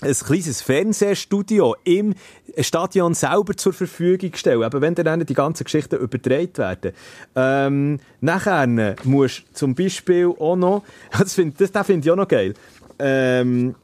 [0.00, 2.14] Ein kleines Fernsehstudio im
[2.58, 6.92] Stadion selber zur Verfügung stellen, aber wenn dann die ganzen Geschichten übertragen werden.
[7.34, 10.82] Ähm, nachher musst du zum Beispiel auch noch,
[11.18, 12.54] das finde das find ich auch noch geil,
[12.98, 13.74] ähm,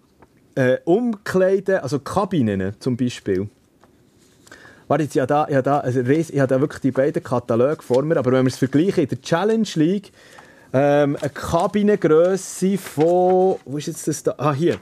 [0.54, 3.48] äh, Umkleiden, also Kabinen zum Beispiel.
[4.88, 7.82] Warte, ich habe da, ich habe da, also ich habe da wirklich die beiden Kataloge
[7.82, 10.10] vor mir, aber wenn wir es vergleichen, in der Challenge League,
[10.72, 14.34] ähm, eine Kabinengröße von, wo ist jetzt das da?
[14.36, 14.78] Ah, hier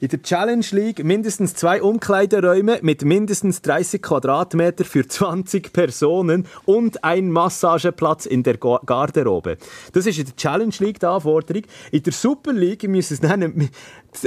[0.00, 7.04] in der Challenge League mindestens zwei Umkleideräume mit mindestens 30 Quadratmeter für 20 Personen und
[7.04, 9.58] ein Massageplatz in der Garderobe.
[9.92, 11.64] Das ist in der Challenge League die Anforderung.
[11.92, 13.68] In der Super League müssen es nennen,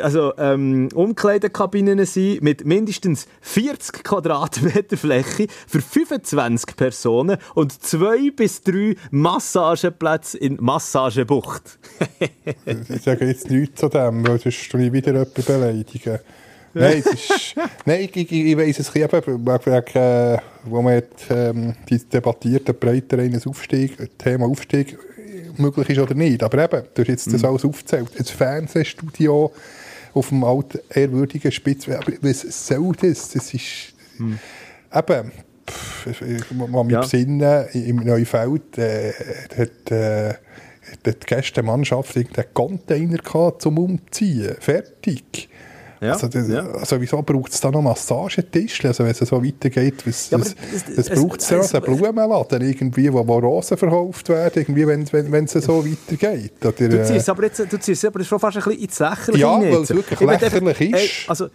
[0.01, 8.61] also ähm, Umkleidekabinen sein mit mindestens 40 Quadratmeter Fläche für 25 Personen und zwei bis
[8.61, 11.79] drei Massageplätze in Massagebucht.
[12.65, 16.19] ich sage jetzt nichts zu dem, weil sonst tue ich wieder jemanden beleidigen.
[16.73, 17.55] nein, ist,
[17.85, 22.75] nein, ich, ich, ich weiss es eben, wegen, äh, wo man hat, ähm, die debattierten
[22.79, 24.97] breiter Aufstieg, Thema Aufstieg
[25.57, 26.43] möglich ist oder nicht.
[26.43, 27.49] Aber eben, du hast jetzt das mhm.
[27.49, 28.09] alles aufgezählt.
[28.17, 29.51] Ein Fernsehstudio
[30.13, 31.99] auf dem alten, ehrwürdigen Spitzwehr.
[31.99, 33.29] Aber was soll das?
[33.29, 34.39] Das ist mhm.
[34.93, 35.31] eben,
[35.69, 37.01] pff, ich muss mich ja.
[37.01, 39.11] besinnen, im Neufeld äh,
[39.57, 40.33] hat äh,
[41.05, 44.55] die Gästemannschaft einen Container gehabt, zum Umziehen.
[44.59, 45.49] Fertig.
[46.03, 46.65] Ja, also, das, ja.
[46.65, 48.83] also wieso braucht es da noch Massagetisch?
[48.85, 50.55] Also wenn es so weitergeht, was, ja, was,
[50.95, 51.73] was braucht es da noch?
[51.73, 56.53] Einen Blumenladen irgendwie, wo, wo Rosen verkauft werden, irgendwie, wenn, wenn, wenn es so weitergeht?
[56.63, 59.59] Oder, du ziehst aber jetzt du ziehst aber schon fast ein bisschen ins Lächerliche Ja,
[59.59, 60.93] weil es wirklich lächerlich ist.
[60.93, 61.47] Ey, also,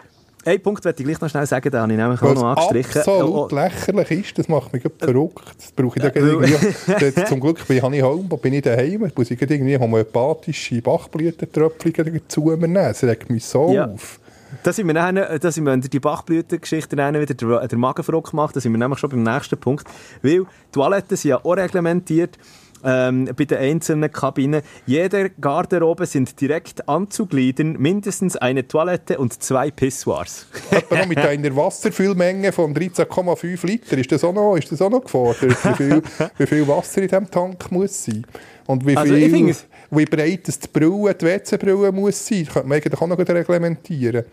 [0.44, 3.00] ein Punkt möchte ich gleich noch schnell sagen, den habe ich nämlich auch noch angestrichen.
[3.00, 3.54] absolut oh, oh.
[3.54, 5.54] lächerlich ist, das macht mich verrückt.
[5.58, 7.24] Das brauche ich dann irgendwie.
[7.26, 12.74] zum Glück bin ich Hause, bin ich daheim, muss ich irgendwie homöopathische Bachblütentröpfchen dazu nehmen.
[12.74, 13.86] Das regt mich so ja.
[13.86, 14.20] auf.
[14.62, 18.56] Da sind wir, dann, da sind wir die Bachblütengeschichte wieder der, der Magen verrückt gemacht.
[18.56, 19.86] Da sind wir nämlich schon beim nächsten Punkt.
[20.22, 22.38] Weil Toiletten sind ja auch reglementiert.
[22.84, 24.62] Ähm, bei den einzelnen Kabinen.
[24.86, 30.46] Jeder Garderobe sind direkt anzugliedern mindestens eine Toilette und zwei Pissoirs.
[30.88, 35.02] Aber mit einer Wasserfüllmenge von 13,5 Liter, ist das auch noch, ist das auch noch
[35.02, 35.56] gefordert?
[35.64, 36.02] Wie viel,
[36.38, 38.24] wie viel Wasser in diesem Tank muss sein?
[38.66, 42.44] Und wie, also viel, also wie breit das die Brille, die WC-Brille muss sein?
[42.44, 44.24] Das könnte man eigentlich auch noch reglementieren.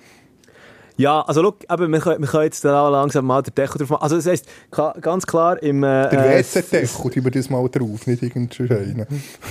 [0.97, 3.89] Ja, also look, aber wir, können, wir können jetzt da langsam mal den Deckel drauf
[3.89, 4.03] machen.
[4.03, 4.47] Also das heisst,
[5.01, 5.83] ganz klar im...
[5.83, 9.05] Äh, der WC-Deckel, tun wir das mal drauf, nicht irgendeinen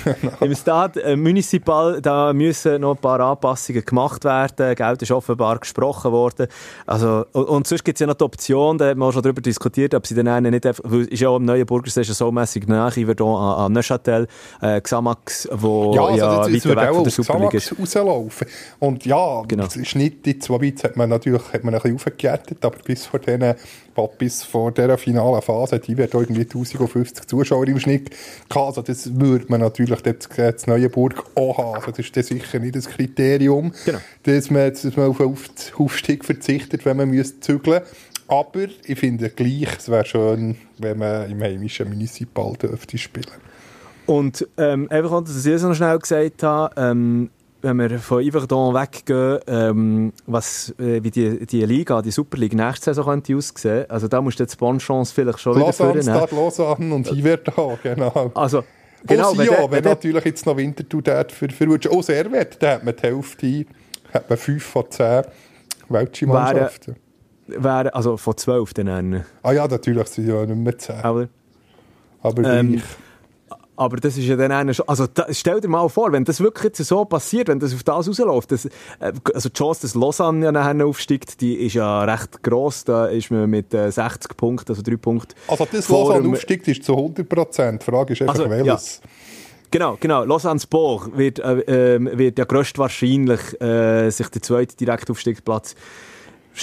[0.41, 4.75] Im Staat äh, Municipal, da müssen noch ein paar Anpassungen gemacht werden.
[4.75, 6.47] Geld ist offenbar gesprochen worden.
[6.87, 9.23] Also, und, und sonst gibt es ja noch die Option, da haben wir auch schon
[9.23, 10.85] darüber diskutiert, ob sie dann einen nicht einfach...
[10.85, 14.27] Ist ja auch im neuen Burgerstation so mässig nach, würde an, an Neuchâtel,
[14.63, 17.79] äh, Xamax, wo ja, also ja das, weiter weg von der Superliga ist.
[17.79, 18.47] rauslaufen.
[18.79, 19.65] Und ja, genau.
[19.65, 22.65] es ist nicht, jetzt, wobei jetzt hat man natürlich natürlich hat man ein bisschen aufgejettet,
[22.65, 23.55] aber bis vor diesen,
[24.19, 28.11] bis vor dieser finalen Phase, die wird irgendwie 1050 Zuschauer im Schnitt
[28.49, 28.67] gehabt.
[28.67, 31.75] Also das würde man natürlich dort das Neuenburg auch haben.
[31.77, 33.99] Also das ist dann sicher nicht das Kriterium, genau.
[34.25, 37.83] dass, man, dass man auf den Aufstieg verzichtet, wenn man müsste zügeln
[38.27, 43.27] aber ich finde gleich, es wäre schön, wenn man im heimischen Municipal dürfte spielen.
[44.07, 47.31] Und ähm, einfach, dass ich es noch schnell gesagt habe, ähm,
[47.65, 52.87] wenn wir von Yverdon weggehen, ähm, was, äh, wie die, die Liga, die Superliga nächste
[52.87, 56.39] Saison könnte aussehen, also da musst du jetzt Bonchance vielleicht schon Lausanne, wieder führen.
[56.39, 58.31] Lausanne, und Yverdon, genau.
[58.35, 58.65] Also,
[59.07, 62.63] genau, wenn, ja, wenn, wenn natürlich jetzt noch Winterthur dort für, für auch sehr wert,
[62.63, 63.67] dann hat man die Hälfte,
[64.13, 65.23] hat man 5 von 10
[65.89, 66.97] Weltmannschaften.
[67.47, 69.25] Wäre, also von 12 dann.
[69.43, 70.97] Ah ja, natürlich sind ja nicht mehr 10.
[70.97, 71.29] Aber,
[72.23, 72.83] aber ähm,
[73.77, 76.41] aber das ist ja dann einer schon, also da, stell dir mal vor, wenn das
[76.41, 78.71] wirklich jetzt so passiert, wenn das auf das rausläuft, das, äh,
[79.33, 83.31] also die Chance, dass Lausanne ja nachher aufsteigt, die ist ja recht gross, da ist
[83.31, 87.29] man mit äh, 60 Punkten, also 3 Punkte Also das Lausanne aufsteigt ist zu 100
[87.29, 89.01] Prozent, die Frage ist einfach also, welches.
[89.03, 89.09] Ja.
[89.71, 90.25] Genau, genau.
[90.25, 95.75] Lausanne Sport wird, äh, ähm, wird ja größtwahrscheinlich äh, sich der zweite Direktaufstiegsplatz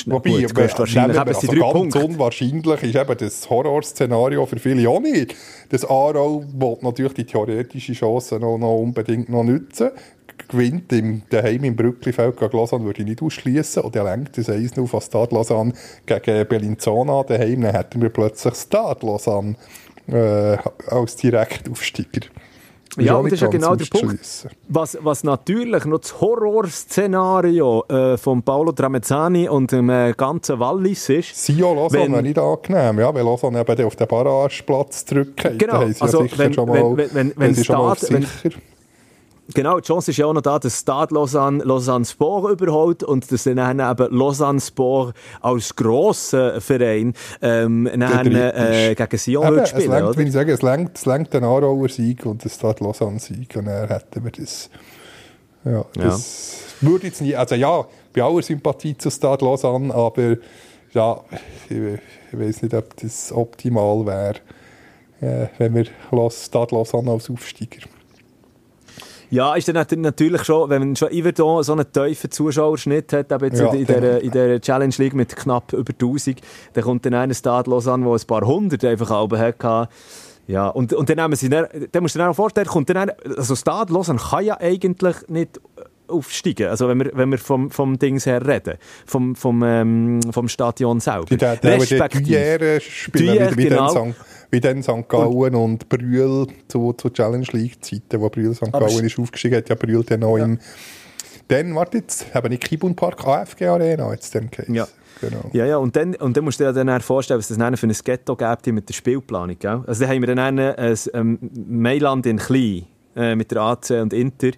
[0.06, 2.06] Wobei, Gut, wahrscheinlich eben, also ganz Punkte.
[2.06, 5.36] unwahrscheinlich ist eben das Horrorszenario für viele auch nicht.
[5.70, 9.92] Das Aarau will natürlich die theoretische Chance noch, noch unbedingt noch nutzen.
[10.48, 13.84] Gewinnt im, daheim im Brücklifeld gegen Lausanne würde ich nicht ausschließen.
[13.84, 15.74] Und er lenkt das 1 auf von Stade Lausanne
[16.06, 17.62] gegen Bellinzona daheim.
[17.62, 19.56] Dann hätten wir plötzlich Stade Lausanne
[20.08, 20.58] äh,
[20.88, 22.28] als Direktaufsteiger.
[22.98, 24.48] Ja, und das ist ja genau der Punkt.
[24.68, 31.10] Was, was natürlich noch das Horrorszenario äh, von Paolo Tramezzani und dem äh, ganzen Wallis
[31.10, 31.36] ist.
[31.36, 35.58] Sio Lausanne wäre nicht angenehm, ja, weil Lausanne eben auf den Barrageplatz zurückgeht.
[35.58, 38.28] Genau, also wenn, wenn, wenn, wenn, wenn, Start, wenn,
[39.54, 43.32] Genau, die Chance ist ja auch noch da, dass Stade Lausanne, Lausanne Sport überholt und
[43.32, 49.82] dass dann eben Lausanne Sport als grosser Verein ähm, dann, äh, gegen Sion Eben, spielen,
[49.82, 50.20] es lenkt, oder?
[50.22, 53.66] Ich sage, es lenkt, es lenkt den Aarauer Sieg und den Stade Lausanne Sieg und
[53.66, 54.70] dann hätten wir das.
[55.64, 56.90] Ja, das ja.
[56.90, 60.38] würde jetzt nicht, also ja, bei aller Sympathie zu Stade Lausanne, aber
[60.94, 61.22] ja,
[61.70, 64.36] ich, ich weiß nicht, ob das optimal wäre,
[65.22, 65.86] äh, wenn wir
[66.32, 67.88] Stade Lausanne als Aufsteiger
[69.32, 73.46] ja, ist dann natürlich schon, wenn man schon Iverdon so einen tiefen Zuschauerschnitt hat, eben
[73.46, 76.42] jetzt ja, in, der, in der Challenge League mit knapp über 1000,
[76.74, 79.90] dann kommt dann einer Stadlos an, der ein paar hundert einfach oben hatte.
[80.48, 83.12] Ja, und, und dann, nehmen sie dann, dann musst du dir auch vorstellen, kommt dann
[83.38, 85.62] also Stade kann ja eigentlich nicht
[86.12, 86.68] aufsteigen.
[86.68, 91.00] Also wenn wir, wenn wir vom, vom Dings her reden, vom, vom, ähm, vom Stadion
[91.00, 91.26] selber.
[91.26, 91.36] Die,
[91.68, 92.82] Respektive.
[92.82, 94.14] spielen, wie, genau.
[94.52, 95.08] Wie dann St.
[95.08, 98.72] Gallen und, und Brühl zu, zu Challenge League Zeiten, wo Brühl St.
[98.72, 100.46] Gallen ist aufgestiegen, hat ja Brühl dann auch ja.
[100.46, 100.60] im
[101.48, 104.72] dann, warte jetzt, eben nicht Kibun Park, AFG Arena jetzt dann Case.
[104.72, 104.88] Ja.
[105.20, 105.52] Genau.
[105.54, 107.88] Ja, ja, und dann, und dann musst du dir dann vorstellen, was das dann für
[107.88, 109.60] ein Ghetto gibt mit der Spielplanung.
[109.60, 109.84] Gell?
[109.86, 114.14] Also dann haben wir dann ein, ein Mailand in Klein äh, mit der AC und
[114.14, 114.52] Inter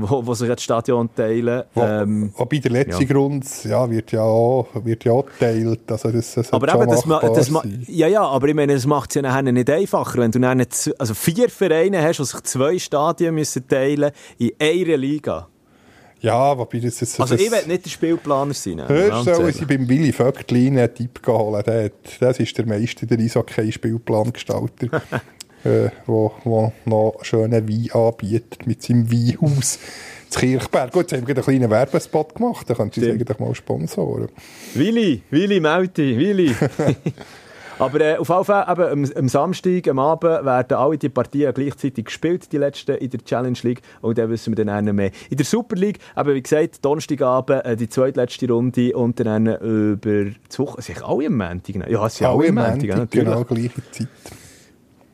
[0.00, 1.64] wo, wo sich das Stadion teilen.
[1.76, 3.12] Ähm, Wobei der letzte ja.
[3.12, 5.90] Grund ja, wird ja auch, wird ja auch geteilt.
[5.90, 8.86] Also das, das aber eben, das, ma, das ma, ja, ja, aber ich meine, das
[8.86, 10.46] macht es ja nachher nicht einfacher, wenn du
[10.98, 15.48] also vier Vereine hast, die sich zwei Stadien müssen teilen in einer Liga.
[16.20, 17.20] Ja, wobei das ist...
[17.20, 18.82] Also ich will nicht der Spielplaner sein.
[18.88, 23.06] Hörst du, als ich beim Willy Vögtlin einen Tipp geholt habe, das ist der meiste
[23.06, 25.02] der Eishockey-Spielplangestalter.
[25.64, 29.78] äh, wo, wo noch schönen Wein anbietet mit seinem Weinhaus
[30.28, 30.92] zu Kirchberg.
[30.92, 34.28] Gut, jetzt haben wir einen kleinen Werbespot gemacht, da könntest du eigentlich mal sponsoren.
[34.74, 36.54] Willi, Willi, Melti, Willi.
[37.78, 41.54] Aber äh, auf jeden Fall, eben, am, am, Samstag, am Abend, werden alle die Partien
[41.54, 43.82] gleichzeitig gespielt, die letzten in der Challenge League.
[44.00, 45.12] Und dann wissen wir dann auch mehr.
[45.30, 50.24] In der Super League, eben, wie gesagt, Donnerstagabend äh, die zweitletzte Runde und dann über
[50.24, 50.82] die Woche.
[50.82, 51.88] Sind alle am Montag?
[51.88, 54.08] Ja, sie alle am Montag, Montag genau, gleiche Zeit.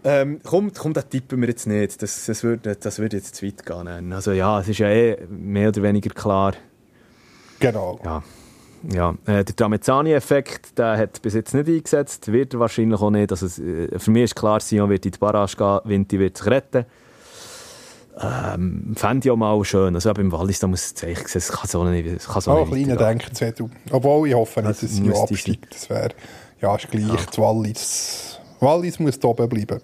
[0.07, 2.03] Ähm, komm, komm, das tippen wir jetzt nicht.
[2.03, 4.13] Das, das würde das würd jetzt zu weit gehen.
[4.13, 6.53] Also ja, es ist ja eh mehr oder weniger klar.
[7.59, 7.99] Genau.
[8.05, 8.23] Ja.
[8.93, 13.33] Ja, äh, der Tramezzani-Effekt, der hat bis jetzt nicht eingesetzt, wird er wahrscheinlich auch nicht.
[13.33, 16.47] Also, äh, für mich ist klar, Sion wird in die Barrage gehen, Vinti wird sich
[16.49, 16.85] retten.
[18.21, 19.95] Ähm, Fände ich auch mal schön.
[19.95, 22.67] Also beim Wallis, da muss es zeigen, es kann so nicht, es kann so oh,
[22.67, 23.59] nicht kleiner Denkenswert.
[23.91, 25.75] Obwohl, ich hoffe nicht, dass es absteigt.
[25.75, 26.11] Das wäre,
[26.61, 27.17] ja, ist gleich, ja.
[27.17, 29.81] das Wallis Wallis muss da oben bleiben.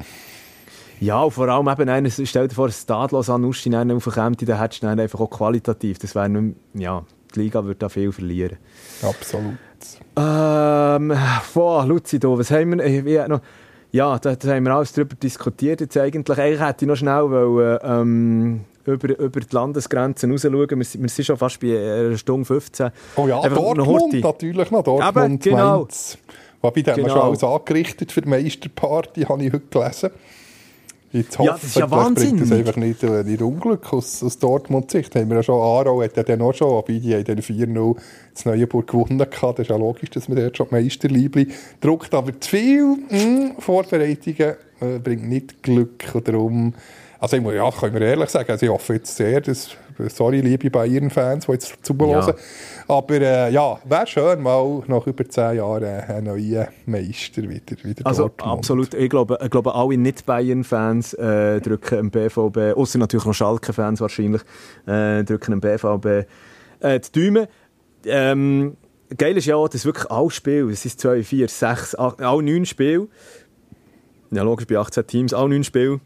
[1.01, 4.59] Ja, und vor allem eben, einer, stell dir vor, ein Stadlos an Uschi aufkommt, dann
[4.59, 5.98] hättest du dann einfach auch qualitativ.
[5.98, 8.59] Das wäre nicht, ja, die Liga würde da viel verlieren.
[9.02, 9.56] Absolut.
[10.16, 11.16] Ähm,
[11.55, 13.40] boah, Luzi, da, was haben wir, wie, noch,
[13.92, 16.38] ja, da, da, haben wir alles darüber diskutiert jetzt eigentlich.
[16.38, 20.55] Eigentlich hätte ich noch schnell wollen, ähm, über, über die Landesgrenzen raus schauen.
[20.55, 22.90] Wir, wir sind schon fast bei einer Stunde 15.
[23.16, 24.82] Oh ja, Einfach Dortmund noch natürlich noch.
[24.82, 25.78] Dortmund, Eben, genau.
[25.78, 26.18] Mainz.
[26.62, 27.09] Wobei, da genau.
[27.09, 30.11] haben wir schon alles angerichtet für die Meisterparty, habe ich heute gelesen.
[31.12, 32.39] Jetzt hoffe, ja, das ist ja Wahnsinn.
[32.39, 35.12] Das einfach nicht, äh, nicht Unglück aus, aus Dortmund-Sicht.
[35.16, 37.97] Haben wir ja schon, Aarau hat ja dann auch schon, bei die haben dann 4-0
[38.32, 39.59] das Neuenburg gewonnen gehabt.
[39.59, 41.49] Das ist ja logisch, dass man dort schon die Meisterliebli
[41.81, 42.15] druckt.
[42.15, 46.05] Aber zu viel mh, hm, Vorbereitungen äh, bringt nicht Glück.
[46.15, 46.74] Und darum,
[47.20, 49.76] also ich muss, ja, können wir ehrlich sagen, also ich hoffe jetzt sehr, dass
[50.09, 52.10] sorry, liebe Bayern-Fans, die jetzt zuhören.
[52.10, 52.34] Ja.
[52.88, 58.06] Aber äh, ja, wäre schön, mal nach über zehn Jahren einen neuen Meister wieder, wieder
[58.06, 58.59] Also Dortmund.
[58.59, 64.01] absolut, ich glaube, ich glaube alle Nicht-Bayern-Fans äh, drücken dem BVB, außer natürlich noch Schalke-Fans
[64.01, 64.42] wahrscheinlich,
[64.86, 66.26] äh, drücken dem BVB
[66.80, 67.48] äh, die Däume.
[68.06, 68.76] Ähm,
[69.16, 72.42] geil ist ja auch, dass wirklich alle Spiele, es ist zwei, vier, sechs, acht, alle
[72.42, 73.09] neun Spiele,
[74.30, 76.01] ja logisch bei 18 Teams, alle neun Spiele,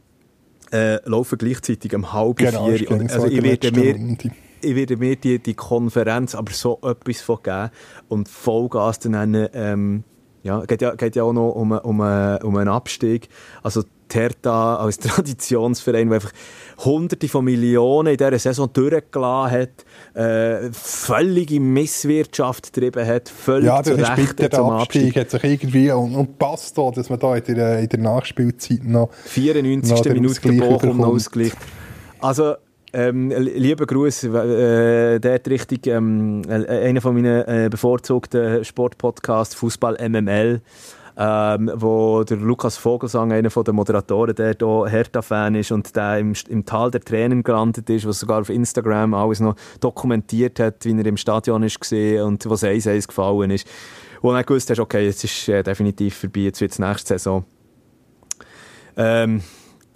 [0.75, 2.91] äh, laufen gleichzeitig um halb genau, vier.
[2.91, 4.17] Und, also ich werde mir,
[4.61, 7.71] ich werde mir die, die Konferenz aber so etwas von geben
[8.09, 10.05] und Vollgas dann ähm,
[10.43, 13.29] ja, geht ja, geht ja auch noch um, um, um einen Abstieg.
[13.63, 16.33] Also Terta als Traditionsverein, der einfach
[16.85, 23.83] Hunderte von Millionen in dieser Saison durchgelassen hat, äh, völlige Misswirtschaft getrieben hat, völlig ja,
[23.83, 27.37] das ist bitter, der Abstieg, hat sich irgendwie, und, und passt da, dass man da
[27.37, 29.91] in der, in der Nachspielzeit noch 94.
[29.91, 31.57] Noch Minute Bochum noch ausgleicht.
[32.21, 32.55] Also,
[32.95, 39.99] ähm, lieber Gruß, äh, dort richtig ähm, äh, einer von meinen äh, bevorzugten Sportpodcasts, Fußball
[40.09, 40.61] MML
[41.17, 46.35] ähm, wo der Lukas Vogelsang, einer der Moderatoren, der hier Hertha-Fan ist und der im,
[46.49, 50.99] im Tal der Tränen gelandet ist, was sogar auf Instagram alles noch dokumentiert hat, wie
[50.99, 53.67] er im Stadion ist gesehen und was 1-1 gefallen ist.
[54.23, 57.45] Wo er gewusst hat, okay, jetzt ist äh, definitiv vorbei, jetzt wird es nächste Saison
[58.97, 59.43] ähm,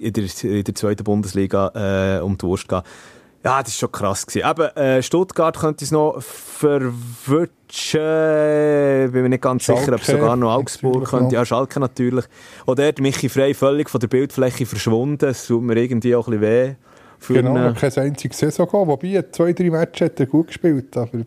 [0.01, 2.83] in, der, in der zweiten Bundesliga äh, um die Wurst gehen.
[3.45, 4.27] Ja, das war schon krass.
[4.27, 4.51] Gewesen.
[4.51, 9.13] Eben, äh, Stuttgart könnte es noch verwirrtschen.
[9.13, 11.37] Bin mir nicht ganz Schalke, sicher, ob es sogar noch Augsburg könnte.
[11.37, 12.25] Ja, Schalke natürlich.
[12.67, 15.19] Oder der Michi Frey völlig von der Bildfläche verschwunden.
[15.19, 16.75] Das tut mir irgendwie auch ein bisschen weh.
[17.29, 17.75] Genau, eine...
[17.75, 18.89] kein einziges Saison gehabt.
[18.89, 20.97] Wobei, zwei, drei Matches hat er gut gespielt.
[20.97, 21.19] Aber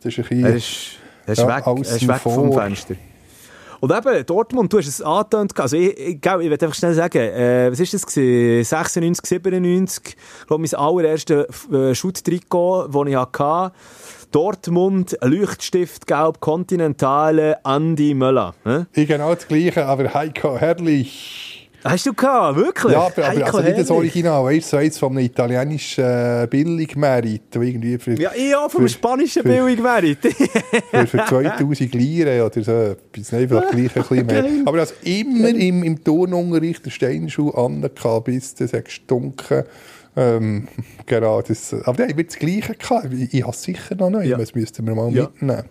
[0.00, 0.44] das ist ein bisschen...
[0.44, 2.94] Er ist, er ist ja, weg, er ist weg vom Fenster.
[3.86, 5.60] Und eben, Dortmund, du hast es angetönt.
[5.60, 8.64] Also ich, ich, ich, ich will einfach schnell sagen, äh, was war das gewesen?
[8.64, 13.72] 96, 97, ich glaube, mein allererstes äh, Schutt-Trikot, das ich hatte.
[14.32, 18.56] Dortmund, Leuchtstift, Gelb, Kontinentale, Andi Möller.
[18.64, 18.86] Hm?
[18.92, 21.55] Ich genau das Gleiche, aber Heiko Herrlich.
[21.88, 22.92] Hast du gehabt, wirklich?
[22.92, 27.54] Ja, aber, aber also nicht das Original, weißt du, so von einem italienischen äh, Billigmerit.
[27.54, 30.18] Irgendwie für, ja, ja, vom für, spanischen Billigmerit.
[30.90, 33.32] für, für 2000 Lire oder so etwas.
[33.32, 34.44] Nein, vielleicht gleich ein bisschen mehr.
[34.66, 39.64] Aber also immer im, im Turnunterricht den Steinschuh angehabt, bis das hat gestunken.
[40.16, 40.68] Ähm,
[41.06, 43.12] genau, das, aber der hat das Gleiche gehabt.
[43.12, 44.38] Ich, ich habe es sicher noch nicht, ja.
[44.38, 45.24] das müssten wir mal ja.
[45.24, 45.64] mitnehmen.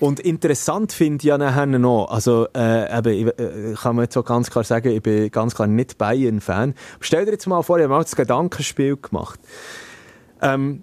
[0.00, 4.16] Und interessant finde ich ja nachher noch, also äh, eben, ich, äh, kann man jetzt
[4.16, 6.74] auch ganz klar sagen, ich bin ganz klar nicht Bayern-Fan.
[7.00, 9.40] Stell dir jetzt mal vor, ich habe mal das Gedankenspiel gemacht.
[10.42, 10.82] Ähm,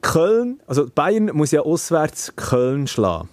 [0.00, 3.28] Köln, also Bayern muss ja auswärts Köln schlagen.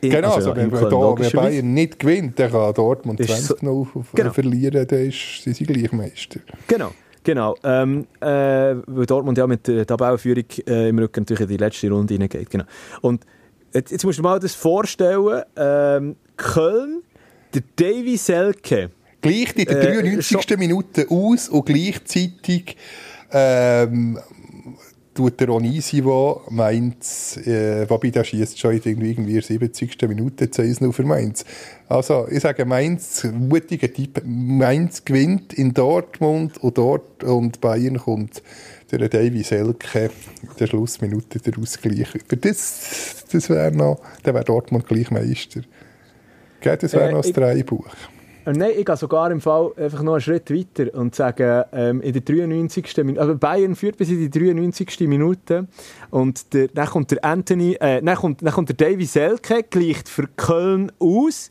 [0.00, 3.60] In, genau, also, also wenn, Köln, da, wenn Bayern nicht gewinnt, dann kann Dortmund 20
[3.60, 4.32] so, genau.
[4.32, 6.40] verlieren, dann ist, sind sie gleich Meister.
[6.66, 6.90] Genau.
[7.24, 11.56] Genau, ähm, äh, weil Dortmund ja mit der Tabellenführung äh, im Rücken natürlich in die
[11.56, 12.50] letzte Runde hineingeht.
[12.50, 12.64] Genau.
[13.00, 13.24] Und
[13.74, 15.42] Jetzt, jetzt musst du dir mal das vorstellen.
[15.56, 17.02] Ähm, Köln,
[17.52, 18.90] der Davy Selke.
[19.20, 20.50] Gleich in der 93.
[20.50, 22.76] Äh, Minute aus und gleichzeitig
[23.32, 24.18] ähm,
[25.12, 30.00] tut der Onisivo Mainz, äh, wobei der schießt schon in irgendwie 70.
[30.08, 31.44] Minute 2 für Mainz.
[31.88, 38.42] Also ich sage Mainz, mutiger Typ, Mainz gewinnt in Dortmund und dort und Bayern kommt
[38.90, 40.10] der Davy Selke
[40.42, 42.08] in der Schlussminute der Ausgleich.
[42.40, 45.62] Das, das wäre noch, dann wäre Dortmund gleich Meister.
[46.60, 47.86] Gell, das wäre äh, noch das Dreibuch.
[48.46, 52.00] Äh, nein, ich gehe sogar im Fall einfach noch einen Schritt weiter und sage, ähm,
[52.00, 52.96] in der 93.
[52.98, 55.00] Minute, also Bayern führt bis in die 93.
[55.00, 55.66] Minute
[56.10, 60.08] und der, dann kommt der Anthony, äh, dann kommt, dann kommt der Davy Selke, gleicht
[60.08, 61.50] für Köln aus.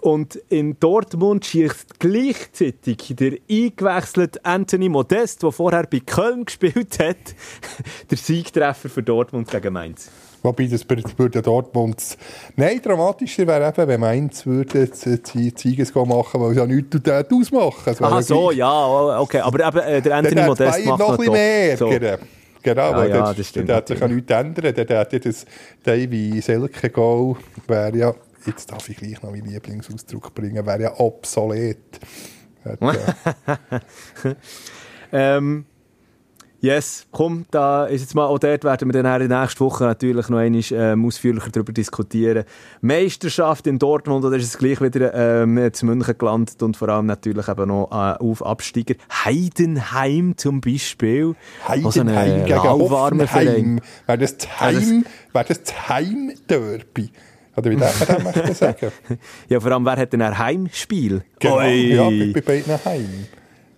[0.00, 7.16] Und in Dortmund schießt gleichzeitig der eingewechselte Anthony Modest, der vorher bei Köln gespielt hat,
[8.10, 10.10] der Siegtreffer für Dortmund gegen Mainz.
[10.42, 12.16] Wobei, das würde Dortmund...
[12.54, 17.96] Nein, dramatischer wäre eben, wenn Mainz würde die Sieges machen, weil es ja nichts ausmachen.
[18.00, 19.40] Ach so, ja, okay.
[19.40, 21.76] Aber eben, äh, der Anthony Modest macht noch ein mehr.
[21.76, 21.90] So.
[22.62, 23.68] Genau, ja, weil ja, das, stimmt.
[23.68, 24.74] Der hat sich ja nichts ändern.
[24.74, 25.46] Der ja das
[25.82, 28.14] Davy Selke-Goal, wäre ja
[28.46, 32.00] jetzt darf ich gleich noch meinen Lieblingsausdruck bringen, wäre ja obsolet.
[32.64, 34.34] Hat, äh,
[35.12, 35.66] ähm,
[36.60, 39.84] Yes, komm, da ist jetzt mal, auch dort werden wir dann in der nächsten Woche
[39.84, 42.42] natürlich noch einmal ähm, ausführlicher darüber diskutieren.
[42.80, 47.06] Meisterschaft in Dortmund, oder ist es gleich wieder ähm, zu München gelandet und vor allem
[47.06, 48.96] natürlich eben noch äh, auf Absteiger.
[49.24, 51.36] Heidenheim zum Beispiel.
[51.68, 53.80] Heidenheim gegen Hoffenheim.
[54.06, 57.10] Wäre das Heim, wäre das Heim-Derby?
[57.58, 58.92] Oder wie darf man das sagen?
[59.48, 61.22] ja, vor allem, wer hat denn ein Heimspiel?
[61.38, 61.94] Genau, Oi.
[61.94, 63.26] ja, bei, bei beiden Heim.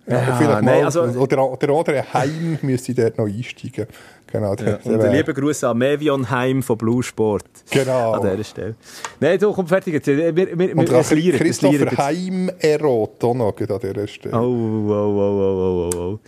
[0.07, 3.87] Ja, ja nein, also, oder, oder, oder Heim müsste dort noch einsteigen.
[4.31, 7.45] Genau, der, ja, und liebe Grüße an Mevion Heim von Blue Sport.
[7.69, 8.13] Genau.
[8.13, 8.75] An dieser Stelle.
[9.19, 9.93] Nein, du, komm fertig.
[9.93, 10.07] Jetzt.
[10.07, 14.35] Wir, wir, wir, und wir lieren, Christopher Heim Erot auch noch an dieser Stelle.
[14.35, 16.19] Oh, oh, oh, oh, oh, oh.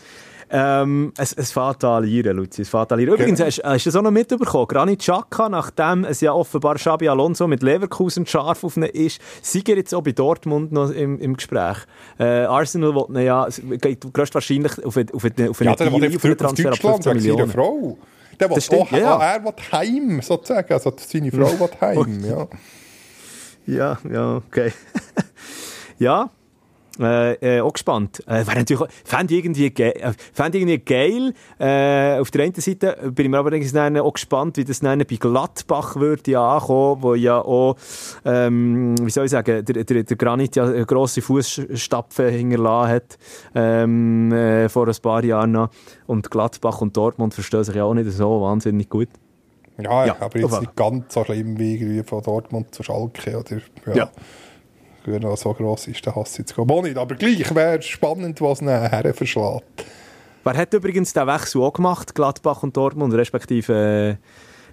[0.56, 3.16] Ähm, es, es fatalieren, Luzi, es fatalieren.
[3.16, 3.48] Übrigens, genau.
[3.48, 4.68] hast, hast du das auch noch mitbekommen?
[4.68, 9.64] Granit Xhaka, nachdem es ja offenbar Xabi Alonso mit Leverkusen scharf auf ihn ist, sei
[9.68, 11.78] er jetzt auch bei Dortmund noch im, im Gespräch.
[12.20, 13.48] Äh, Arsenal will ja,
[13.82, 17.14] geht wahrscheinlich auf, eine, auf, eine, auf eine ja, Deal, auf einen Transfer ab 15
[17.16, 17.50] Millionen.
[17.50, 17.98] Frau.
[18.40, 19.34] Der will auch, ja, ja.
[19.34, 20.72] er will heim, sozusagen.
[20.72, 22.48] Also seine Frau will heim, ja.
[23.66, 24.72] Ja, ja, okay.
[25.98, 26.30] ja,
[27.00, 28.24] äh, äh, auch gespannt.
[28.28, 31.34] Äh, natürlich, fände irgendwie, ge äh, fänd irgendwie geil.
[31.60, 35.16] Äh, auf der einen Seite bin ich mir aber auch gespannt, wie das dann bei
[35.16, 37.76] Gladbach würde ja ankommen, wo ja auch,
[38.26, 43.18] ähm, wie soll ich sagen, der, der, der Granit ja grosse Fußstapfen hinterlassen hat,
[43.56, 45.70] ähm, äh, vor ein paar Jahren noch.
[46.06, 49.10] Und Gladbach und Dortmund verstehen sich ja auch nicht so wahnsinnig gut.
[49.82, 53.40] Ja, ja aber jetzt nicht ganz so schlimm wie von Dortmund zu Schalke.
[53.40, 53.58] Oder,
[53.88, 53.94] ja.
[53.96, 54.12] ja
[55.08, 56.98] er so gross ist, der Hass jetzt auch nicht.
[56.98, 59.86] Aber gleich wäre es spannend, was ihn her verschlägt.
[60.44, 64.18] Wer hat übrigens den Wechsel auch gemacht, Gladbach und Dortmund, respektive,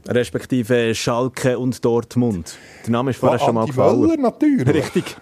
[0.07, 2.59] äh, respektive Schalke und Dortmund?
[2.85, 4.03] Der Name ist vorher ja, schon mal gefallen.
[4.03, 4.67] Wöller, natürlich.
[4.67, 5.17] Richtig.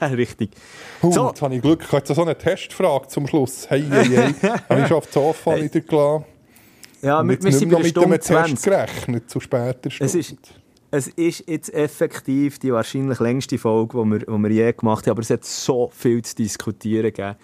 [0.00, 0.50] Richtig.
[1.02, 1.28] Uh, so.
[1.28, 1.82] Jetzt habe ich Glück.
[1.86, 3.68] Ich habe so eine Testfrage zum Schluss.
[3.68, 4.34] Hey, hey, hey.
[4.68, 5.64] habe ich schon auf die Sofa hey.
[5.64, 6.24] wieder gelassen.
[7.02, 10.06] Ja, wir, wir sind mit einem Test gerechnet, zu später Stunde.
[10.06, 10.36] Es ist,
[10.96, 15.12] es ist jetzt effektiv die wahrscheinlich längste Folge, die wir, die wir je gemacht haben,
[15.12, 17.34] aber es hat so viel zu diskutieren gegeben.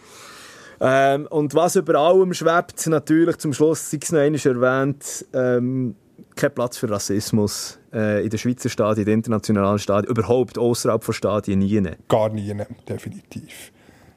[0.80, 5.96] Ähm, und was über allem schwebt, natürlich zum Schluss, sei es noch einmal erwähnt, ähm,
[6.36, 11.02] kein Platz für Rassismus äh, in den Schweizer Stadien, in den internationalen Stadien, überhaupt außerhalb
[11.02, 11.82] von Stadien nie.
[12.08, 12.54] Gar nie,
[12.88, 13.72] definitiv.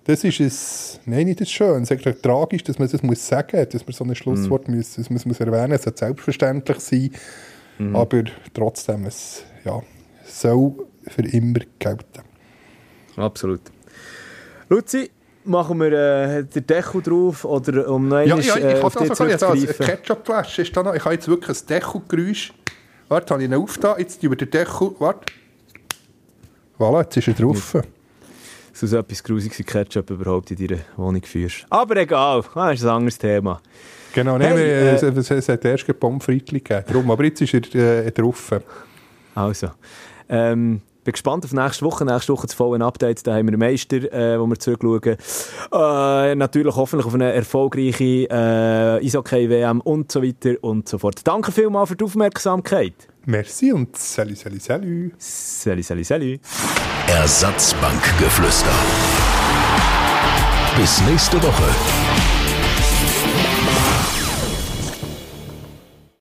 [0.05, 1.84] Das ist es, nein, nicht das schön.
[1.84, 4.76] Es ist tragisch, dass man das muss sagen muss, dass man so ein Schlusswort mm.
[4.76, 7.11] muss, das muss man erwähnen, es sollte selbstverständlich sein.
[7.78, 7.95] Mhm.
[7.95, 8.24] Aber
[8.54, 9.82] trotzdem, es ja,
[10.26, 10.74] soll
[11.08, 12.24] für immer gelten.
[13.16, 13.62] Absolut.
[14.70, 15.12] Luzi,
[15.44, 19.12] machen wir äh, den Deckel drauf oder um noch ja, ja, ich äh, auf dich
[19.14, 19.76] zurückzugreifen?
[19.80, 20.94] Ja, Ketchup-Flasche ist da noch.
[20.94, 22.54] Ich habe jetzt wirklich ein Deckelgeräusch.
[23.10, 23.95] Warte, habe ich ihn aufgetan.
[24.00, 24.91] Jetzt wir den Deckel...
[25.00, 25.34] Warte.
[26.80, 27.78] Voilà, jetzt ist er drauf.
[28.74, 31.66] So etwas Grusiges wie Ketchup überhaupt in deiner Wohnung führst.
[31.70, 33.62] Aber egal, das ist ein anderes Thema.
[34.14, 36.84] Genau, hey, äh, es, es, hat erst Pommes frites gegeben.
[36.88, 38.52] Darum, aber jetzt ist er äh, drauf.
[39.35, 39.72] Also,
[40.30, 42.06] ähm, bin gespannt auf nächste Woche.
[42.06, 43.26] Nächste Woche das volle Update.
[43.27, 45.18] Da haben wir einen Meister, äh, wo wir zurückschauen.
[45.72, 51.22] Äh, natürlich hoffentlich auf eine erfolgreiche äh, Eishockey-WM und so weiter und so fort.
[51.23, 52.94] Danke vielmals für die Aufmerksamkeit.
[53.26, 55.11] Merci und salut, salut, salut.
[55.18, 56.40] Salut, salut, salut.
[57.07, 58.73] Ersatzbankgeflüster.
[60.77, 62.32] Bis nächste Woche.